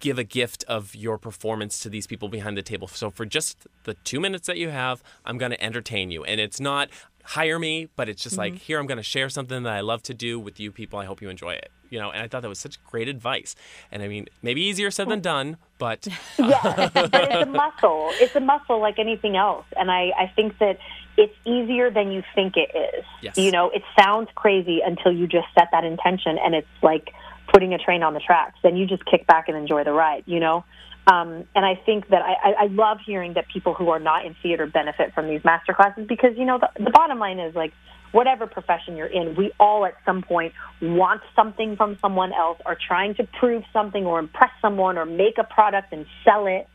give 0.01 0.19
a 0.19 0.25
gift 0.25 0.65
of 0.69 0.95
your 0.95 1.19
performance 1.19 1.79
to 1.81 1.89
these 1.89 2.07
people 2.07 2.29
behind 2.29 2.57
the 2.57 2.63
table. 2.63 2.89
So 2.89 3.11
for 3.11 3.25
just 3.25 3.67
the 3.85 3.95
two 3.95 4.21
minutes 4.21 4.47
that 4.47 4.59
you 4.59 4.71
have, 4.71 5.03
I'm 5.25 5.39
going 5.39 5.51
to 5.51 5.63
entertain 5.63 6.11
you. 6.11 6.25
And 6.25 6.41
it's 6.41 6.61
not 6.61 6.89
hire 7.25 7.59
me, 7.59 7.89
but 7.95 8.09
it's 8.09 8.23
just 8.23 8.39
like, 8.39 8.55
here, 8.55 8.79
I'm 8.79 8.87
going 8.87 8.97
to 8.97 9.03
share 9.03 9.29
something 9.29 9.65
that 9.65 9.73
I 9.73 9.81
love 9.81 10.03
to 10.05 10.15
do 10.15 10.41
with 10.41 10.59
you 10.59 10.73
people. 10.73 10.99
I 10.99 11.05
hope 11.05 11.21
you 11.21 11.29
enjoy 11.29 11.53
it. 11.53 11.71
You 11.91 11.99
know, 11.99 12.11
and 12.11 12.23
I 12.23 12.29
thought 12.29 12.43
that 12.43 12.49
was 12.49 12.59
such 12.59 12.83
great 12.85 13.09
advice. 13.09 13.55
And 13.91 14.03
I 14.03 14.09
mean, 14.09 14.29
maybe 14.43 14.63
easier 14.63 14.91
said 14.91 15.09
than 15.09 15.21
done, 15.21 15.57
but 15.79 16.07
yeah, 16.39 16.91
but 16.93 17.15
it's 17.15 17.43
a 17.43 17.47
muscle. 17.47 18.11
It's 18.15 18.35
a 18.35 18.41
muscle 18.41 18.79
like 18.81 18.99
anything 18.99 19.37
else, 19.37 19.65
and 19.75 19.91
I, 19.91 20.13
I 20.19 20.33
think 20.37 20.59
that 20.59 20.79
it's 21.19 21.35
easier 21.45 21.91
than 21.91 22.13
you 22.13 22.23
think 22.35 22.55
it 22.57 22.71
is. 22.75 23.05
Yes. 23.21 23.37
You 23.37 23.51
know, 23.51 23.71
it 23.71 23.83
sounds 23.99 24.29
crazy 24.35 24.81
until 24.85 25.13
you 25.13 25.27
just 25.27 25.49
set 25.59 25.69
that 25.73 25.85
intention, 25.85 26.39
and 26.43 26.55
it's 26.55 26.69
like 26.83 27.13
putting 27.53 27.75
a 27.75 27.79
train 27.79 28.03
on 28.03 28.15
the 28.15 28.21
tracks. 28.21 28.57
Then 28.63 28.77
you 28.77 28.87
just 28.87 29.05
kick 29.05 29.27
back 29.27 29.49
and 29.49 29.57
enjoy 29.57 29.85
the 29.85 29.93
ride. 29.93 30.23
You 30.27 30.41
know. 30.41 30.65
Um, 31.07 31.45
and 31.55 31.65
I 31.65 31.75
think 31.75 32.09
that 32.09 32.23
I, 32.23 32.51
I 32.51 32.65
I 32.65 32.67
love 32.67 32.99
hearing 33.05 33.35
that 33.35 33.49
people 33.49 33.75
who 33.75 33.89
are 33.91 33.99
not 33.99 34.25
in 34.27 34.37
theater 34.43 34.67
benefit 34.67 35.15
from 35.15 35.27
these 35.27 35.43
master 35.45 35.75
classes 35.75 36.07
because 36.07 36.37
you 36.37 36.45
know 36.45 36.59
the, 36.59 36.85
the 36.85 36.91
bottom 36.91 37.19
line 37.19 37.39
is 37.39 37.55
like 37.55 37.73
whatever 38.13 38.47
profession 38.47 38.97
you're 38.97 39.07
in, 39.07 39.35
we 39.35 39.53
all 39.59 39.85
at 39.85 39.95
some 40.05 40.23
point 40.23 40.55
want 40.81 41.21
something 41.37 41.77
from 41.77 41.99
someone 42.01 42.33
else, 42.33 42.59
are 42.65 42.77
trying 42.87 43.15
to 43.15 43.25
prove 43.39 43.63
something 43.73 44.07
or 44.07 44.19
impress 44.19 44.51
someone 44.63 44.97
or 44.97 45.05
make 45.05 45.37
a 45.39 45.45
product 45.45 45.93
and 45.93 46.07
sell 46.25 46.47
it. 46.47 46.69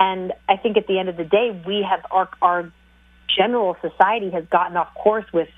And 0.00 0.32
I 0.48 0.56
think 0.56 0.76
at 0.76 0.86
the 0.86 0.98
end 0.98 1.08
of 1.08 1.16
the 1.16 1.24
day, 1.24 1.62
we 1.66 1.84
have 1.88 2.00
our, 2.10 2.28
our 2.40 2.72
general 3.38 3.76
society 3.80 4.30
has 4.30 4.44
gotten 4.50 4.76
off 4.76 4.92
course 4.94 5.26
with 5.32 5.48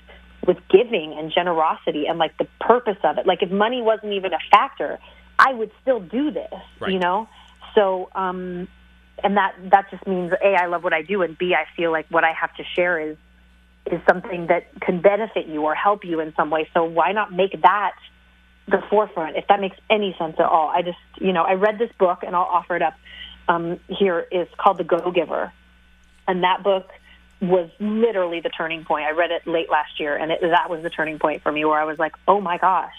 with 0.47 0.57
giving 0.69 1.15
and 1.17 1.31
generosity 1.31 2.05
and 2.07 2.17
like 2.17 2.35
the 2.37 2.47
purpose 2.59 2.97
of 3.03 3.17
it. 3.19 3.27
Like 3.27 3.43
if 3.43 3.51
money 3.51 3.81
wasn't 3.81 4.13
even 4.13 4.33
a 4.33 4.39
factor, 4.49 4.99
I 5.37 5.53
would 5.53 5.71
still 5.81 5.99
do 5.99 6.31
this. 6.31 6.53
Right. 6.79 6.93
You 6.93 6.99
know, 6.99 7.27
so 7.75 8.09
um, 8.15 8.67
and 9.23 9.37
that 9.37 9.55
that 9.71 9.85
just 9.91 10.05
means 10.07 10.31
a 10.33 10.55
I 10.55 10.67
love 10.67 10.83
what 10.83 10.93
I 10.93 11.01
do, 11.01 11.21
and 11.21 11.37
b 11.37 11.53
I 11.53 11.65
feel 11.75 11.91
like 11.91 12.07
what 12.09 12.23
I 12.23 12.33
have 12.33 12.55
to 12.55 12.63
share 12.75 12.99
is 12.99 13.17
is 13.91 13.99
something 14.07 14.47
that 14.47 14.63
can 14.81 15.01
benefit 15.01 15.47
you 15.47 15.63
or 15.63 15.73
help 15.73 16.05
you 16.05 16.19
in 16.19 16.33
some 16.35 16.49
way. 16.49 16.69
So 16.73 16.83
why 16.83 17.11
not 17.13 17.33
make 17.33 17.59
that 17.61 17.95
the 18.67 18.81
forefront, 18.89 19.37
if 19.37 19.47
that 19.47 19.59
makes 19.59 19.77
any 19.89 20.15
sense 20.19 20.35
at 20.37 20.45
all? 20.45 20.69
I 20.69 20.83
just, 20.83 20.99
you 21.19 21.33
know, 21.33 21.43
I 21.43 21.53
read 21.53 21.79
this 21.79 21.89
book 21.97 22.19
and 22.25 22.35
I'll 22.35 22.43
offer 22.43 22.75
it 22.75 22.83
up 22.83 22.93
um, 23.47 23.79
here. 23.87 24.27
is 24.31 24.47
called 24.57 24.77
The 24.77 24.83
Go 24.83 25.11
Giver, 25.11 25.51
and 26.27 26.43
that 26.43 26.63
book 26.63 26.89
was 27.41 27.69
literally 27.79 28.39
the 28.39 28.49
turning 28.49 28.85
point. 28.85 29.05
I 29.05 29.11
read 29.11 29.31
it 29.31 29.47
late 29.47 29.69
last 29.69 29.99
year, 29.99 30.15
and 30.15 30.31
it, 30.31 30.41
that 30.41 30.69
was 30.69 30.83
the 30.83 30.89
turning 30.89 31.19
point 31.19 31.41
for 31.41 31.51
me, 31.51 31.65
where 31.65 31.79
I 31.79 31.85
was 31.85 31.97
like, 31.97 32.13
oh 32.27 32.39
my 32.39 32.57
gosh. 32.57 32.93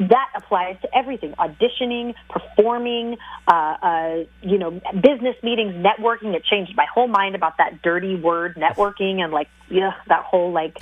That 0.00 0.30
applies 0.36 0.76
to 0.82 0.96
everything: 0.96 1.32
auditioning, 1.32 2.14
performing, 2.28 3.16
uh, 3.48 3.50
uh, 3.52 4.24
you 4.42 4.56
know, 4.58 4.70
business 4.70 5.34
meetings, 5.42 5.74
networking. 5.74 6.34
It 6.34 6.44
changed 6.44 6.76
my 6.76 6.86
whole 6.92 7.08
mind 7.08 7.34
about 7.34 7.56
that 7.58 7.82
dirty 7.82 8.14
word, 8.14 8.54
networking, 8.54 9.18
and 9.18 9.32
like, 9.32 9.48
yeah, 9.68 9.94
that 10.06 10.22
whole 10.22 10.52
like 10.52 10.78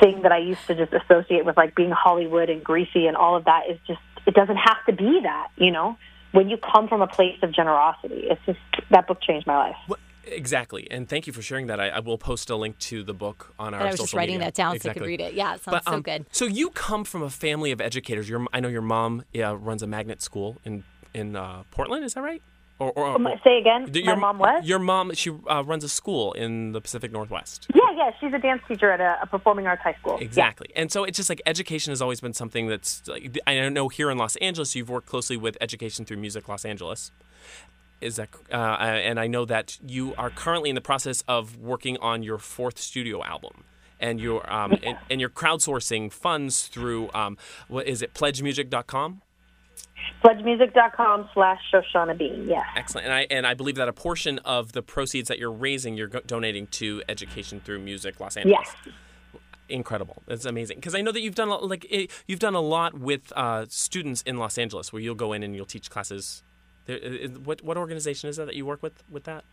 thing 0.00 0.22
that 0.22 0.32
I 0.32 0.38
used 0.38 0.66
to 0.66 0.74
just 0.74 0.92
associate 0.92 1.44
with 1.44 1.56
like 1.56 1.74
being 1.74 1.90
Hollywood 1.90 2.50
and 2.50 2.62
greasy 2.62 3.06
and 3.06 3.16
all 3.16 3.36
of 3.36 3.46
that 3.46 3.62
is 3.70 3.78
just 3.86 4.00
it 4.26 4.34
doesn't 4.34 4.56
have 4.56 4.84
to 4.86 4.92
be 4.92 5.20
that, 5.22 5.48
you 5.56 5.70
know. 5.70 5.96
When 6.32 6.48
you 6.48 6.58
come 6.58 6.88
from 6.88 7.02
a 7.02 7.08
place 7.08 7.38
of 7.42 7.52
generosity, 7.52 8.28
it's 8.30 8.40
just 8.46 8.58
that 8.90 9.08
book 9.08 9.20
changed 9.20 9.46
my 9.46 9.56
life. 9.56 9.76
What- 9.86 10.00
Exactly, 10.30 10.88
and 10.90 11.08
thank 11.08 11.26
you 11.26 11.32
for 11.32 11.42
sharing 11.42 11.66
that. 11.66 11.80
I, 11.80 11.88
I 11.88 12.00
will 12.00 12.18
post 12.18 12.50
a 12.50 12.56
link 12.56 12.78
to 12.78 13.02
the 13.02 13.14
book 13.14 13.52
on 13.58 13.74
our. 13.74 13.80
And 13.80 13.88
I 13.88 13.90
was 13.90 13.94
social 13.94 14.04
just 14.06 14.14
writing 14.14 14.36
media. 14.36 14.46
that 14.46 14.54
down 14.54 14.80
so 14.80 14.90
I 14.90 14.92
could 14.92 15.02
read 15.02 15.20
it. 15.20 15.34
Yeah, 15.34 15.54
it 15.54 15.62
sounds 15.62 15.76
But, 15.76 15.84
so 15.84 15.92
um, 15.96 16.02
good. 16.02 16.26
So 16.32 16.44
you 16.46 16.70
come 16.70 17.04
from 17.04 17.22
a 17.22 17.30
family 17.30 17.72
of 17.72 17.80
educators. 17.80 18.28
Your, 18.28 18.46
I 18.52 18.60
know 18.60 18.68
your 18.68 18.82
mom 18.82 19.24
uh, 19.36 19.56
runs 19.56 19.82
a 19.82 19.86
magnet 19.86 20.22
school 20.22 20.58
in 20.64 20.84
in 21.14 21.36
uh, 21.36 21.64
Portland. 21.70 22.04
Is 22.04 22.14
that 22.14 22.22
right? 22.22 22.42
Or, 22.78 22.92
or, 22.92 23.08
or- 23.20 23.40
say 23.44 23.58
again. 23.58 23.92
Th- 23.92 24.06
my 24.06 24.12
your, 24.12 24.20
mom 24.20 24.38
was. 24.38 24.64
Your 24.64 24.78
mom. 24.78 25.12
She 25.14 25.30
uh, 25.30 25.62
runs 25.64 25.84
a 25.84 25.88
school 25.88 26.32
in 26.32 26.72
the 26.72 26.80
Pacific 26.80 27.12
Northwest. 27.12 27.66
Yeah, 27.74 27.82
yeah. 27.94 28.10
She's 28.18 28.32
a 28.32 28.38
dance 28.38 28.62
teacher 28.66 28.90
at 28.90 29.00
a, 29.02 29.18
a 29.22 29.26
performing 29.26 29.66
arts 29.66 29.82
high 29.82 29.96
school. 30.00 30.16
Exactly. 30.18 30.68
And 30.74 30.90
so 30.90 31.04
it's 31.04 31.16
just 31.18 31.28
like 31.28 31.42
education 31.44 31.90
has 31.90 32.00
always 32.00 32.20
been 32.22 32.32
something 32.32 32.68
that's 32.68 33.06
like 33.06 33.38
I 33.46 33.68
know 33.68 33.88
here 33.88 34.10
in 34.10 34.16
Los 34.16 34.36
Angeles 34.36 34.74
you've 34.74 34.88
worked 34.88 35.08
closely 35.08 35.36
with 35.36 35.58
Education 35.60 36.06
Through 36.06 36.18
Music 36.18 36.48
Los 36.48 36.64
Angeles. 36.64 37.12
Is 38.00 38.16
that 38.16 38.28
uh, 38.52 38.56
and 38.56 39.20
I 39.20 39.26
know 39.26 39.44
that 39.44 39.78
you 39.86 40.14
are 40.16 40.30
currently 40.30 40.70
in 40.70 40.74
the 40.74 40.80
process 40.80 41.22
of 41.28 41.58
working 41.58 41.96
on 41.98 42.22
your 42.22 42.38
fourth 42.38 42.78
studio 42.78 43.22
album. 43.24 43.64
And 43.98 44.18
you're 44.18 44.50
um, 44.50 44.72
and, 44.82 44.96
and 45.10 45.20
you're 45.20 45.28
crowdsourcing 45.28 46.10
funds 46.10 46.68
through 46.68 47.10
um, 47.12 47.36
what 47.68 47.86
is 47.86 48.00
it 48.00 48.14
pledgemusic.com? 48.14 49.20
Pledgemusic.com 50.24 51.28
slash 51.34 51.58
Shoshana 51.72 52.16
Bean. 52.16 52.46
Yeah. 52.48 52.62
Excellent. 52.76 53.06
And 53.06 53.14
I 53.14 53.26
and 53.30 53.46
I 53.46 53.52
believe 53.54 53.74
that 53.76 53.88
a 53.88 53.92
portion 53.92 54.38
of 54.40 54.72
the 54.72 54.82
proceeds 54.82 55.28
that 55.28 55.38
you're 55.38 55.52
raising 55.52 55.96
you're 55.96 56.08
go- 56.08 56.20
donating 56.26 56.66
to 56.68 57.02
Education 57.08 57.60
Through 57.60 57.80
Music 57.80 58.18
Los 58.20 58.36
Angeles. 58.38 58.58
Yes. 58.86 58.94
incredible. 59.68 60.22
It's 60.28 60.44
amazing 60.46 60.76
because 60.76 60.94
I 60.94 61.00
know 61.02 61.12
that 61.12 61.20
you've 61.20 61.34
done 61.34 61.48
a 61.48 61.52
lot, 61.52 61.68
like 61.68 61.86
it, 61.90 62.10
you've 62.26 62.38
done 62.40 62.54
a 62.54 62.60
lot 62.60 62.98
with 62.98 63.32
uh, 63.36 63.66
students 63.68 64.22
in 64.22 64.38
Los 64.38 64.58
Angeles, 64.58 64.92
where 64.92 65.00
you'll 65.00 65.14
go 65.14 65.32
in 65.32 65.42
and 65.42 65.54
you'll 65.54 65.66
teach 65.66 65.90
classes. 65.90 66.42
There, 66.98 67.24
uh, 67.24 67.28
what 67.44 67.62
what 67.62 67.76
organization 67.76 68.28
is 68.30 68.36
that 68.36 68.46
that 68.46 68.54
you 68.54 68.66
work 68.66 68.82
with 68.82 69.02
with 69.10 69.24
that 69.24 69.44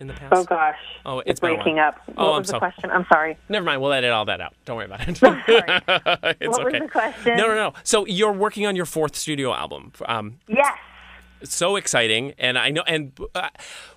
in 0.00 0.06
the 0.08 0.12
past? 0.14 0.32
Oh 0.36 0.44
gosh. 0.44 0.76
Oh, 1.04 1.18
it's 1.20 1.30
it's 1.30 1.40
been 1.40 1.52
a 1.52 1.54
breaking 1.54 1.78
up. 1.78 1.96
What 2.06 2.14
Oh, 2.18 2.32
I'm 2.34 2.38
was 2.40 2.48
the 2.48 2.52
so- 2.52 2.58
question? 2.58 2.90
I'm 2.90 3.06
sorry. 3.12 3.36
Never 3.48 3.64
mind. 3.64 3.80
We'll 3.80 3.92
edit 3.92 4.10
all 4.10 4.24
that 4.26 4.40
out. 4.40 4.54
Don't 4.64 4.76
worry 4.76 4.86
about 4.86 5.00
it. 5.08 5.08
It's 6.40 6.48
What 6.56 6.64
was 6.64 6.74
okay. 6.74 6.80
the 6.80 6.88
question? 6.88 7.36
No, 7.36 7.46
no, 7.46 7.54
no. 7.54 7.72
So 7.82 8.04
you're 8.06 8.32
working 8.32 8.66
on 8.66 8.76
your 8.76 8.86
fourth 8.86 9.16
studio 9.16 9.54
album. 9.54 9.92
Um, 10.06 10.38
Yes. 10.48 10.76
so 11.44 11.76
exciting 11.76 12.32
and 12.38 12.56
i 12.58 12.70
know 12.70 12.82
and 12.86 13.12
uh, 13.34 13.50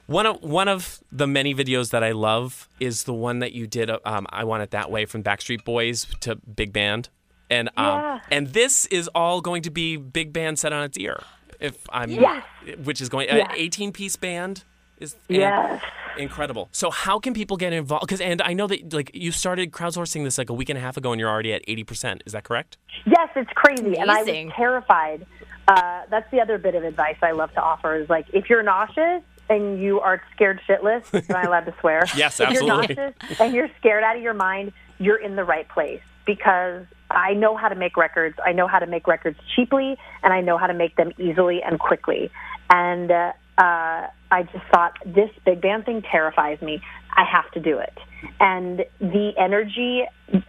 one 0.08 0.26
of 0.26 0.44
one 0.44 0.68
of 0.68 1.00
the 1.10 1.26
many 1.26 1.56
videos 1.56 1.90
that 1.92 2.04
i 2.04 2.12
love 2.12 2.68
is 2.82 3.04
the 3.06 3.14
one 3.14 3.40
that 3.40 3.54
you 3.54 3.66
did 3.66 3.90
uh, 3.90 3.98
um, 4.04 4.28
i 4.30 4.44
want 4.44 4.62
it 4.62 4.72
that 4.72 4.92
way 4.92 5.06
from 5.06 5.24
backstreet 5.24 5.64
boys 5.64 6.06
to 6.20 6.36
big 6.36 6.74
band 6.74 7.08
and 7.50 7.70
um, 7.78 7.86
Yeah. 7.86 8.20
and 8.30 8.48
this 8.48 8.86
is 8.88 9.08
all 9.16 9.40
going 9.40 9.62
to 9.64 9.70
be 9.72 9.96
big 9.96 10.34
band 10.34 10.60
set 10.60 10.74
on 10.74 10.84
its 10.84 10.98
ear 10.98 11.24
if 11.60 11.86
i'm 11.92 12.10
Yes. 12.10 12.44
which 12.84 13.02
is 13.02 13.10
going 13.10 13.28
Yes. 13.28 13.48
an 13.50 13.56
18 13.58 13.92
piece 13.92 14.16
band 14.16 14.64
is 14.98 15.16
Yes. 15.28 15.82
incredible 16.18 16.70
so 16.72 16.90
how 16.90 17.20
can 17.20 17.34
people 17.34 17.58
get 17.58 17.72
involved 17.74 18.02
because 18.08 18.22
and 18.22 18.42
i 18.42 18.54
know 18.54 18.68
that 18.68 18.94
like 18.94 19.12
you 19.14 19.32
started 19.32 19.72
crowdsourcing 19.72 20.24
this 20.24 20.38
like 20.38 20.50
a 20.50 20.54
week 20.54 20.70
and 20.70 20.78
a 20.78 20.82
half 20.82 20.98
ago 20.98 21.12
and 21.12 21.20
you're 21.20 21.30
already 21.30 21.54
at 21.54 21.66
80% 21.68 22.22
is 22.26 22.34
that 22.34 22.44
correct 22.44 22.78
Yes, 23.06 23.30
it's 23.38 23.50
crazy, 23.56 23.96
and 23.98 24.12
I 24.12 24.22
Amazing. 24.22 24.48
was 24.48 24.56
terrified. 24.58 25.26
Uh, 25.70 26.02
that's 26.10 26.30
the 26.32 26.42
other 26.42 26.58
bit 26.58 26.76
of 26.76 26.84
advice 26.84 27.16
I 27.22 27.32
love 27.32 27.52
to 27.54 27.62
offer 27.62 27.96
is 27.96 28.10
like 28.10 28.26
if 28.34 28.50
you're 28.50 28.62
nauseous 28.62 29.24
and 29.50 29.80
you 29.82 30.02
are 30.02 30.22
scared 30.36 30.60
shitless, 30.68 31.04
am 31.30 31.36
I 31.36 31.44
allowed 31.44 31.66
to 31.68 31.74
swear? 31.80 32.04
Yes, 32.16 32.42
absolutely. 32.42 32.86
if 32.90 32.98
you're 32.98 33.06
nauseous 33.06 33.40
and 33.40 33.54
you're 33.54 33.70
scared 33.80 34.04
out 34.04 34.18
of 34.18 34.22
your 34.22 34.34
mind, 34.34 34.74
you're 35.00 35.16
in 35.18 35.38
the 35.38 35.46
right 35.46 35.68
place 35.70 36.02
because 36.26 36.84
I 37.12 37.34
know 37.34 37.58
how 37.58 37.70
to 37.70 37.76
make 37.76 37.98
records. 37.98 38.38
I 38.46 38.52
know 38.52 38.68
how 38.68 38.80
to 38.80 38.88
make 38.88 39.08
records 39.08 39.38
cheaply, 39.56 39.98
and 40.24 40.34
I 40.34 40.42
know 40.42 40.58
how 40.58 40.68
to 40.68 40.74
make 40.74 40.96
them 40.96 41.12
easily 41.18 41.62
and 41.64 41.80
quickly. 41.80 42.32
And 42.70 43.12
uh, 43.12 43.34
uh, 43.58 44.08
I 44.32 44.44
just 44.44 44.66
thought 44.72 44.94
this 45.06 45.30
big 45.46 45.62
band 45.62 45.86
thing 45.86 46.02
terrifies 46.02 46.62
me. 46.62 46.82
I 47.12 47.24
have 47.24 47.50
to 47.52 47.60
do 47.60 47.80
it. 47.80 47.98
And 48.40 48.86
the 49.00 49.32
energy 49.38 50.04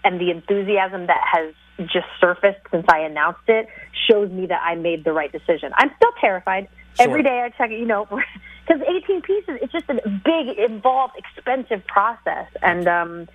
and 0.05 0.21
the 0.21 0.31
enthusiasm 0.31 1.07
that 1.07 1.21
has 1.33 1.55
just 1.89 2.07
surfaced 2.21 2.61
since 2.71 2.85
I 2.89 3.01
announced 3.01 3.49
it 3.49 3.67
shows 4.09 4.31
me 4.31 4.47
that 4.47 4.61
I 4.63 4.75
made 4.75 5.05
the 5.05 5.13
right 5.13 5.33
decision. 5.33 5.73
I'm 5.77 5.91
still 5.97 6.13
terrified. 6.21 6.69
Sure. 6.97 7.09
Every 7.09 7.23
day 7.23 7.41
I 7.41 7.49
check 7.57 7.71
it, 7.71 7.79
you 7.79 7.87
know, 7.87 8.07
because 8.67 8.83
18 8.87 9.23
pieces, 9.23 9.59
it's 9.63 9.73
just 9.73 9.89
a 9.89 9.95
big, 9.95 10.59
involved, 10.59 11.15
expensive 11.17 11.87
process. 11.87 12.49
And, 12.63 12.87
um, 12.87 13.29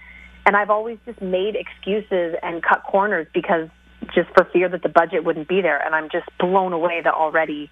and 0.46 0.56
I've 0.56 0.70
always 0.70 0.98
just 1.06 1.22
made 1.22 1.56
excuses 1.56 2.36
and 2.44 2.62
cut 2.62 2.84
corners 2.84 3.28
because 3.34 3.70
just 4.14 4.30
for 4.36 4.46
fear 4.54 4.70
that 4.70 4.84
the 4.84 4.90
budget 4.90 5.24
wouldn't 5.24 5.48
be 5.48 5.62
there. 5.62 5.84
And 5.84 5.96
I'm 5.96 6.10
just 6.10 6.28
blown 6.40 6.74
away 6.74 7.02
that 7.04 7.14
already 7.14 7.70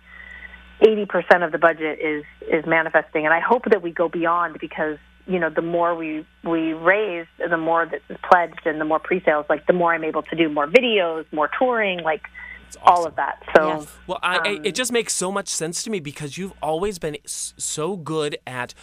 80% 0.81 1.45
of 1.45 1.51
the 1.51 1.57
budget 1.57 1.99
is, 1.99 2.23
is 2.41 2.65
manifesting. 2.65 3.25
And 3.25 3.33
I 3.33 3.39
hope 3.39 3.65
that 3.69 3.81
we 3.81 3.91
go 3.91 4.09
beyond 4.09 4.57
because 4.59 4.97
you 5.25 5.39
know, 5.39 5.49
the 5.49 5.61
more 5.61 5.95
we 5.95 6.25
we 6.43 6.73
raise, 6.73 7.27
the 7.37 7.57
more 7.57 7.85
that 7.85 8.01
is 8.09 8.17
pledged, 8.29 8.65
and 8.65 8.81
the 8.81 8.85
more 8.85 8.99
pre-sales, 8.99 9.45
like 9.49 9.65
the 9.67 9.73
more 9.73 9.93
I'm 9.93 10.03
able 10.03 10.23
to 10.23 10.35
do 10.35 10.49
more 10.49 10.67
videos, 10.67 11.25
more 11.31 11.49
touring, 11.57 12.03
like 12.03 12.23
all 12.81 13.05
of 13.05 13.15
that. 13.15 13.41
So, 13.55 13.67
Yes. 13.67 13.87
Well, 14.07 14.19
I, 14.21 14.37
I, 14.37 14.49
Um, 14.55 14.65
it 14.65 14.75
just 14.75 14.91
makes 14.91 15.13
so 15.13 15.31
much 15.31 15.47
sense 15.47 15.83
to 15.83 15.89
me 15.89 15.99
because 15.99 16.37
you've 16.37 16.53
always 16.61 16.99
been 16.99 17.17
so 17.25 17.95
good 17.95 18.37
at 18.45 18.73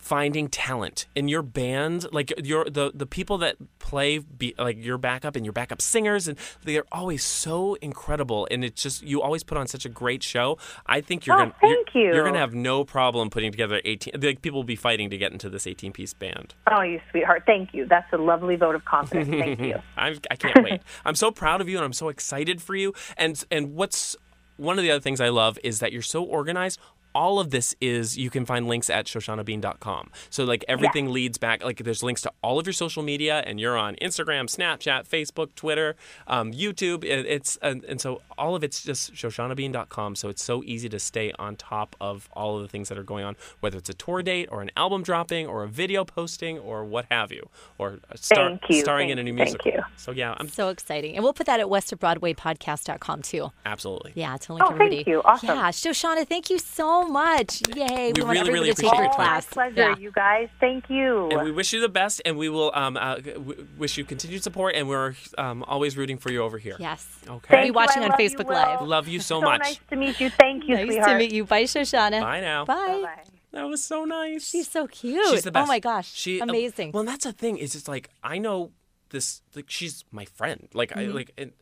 finding 0.00 0.48
talent 0.48 1.06
in 1.14 1.28
your 1.28 1.42
band 1.42 2.06
like 2.10 2.32
your 2.42 2.64
the 2.64 2.90
the 2.94 3.06
people 3.06 3.36
that 3.38 3.56
play 3.78 4.18
be, 4.18 4.54
like 4.58 4.82
your 4.82 4.96
backup 4.98 5.36
and 5.36 5.44
your 5.44 5.52
backup 5.52 5.80
singers 5.82 6.26
and 6.26 6.38
they're 6.64 6.84
always 6.90 7.22
so 7.22 7.74
incredible 7.82 8.48
and 8.50 8.64
it's 8.64 8.82
just 8.82 9.02
you 9.02 9.20
always 9.20 9.44
put 9.44 9.58
on 9.58 9.66
such 9.66 9.84
a 9.84 9.88
great 9.88 10.22
show 10.22 10.56
i 10.86 11.00
think 11.00 11.26
you're 11.26 11.36
Oh, 11.36 11.40
gonna 11.40 11.54
thank 11.60 11.88
you're, 11.94 12.04
you. 12.06 12.14
you're 12.14 12.24
gonna 12.24 12.38
have 12.38 12.54
no 12.54 12.82
problem 12.82 13.28
putting 13.30 13.50
together 13.52 13.80
18 13.84 14.14
like 14.20 14.40
people 14.42 14.58
will 14.58 14.64
be 14.64 14.74
fighting 14.76 15.10
to 15.10 15.18
get 15.18 15.32
into 15.32 15.50
this 15.50 15.66
18 15.66 15.92
piece 15.92 16.14
band 16.14 16.54
oh, 16.72 16.80
you 16.82 17.00
sweetheart, 17.10 17.42
thank 17.46 17.74
you. 17.74 17.86
That's 17.86 18.10
a 18.12 18.16
lovely 18.16 18.56
vote 18.56 18.74
of 18.74 18.84
confidence. 18.84 19.28
Thank 19.28 19.60
you. 19.60 19.76
I'm, 19.96 20.18
I 20.30 20.36
can't 20.36 20.62
wait. 20.64 20.80
I'm 21.04 21.14
so 21.14 21.30
proud 21.30 21.60
of 21.60 21.68
you, 21.68 21.76
and 21.76 21.84
I'm 21.84 21.92
so 21.92 22.08
excited 22.08 22.62
for 22.62 22.74
you. 22.74 22.94
And 23.16 23.42
and 23.50 23.74
what's 23.74 24.16
one 24.56 24.78
of 24.78 24.82
the 24.84 24.90
other 24.90 25.00
things 25.00 25.20
I 25.20 25.28
love 25.30 25.58
is 25.64 25.80
that 25.80 25.92
you're 25.92 26.02
so 26.02 26.22
organized. 26.22 26.78
All 27.14 27.40
of 27.40 27.50
this 27.50 27.74
is 27.80 28.16
you 28.18 28.30
can 28.30 28.44
find 28.44 28.66
links 28.68 28.88
at 28.90 29.06
shoshanabean.com. 29.06 30.10
So 30.30 30.44
like 30.44 30.64
everything 30.68 31.10
leads 31.12 31.38
back. 31.38 31.62
Like 31.64 31.78
there's 31.78 32.02
links 32.02 32.22
to 32.22 32.32
all 32.42 32.58
of 32.58 32.66
your 32.66 32.72
social 32.72 33.02
media, 33.02 33.42
and 33.46 33.58
you're 33.60 33.76
on 33.76 33.96
Instagram, 33.96 34.44
Snapchat, 34.44 35.08
Facebook, 35.08 35.54
Twitter, 35.54 35.96
um, 36.26 36.52
YouTube. 36.52 37.04
It, 37.04 37.26
it's 37.26 37.58
and, 37.62 37.84
and 37.84 38.00
so 38.00 38.22
all 38.38 38.54
of 38.54 38.62
it's 38.64 38.82
just 38.82 39.12
shoshanabean.com. 39.14 40.14
So 40.16 40.28
it's 40.28 40.42
so 40.42 40.62
easy 40.64 40.88
to 40.88 40.98
stay 40.98 41.32
on 41.38 41.56
top 41.56 41.96
of 42.00 42.28
all 42.32 42.56
of 42.56 42.62
the 42.62 42.68
things 42.68 42.88
that 42.88 42.98
are 42.98 43.02
going 43.02 43.24
on, 43.24 43.36
whether 43.60 43.78
it's 43.78 43.90
a 43.90 43.94
tour 43.94 44.22
date 44.22 44.48
or 44.52 44.62
an 44.62 44.70
album 44.76 45.02
dropping 45.02 45.46
or 45.46 45.64
a 45.64 45.68
video 45.68 46.04
posting 46.04 46.58
or 46.58 46.84
what 46.84 47.06
have 47.10 47.32
you, 47.32 47.48
or 47.78 47.98
star, 48.14 48.48
Thank 48.50 48.62
you. 48.68 48.80
starring 48.82 49.08
Thank 49.08 49.12
in 49.12 49.18
a 49.18 49.22
new 49.24 49.30
you. 49.32 49.36
Thank 49.38 49.64
musical. 49.64 49.72
you. 49.72 49.82
So 49.96 50.12
yeah, 50.12 50.34
I'm 50.38 50.48
So 50.48 50.68
exciting. 50.68 51.14
And 51.16 51.24
we'll 51.24 51.32
put 51.32 51.46
that 51.46 51.60
at 51.60 51.66
westofbroadwaypodcast.com 51.66 53.22
too. 53.22 53.50
absolutely. 53.66 54.12
Yeah, 54.14 54.36
to 54.36 54.54
link 54.54 54.64
Oh, 54.66 54.76
thank 54.76 55.06
you. 55.06 55.22
Awesome. 55.24 55.48
Yeah, 55.48 55.70
Shoshana, 55.70 56.26
thank 56.26 56.50
you 56.50 56.58
so 56.58 56.99
much. 57.08 57.62
Yay. 57.74 58.12
We 58.14 58.22
want 58.22 58.30
really, 58.30 58.38
everybody 58.38 58.50
really 58.52 58.68
to 58.74 58.74
take 58.82 58.86
appreciate 58.92 58.92
your 58.92 59.02
your 59.02 59.04
Oh, 59.04 59.08
time. 59.08 59.14
class. 59.16 59.46
pleasure, 59.46 59.74
Yeah. 59.76 59.96
you 59.98 60.10
guys. 60.12 60.48
Thank 60.60 60.88
you. 60.90 61.28
And 61.30 61.42
we 61.42 61.52
wish 61.52 61.72
you 61.72 61.80
the 61.80 61.88
best, 61.88 62.22
and 62.24 62.36
we 62.36 62.48
will 62.48 62.70
um, 62.74 62.96
uh, 62.96 63.16
w- 63.16 63.66
wish 63.78 63.96
you 63.98 64.04
continued 64.04 64.42
support, 64.42 64.74
and 64.74 64.88
we're 64.88 65.14
um, 65.38 65.64
always 65.66 65.96
rooting 65.96 66.18
for 66.18 66.30
you 66.32 66.42
over 66.42 66.58
here. 66.58 66.76
Yes. 66.78 67.06
Okay. 67.28 67.48
Thank 67.48 67.62
Be 67.62 67.66
you. 67.68 67.72
watching 67.72 68.02
on 68.02 68.10
love 68.10 68.20
you, 68.20 68.30
Facebook 68.30 68.48
Live. 68.50 68.80
Love 68.82 69.08
you 69.08 69.20
so, 69.20 69.40
so 69.40 69.42
much. 69.42 69.60
nice 69.60 69.80
to 69.90 69.96
meet 69.96 70.20
you. 70.20 70.30
Thank 70.30 70.68
you, 70.68 70.74
Nice 70.76 70.86
sweetheart. 70.86 71.08
to 71.10 71.18
meet 71.18 71.32
you. 71.32 71.44
Bye, 71.44 71.64
Shoshana. 71.64 72.20
Bye 72.20 72.40
now. 72.40 72.64
Bye. 72.64 73.02
Bye. 73.04 73.24
That 73.52 73.64
was 73.64 73.82
so 73.82 74.04
nice. 74.04 74.48
She's 74.48 74.68
so 74.70 74.86
cute. 74.86 75.26
She's 75.30 75.42
the 75.42 75.50
best. 75.50 75.64
Oh 75.64 75.66
my 75.66 75.80
gosh. 75.80 76.12
She 76.14 76.40
uh, 76.40 76.44
Amazing. 76.44 76.92
well, 76.92 77.02
that's 77.04 77.24
the 77.24 77.32
thing. 77.32 77.58
Is 77.58 77.74
it's 77.74 77.88
like 77.88 78.10
I 78.22 78.38
know 78.38 78.70
this. 79.10 79.42
Like 79.56 79.64
she's 79.68 80.04
my 80.12 80.24
friend. 80.24 80.68
Like 80.72 80.90
Mm-hmm. 80.90 81.00
I 81.00 81.04
like. 81.12 81.32
And 81.36 81.52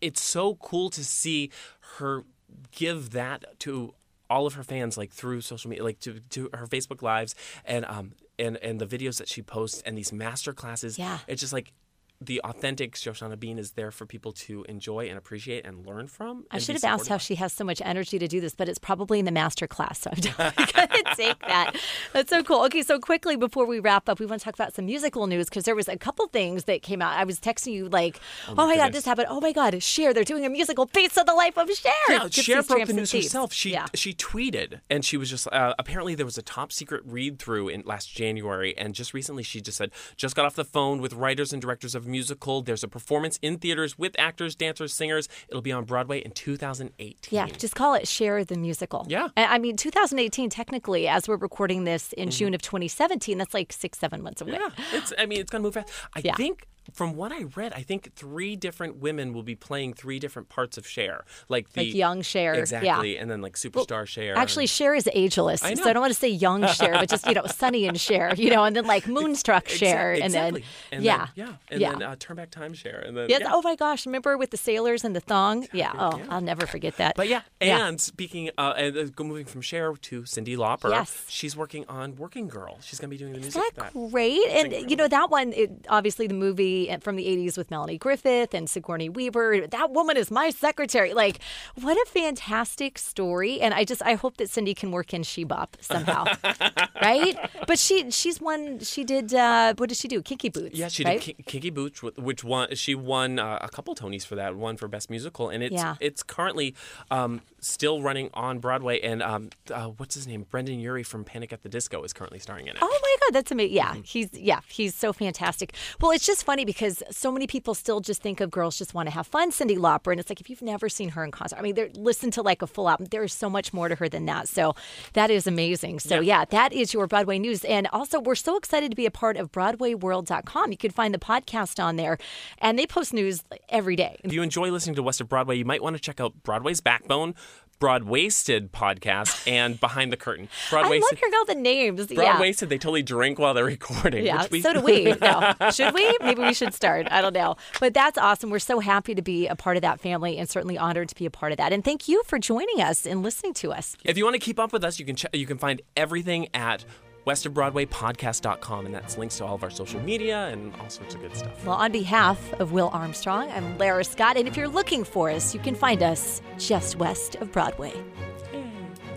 it's 0.00 0.20
so 0.22 0.54
cool 0.54 0.90
to 0.90 1.02
see 1.04 1.50
her 1.98 2.24
give 2.70 3.10
that 3.10 3.58
to 3.60 3.94
all 4.30 4.46
of 4.46 4.54
her 4.54 4.62
fans, 4.62 4.96
like 4.96 5.10
through 5.10 5.40
social 5.40 5.68
media, 5.70 5.84
like 5.84 6.00
to 6.00 6.20
to 6.30 6.50
her 6.54 6.66
Facebook 6.66 7.02
lives 7.02 7.34
and 7.64 7.84
um 7.86 8.12
and 8.38 8.56
and 8.58 8.80
the 8.80 8.86
videos 8.86 9.18
that 9.18 9.28
she 9.28 9.42
posts 9.42 9.82
and 9.82 9.96
these 9.96 10.12
master 10.12 10.52
classes. 10.52 10.98
Yeah. 10.98 11.18
It's 11.26 11.40
just 11.40 11.52
like. 11.52 11.72
The 12.20 12.40
authentic 12.42 12.94
Shoshana 12.94 13.38
Bean 13.38 13.58
is 13.58 13.72
there 13.72 13.92
for 13.92 14.04
people 14.04 14.32
to 14.32 14.64
enjoy 14.68 15.08
and 15.08 15.16
appreciate 15.16 15.64
and 15.64 15.86
learn 15.86 16.08
from. 16.08 16.46
I 16.50 16.58
should 16.58 16.74
have 16.74 16.82
asked 16.82 17.08
how 17.08 17.18
she 17.18 17.36
has 17.36 17.52
so 17.52 17.62
much 17.62 17.80
energy 17.84 18.18
to 18.18 18.26
do 18.26 18.40
this, 18.40 18.56
but 18.56 18.68
it's 18.68 18.78
probably 18.78 19.20
in 19.20 19.24
the 19.24 19.30
master 19.30 19.68
class. 19.68 20.00
So 20.00 20.10
I'm 20.10 20.52
going 20.56 20.88
to 20.88 21.14
take 21.16 21.38
that. 21.46 21.76
That's 22.12 22.30
so 22.30 22.42
cool. 22.42 22.64
Okay, 22.64 22.82
so 22.82 22.98
quickly 22.98 23.36
before 23.36 23.66
we 23.66 23.78
wrap 23.78 24.08
up, 24.08 24.18
we 24.18 24.26
want 24.26 24.40
to 24.40 24.44
talk 24.44 24.54
about 24.54 24.74
some 24.74 24.86
musical 24.86 25.28
news 25.28 25.48
because 25.48 25.64
there 25.64 25.76
was 25.76 25.88
a 25.88 25.96
couple 25.96 26.26
things 26.26 26.64
that 26.64 26.82
came 26.82 27.00
out. 27.00 27.16
I 27.16 27.22
was 27.22 27.38
texting 27.38 27.72
you 27.72 27.88
like, 27.88 28.18
oh 28.48 28.54
my, 28.54 28.74
God, 28.74 28.92
this 28.92 29.04
happened. 29.04 29.28
Oh 29.30 29.40
my 29.40 29.52
God, 29.52 29.80
Cher, 29.80 30.12
they're 30.12 30.24
doing 30.24 30.44
a 30.44 30.50
musical 30.50 30.86
based 30.86 31.18
on 31.18 31.26
the 31.26 31.34
life 31.34 31.56
of 31.56 31.70
Cher. 31.70 31.92
Yeah, 32.08 32.18
Gypsies, 32.24 32.42
Cher 32.42 32.62
broke 32.64 32.88
the 32.88 32.94
news 32.94 33.12
herself. 33.12 33.52
She 33.52 33.72
yeah. 33.72 33.86
she 33.94 34.12
tweeted, 34.12 34.80
and 34.90 35.04
she 35.04 35.16
was 35.16 35.30
just 35.30 35.46
uh, 35.52 35.74
apparently 35.78 36.16
there 36.16 36.26
was 36.26 36.38
a 36.38 36.42
top 36.42 36.72
secret 36.72 37.02
read 37.04 37.38
through 37.38 37.68
in 37.68 37.82
last 37.86 38.12
January, 38.12 38.76
and 38.76 38.92
just 38.92 39.14
recently 39.14 39.44
she 39.44 39.60
just 39.60 39.78
said 39.78 39.92
just 40.16 40.34
got 40.34 40.46
off 40.46 40.56
the 40.56 40.64
phone 40.64 41.00
with 41.00 41.12
writers 41.12 41.52
and 41.52 41.62
directors 41.62 41.94
of 41.94 42.07
musical. 42.08 42.62
There's 42.62 42.82
a 42.82 42.88
performance 42.88 43.38
in 43.42 43.58
theaters 43.58 43.98
with 43.98 44.14
actors, 44.18 44.54
dancers, 44.56 44.92
singers. 44.94 45.28
It'll 45.48 45.62
be 45.62 45.72
on 45.72 45.84
Broadway 45.84 46.18
in 46.20 46.32
2018. 46.32 47.14
Yeah, 47.30 47.46
just 47.46 47.74
call 47.74 47.94
it 47.94 48.08
Cher 48.08 48.44
the 48.44 48.56
Musical. 48.56 49.06
Yeah. 49.08 49.28
I 49.36 49.58
mean, 49.58 49.76
2018, 49.76 50.50
technically, 50.50 51.06
as 51.08 51.28
we're 51.28 51.36
recording 51.36 51.84
this 51.84 52.12
in 52.14 52.28
Mm-hmm. 52.28 52.36
June 52.38 52.54
of 52.54 52.62
2017, 52.62 53.38
that's 53.38 53.54
like 53.54 53.72
six, 53.72 53.98
seven 53.98 54.22
months 54.22 54.40
away. 54.42 54.52
Yeah, 54.52 54.68
it's. 54.92 55.12
I 55.18 55.26
mean, 55.26 55.40
it's 55.40 55.50
gonna 55.50 55.62
move 55.62 55.74
fast. 55.74 55.90
I 56.14 56.20
Yeah. 56.24 56.34
think 56.34 56.66
from 56.92 57.14
what 57.16 57.32
I 57.32 57.44
read, 57.54 57.72
I 57.74 57.82
think 57.82 58.14
three 58.14 58.56
different 58.56 58.96
women 58.96 59.32
will 59.32 59.42
be 59.42 59.54
playing 59.54 59.94
three 59.94 60.18
different 60.18 60.48
parts 60.48 60.78
of 60.78 60.86
Cher, 60.86 61.24
like 61.48 61.70
the 61.72 61.84
Like 61.86 61.94
young 61.94 62.22
Cher, 62.22 62.54
yeah. 62.54 62.60
exactly, 62.60 63.16
and 63.18 63.30
then 63.30 63.40
like 63.42 63.54
superstar 63.56 64.06
Cher. 64.06 64.36
Actually, 64.36 64.64
and- 64.64 64.70
Cher 64.70 64.94
is 64.94 65.08
ageless, 65.12 65.62
I 65.62 65.74
so. 65.74 65.88
I 65.88 65.92
don't 65.92 66.00
want 66.00 66.12
to 66.14 66.18
say 66.18 66.28
young 66.28 66.66
Cher, 66.66 66.92
but 66.92 67.08
just 67.08 67.26
you 67.26 67.34
know, 67.34 67.46
Sonny 67.46 67.86
and 67.86 68.00
Cher, 68.00 68.34
you 68.36 68.50
know, 68.50 68.64
and 68.64 68.74
then 68.74 68.86
like 68.86 69.06
Moonstruck 69.06 69.68
Cher, 69.68 70.14
Exac- 70.16 70.22
and 70.24 70.34
then. 70.34 70.62
And 70.92 71.04
yeah, 71.04 71.16
then, 71.18 71.28
yeah, 71.34 71.52
and 71.70 71.80
yeah. 71.80 71.90
then 71.92 72.02
uh, 72.02 72.16
turn 72.18 72.36
back 72.36 72.50
time 72.50 72.74
Cher, 72.74 72.98
and 73.06 73.16
then 73.16 73.28
Yes. 73.28 73.40
yeah. 73.42 73.50
Oh 73.52 73.62
my 73.62 73.76
gosh! 73.76 74.06
Remember 74.06 74.36
with 74.38 74.50
the 74.50 74.56
sailors 74.56 75.04
and 75.04 75.14
the 75.14 75.20
thong? 75.20 75.66
Yeah. 75.72 75.92
Oh, 75.98 76.20
I'll 76.30 76.40
never 76.40 76.66
forget 76.66 76.96
that. 76.96 77.14
But 77.16 77.28
yeah, 77.28 77.42
Yeah. 77.60 77.86
and 77.88 78.00
speaking, 78.00 78.50
uh, 78.58 78.74
and 78.76 78.96
uh, 78.96 79.04
go- 79.14 79.24
moving 79.24 79.44
from 79.46 79.60
Cher 79.62 79.92
to 79.94 80.22
Cyndi 80.22 80.56
Lauper, 80.56 80.90
Yes. 80.90 81.24
she's 81.28 81.56
working 81.56 81.84
on 81.88 82.16
Working 82.16 82.48
Girl. 82.48 82.78
She's 82.80 82.98
going 82.98 83.10
to 83.10 83.14
be 83.14 83.18
doing 83.18 83.32
the 83.34 83.40
music 83.40 83.62
that 83.76 83.92
for 83.92 84.00
that. 84.00 84.10
great? 84.12 84.40
And 84.48 84.90
you 84.90 84.96
know 84.96 85.08
that 85.08 85.30
one, 85.30 85.52
it, 85.52 85.70
obviously 85.88 86.26
the 86.26 86.34
movie 86.34 86.77
from 87.00 87.16
the 87.16 87.26
'80s 87.26 87.56
with 87.58 87.70
Melanie 87.70 87.98
Griffith 87.98 88.54
and 88.54 88.68
Sigourney 88.70 89.08
Weaver. 89.08 89.66
That 89.66 89.90
woman 89.90 90.16
is 90.16 90.30
my 90.30 90.50
secretary. 90.50 91.12
Like, 91.14 91.40
what 91.80 91.96
a 91.96 92.10
fantastic 92.10 92.98
story! 92.98 93.60
And 93.60 93.74
I 93.74 93.84
just, 93.84 94.02
I 94.02 94.14
hope 94.14 94.36
that 94.38 94.48
Cyndi 94.48 94.74
can 94.76 94.90
work 94.92 95.12
in 95.12 95.22
She 95.22 95.44
Bop 95.44 95.76
somehow, 95.80 96.24
right? 97.02 97.36
But 97.66 97.78
she, 97.78 98.10
she's 98.10 98.40
won. 98.40 98.78
She 98.80 99.04
did. 99.04 99.34
Uh, 99.34 99.74
what 99.76 99.88
did 99.88 99.98
she 99.98 100.08
do? 100.08 100.22
Kinky 100.22 100.48
Boots. 100.48 100.76
Yeah, 100.78 100.88
she 100.88 101.04
right? 101.04 101.20
did 101.20 101.36
Ki- 101.36 101.42
Kinky 101.44 101.70
Boots, 101.70 102.02
which 102.02 102.44
won. 102.44 102.74
She 102.74 102.94
won 102.94 103.38
uh, 103.38 103.58
a 103.60 103.68
couple 103.68 103.94
Tonys 103.94 104.24
for 104.26 104.34
that. 104.36 104.56
One 104.56 104.76
for 104.76 104.88
Best 104.88 105.10
Musical, 105.10 105.48
and 105.48 105.62
it's 105.62 105.74
Yeah. 105.74 105.96
it's 106.00 106.22
currently 106.22 106.74
um, 107.10 107.40
still 107.60 108.02
running 108.02 108.30
on 108.34 108.58
Broadway. 108.58 109.00
And 109.00 109.22
um, 109.22 109.50
uh, 109.72 109.86
what's 109.96 110.14
his 110.14 110.26
name? 110.26 110.46
Brendon 110.50 110.78
Urie 110.80 111.02
from 111.02 111.24
Panic 111.24 111.52
at 111.52 111.62
the 111.62 111.68
Disco 111.68 112.02
is 112.02 112.12
currently 112.12 112.38
starring 112.38 112.66
in 112.66 112.72
it. 112.76 112.78
Oh 112.82 112.98
my 113.02 113.16
God, 113.26 113.34
that's 113.34 113.50
amazing. 113.50 113.74
Yeah, 113.76 113.88
Mm-hmm. 113.92 114.00
he's 114.04 114.28
yeah, 114.34 114.60
he's 114.68 114.94
so 114.94 115.12
fantastic. 115.12 115.74
Well, 116.00 116.10
it's 116.10 116.26
just 116.26 116.44
funny 116.44 116.64
because 116.68 117.02
so 117.10 117.32
many 117.32 117.46
people 117.46 117.72
still 117.72 117.98
just 117.98 118.20
think 118.20 118.42
of 118.42 118.50
girls 118.50 118.76
just 118.76 118.92
want 118.92 119.08
to 119.08 119.10
have 119.10 119.26
fun, 119.26 119.50
Cyndi 119.50 119.78
Lauper, 119.78 120.10
and 120.10 120.20
it's 120.20 120.28
like 120.28 120.38
if 120.38 120.50
you've 120.50 120.60
never 120.60 120.90
seen 120.90 121.08
her 121.08 121.24
in 121.24 121.30
concert, 121.30 121.58
I 121.58 121.62
mean, 121.62 121.74
listen 121.94 122.30
to 122.32 122.42
like 122.42 122.60
a 122.60 122.66
full 122.66 122.90
album. 122.90 123.06
There 123.10 123.24
is 123.24 123.32
so 123.32 123.48
much 123.48 123.72
more 123.72 123.88
to 123.88 123.94
her 123.94 124.06
than 124.06 124.26
that. 124.26 124.50
So 124.50 124.74
that 125.14 125.30
is 125.30 125.46
amazing. 125.46 126.00
So 126.00 126.20
yeah, 126.20 126.44
that 126.44 126.74
is 126.74 126.92
your 126.92 127.06
Broadway 127.06 127.38
news, 127.38 127.64
and 127.64 127.86
also 127.86 128.20
we're 128.20 128.34
so 128.34 128.58
excited 128.58 128.90
to 128.90 128.96
be 128.96 129.06
a 129.06 129.10
part 129.10 129.38
of 129.38 129.50
BroadwayWorld.com. 129.50 130.70
You 130.70 130.76
can 130.76 130.90
find 130.90 131.14
the 131.14 131.18
podcast 131.18 131.82
on 131.82 131.96
there, 131.96 132.18
and 132.58 132.78
they 132.78 132.86
post 132.86 133.14
news 133.14 133.42
every 133.70 133.96
day. 133.96 134.20
If 134.22 134.34
you 134.34 134.42
enjoy 134.42 134.70
listening 134.70 134.96
to 134.96 135.02
West 135.02 135.22
of 135.22 135.28
Broadway, 135.30 135.56
you 135.56 135.64
might 135.64 135.82
want 135.82 135.96
to 135.96 136.02
check 136.02 136.20
out 136.20 136.34
Broadway's 136.42 136.82
Backbone, 136.82 137.34
Broadwasted 137.78 138.72
podcast, 138.72 139.46
and 139.50 139.78
Behind 139.80 140.12
the 140.12 140.16
Curtain. 140.16 140.48
I 140.68 140.70
Broadwasted. 140.70 141.02
love 141.02 141.18
hearing 141.18 141.34
all 141.34 141.44
the 141.44 141.54
names. 141.54 142.06
yeah. 142.10 142.14
Broadwasted, 142.16 142.68
they 142.68 142.78
totally 142.78 143.02
drink 143.02 143.38
while 143.38 143.54
they're 143.54 143.64
recording. 143.64 144.24
Yeah, 144.26 144.42
which 144.42 144.50
we, 144.50 144.60
so 144.62 144.72
do 144.74 144.80
we. 144.80 145.12
No. 145.20 145.54
Should 145.70 145.94
we? 145.94 146.16
Maybe 146.20 146.42
we 146.42 146.54
should 146.54 146.74
start. 146.74 147.06
I 147.10 147.20
don't 147.20 147.34
know. 147.34 147.56
But 147.80 147.94
that's 147.94 148.18
awesome. 148.18 148.50
We're 148.50 148.58
so 148.58 148.80
happy 148.80 149.14
to 149.14 149.22
be 149.22 149.46
a 149.46 149.54
part 149.56 149.76
of 149.76 149.82
that 149.82 150.00
family 150.00 150.38
and 150.38 150.48
certainly 150.48 150.76
honored 150.78 151.08
to 151.10 151.14
be 151.14 151.26
a 151.26 151.30
part 151.30 151.52
of 151.52 151.58
that. 151.58 151.72
And 151.72 151.84
thank 151.84 152.08
you 152.08 152.22
for 152.24 152.38
joining 152.38 152.80
us 152.80 153.06
and 153.06 153.22
listening 153.22 153.54
to 153.54 153.72
us. 153.72 153.96
If 154.04 154.16
you 154.18 154.24
want 154.24 154.34
to 154.34 154.40
keep 154.40 154.58
up 154.58 154.72
with 154.72 154.84
us, 154.84 154.98
you 154.98 155.04
can 155.06 155.16
ch- 155.16 155.26
you 155.32 155.46
can 155.46 155.58
find 155.58 155.82
everything 155.96 156.48
at 156.54 156.84
westofbroadwaypodcast.com, 157.28 158.86
and 158.86 158.94
that's 158.94 159.18
links 159.18 159.38
to 159.38 159.44
all 159.44 159.54
of 159.54 159.62
our 159.62 159.70
social 159.70 160.00
media 160.00 160.48
and 160.48 160.74
all 160.76 160.88
sorts 160.88 161.14
of 161.14 161.20
good 161.20 161.36
stuff. 161.36 161.64
Well, 161.64 161.76
on 161.76 161.92
behalf 161.92 162.52
of 162.54 162.72
Will 162.72 162.90
Armstrong, 162.92 163.50
I'm 163.50 163.76
Lara 163.78 164.04
Scott. 164.04 164.36
And 164.36 164.48
if 164.48 164.56
you're 164.56 164.68
looking 164.68 165.04
for 165.04 165.30
us, 165.30 165.54
you 165.54 165.60
can 165.60 165.74
find 165.74 166.02
us 166.02 166.40
just 166.58 166.96
west 166.96 167.36
of 167.36 167.52
Broadway. 167.52 167.92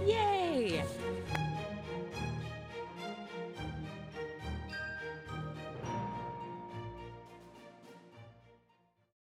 Yay! 0.06 0.31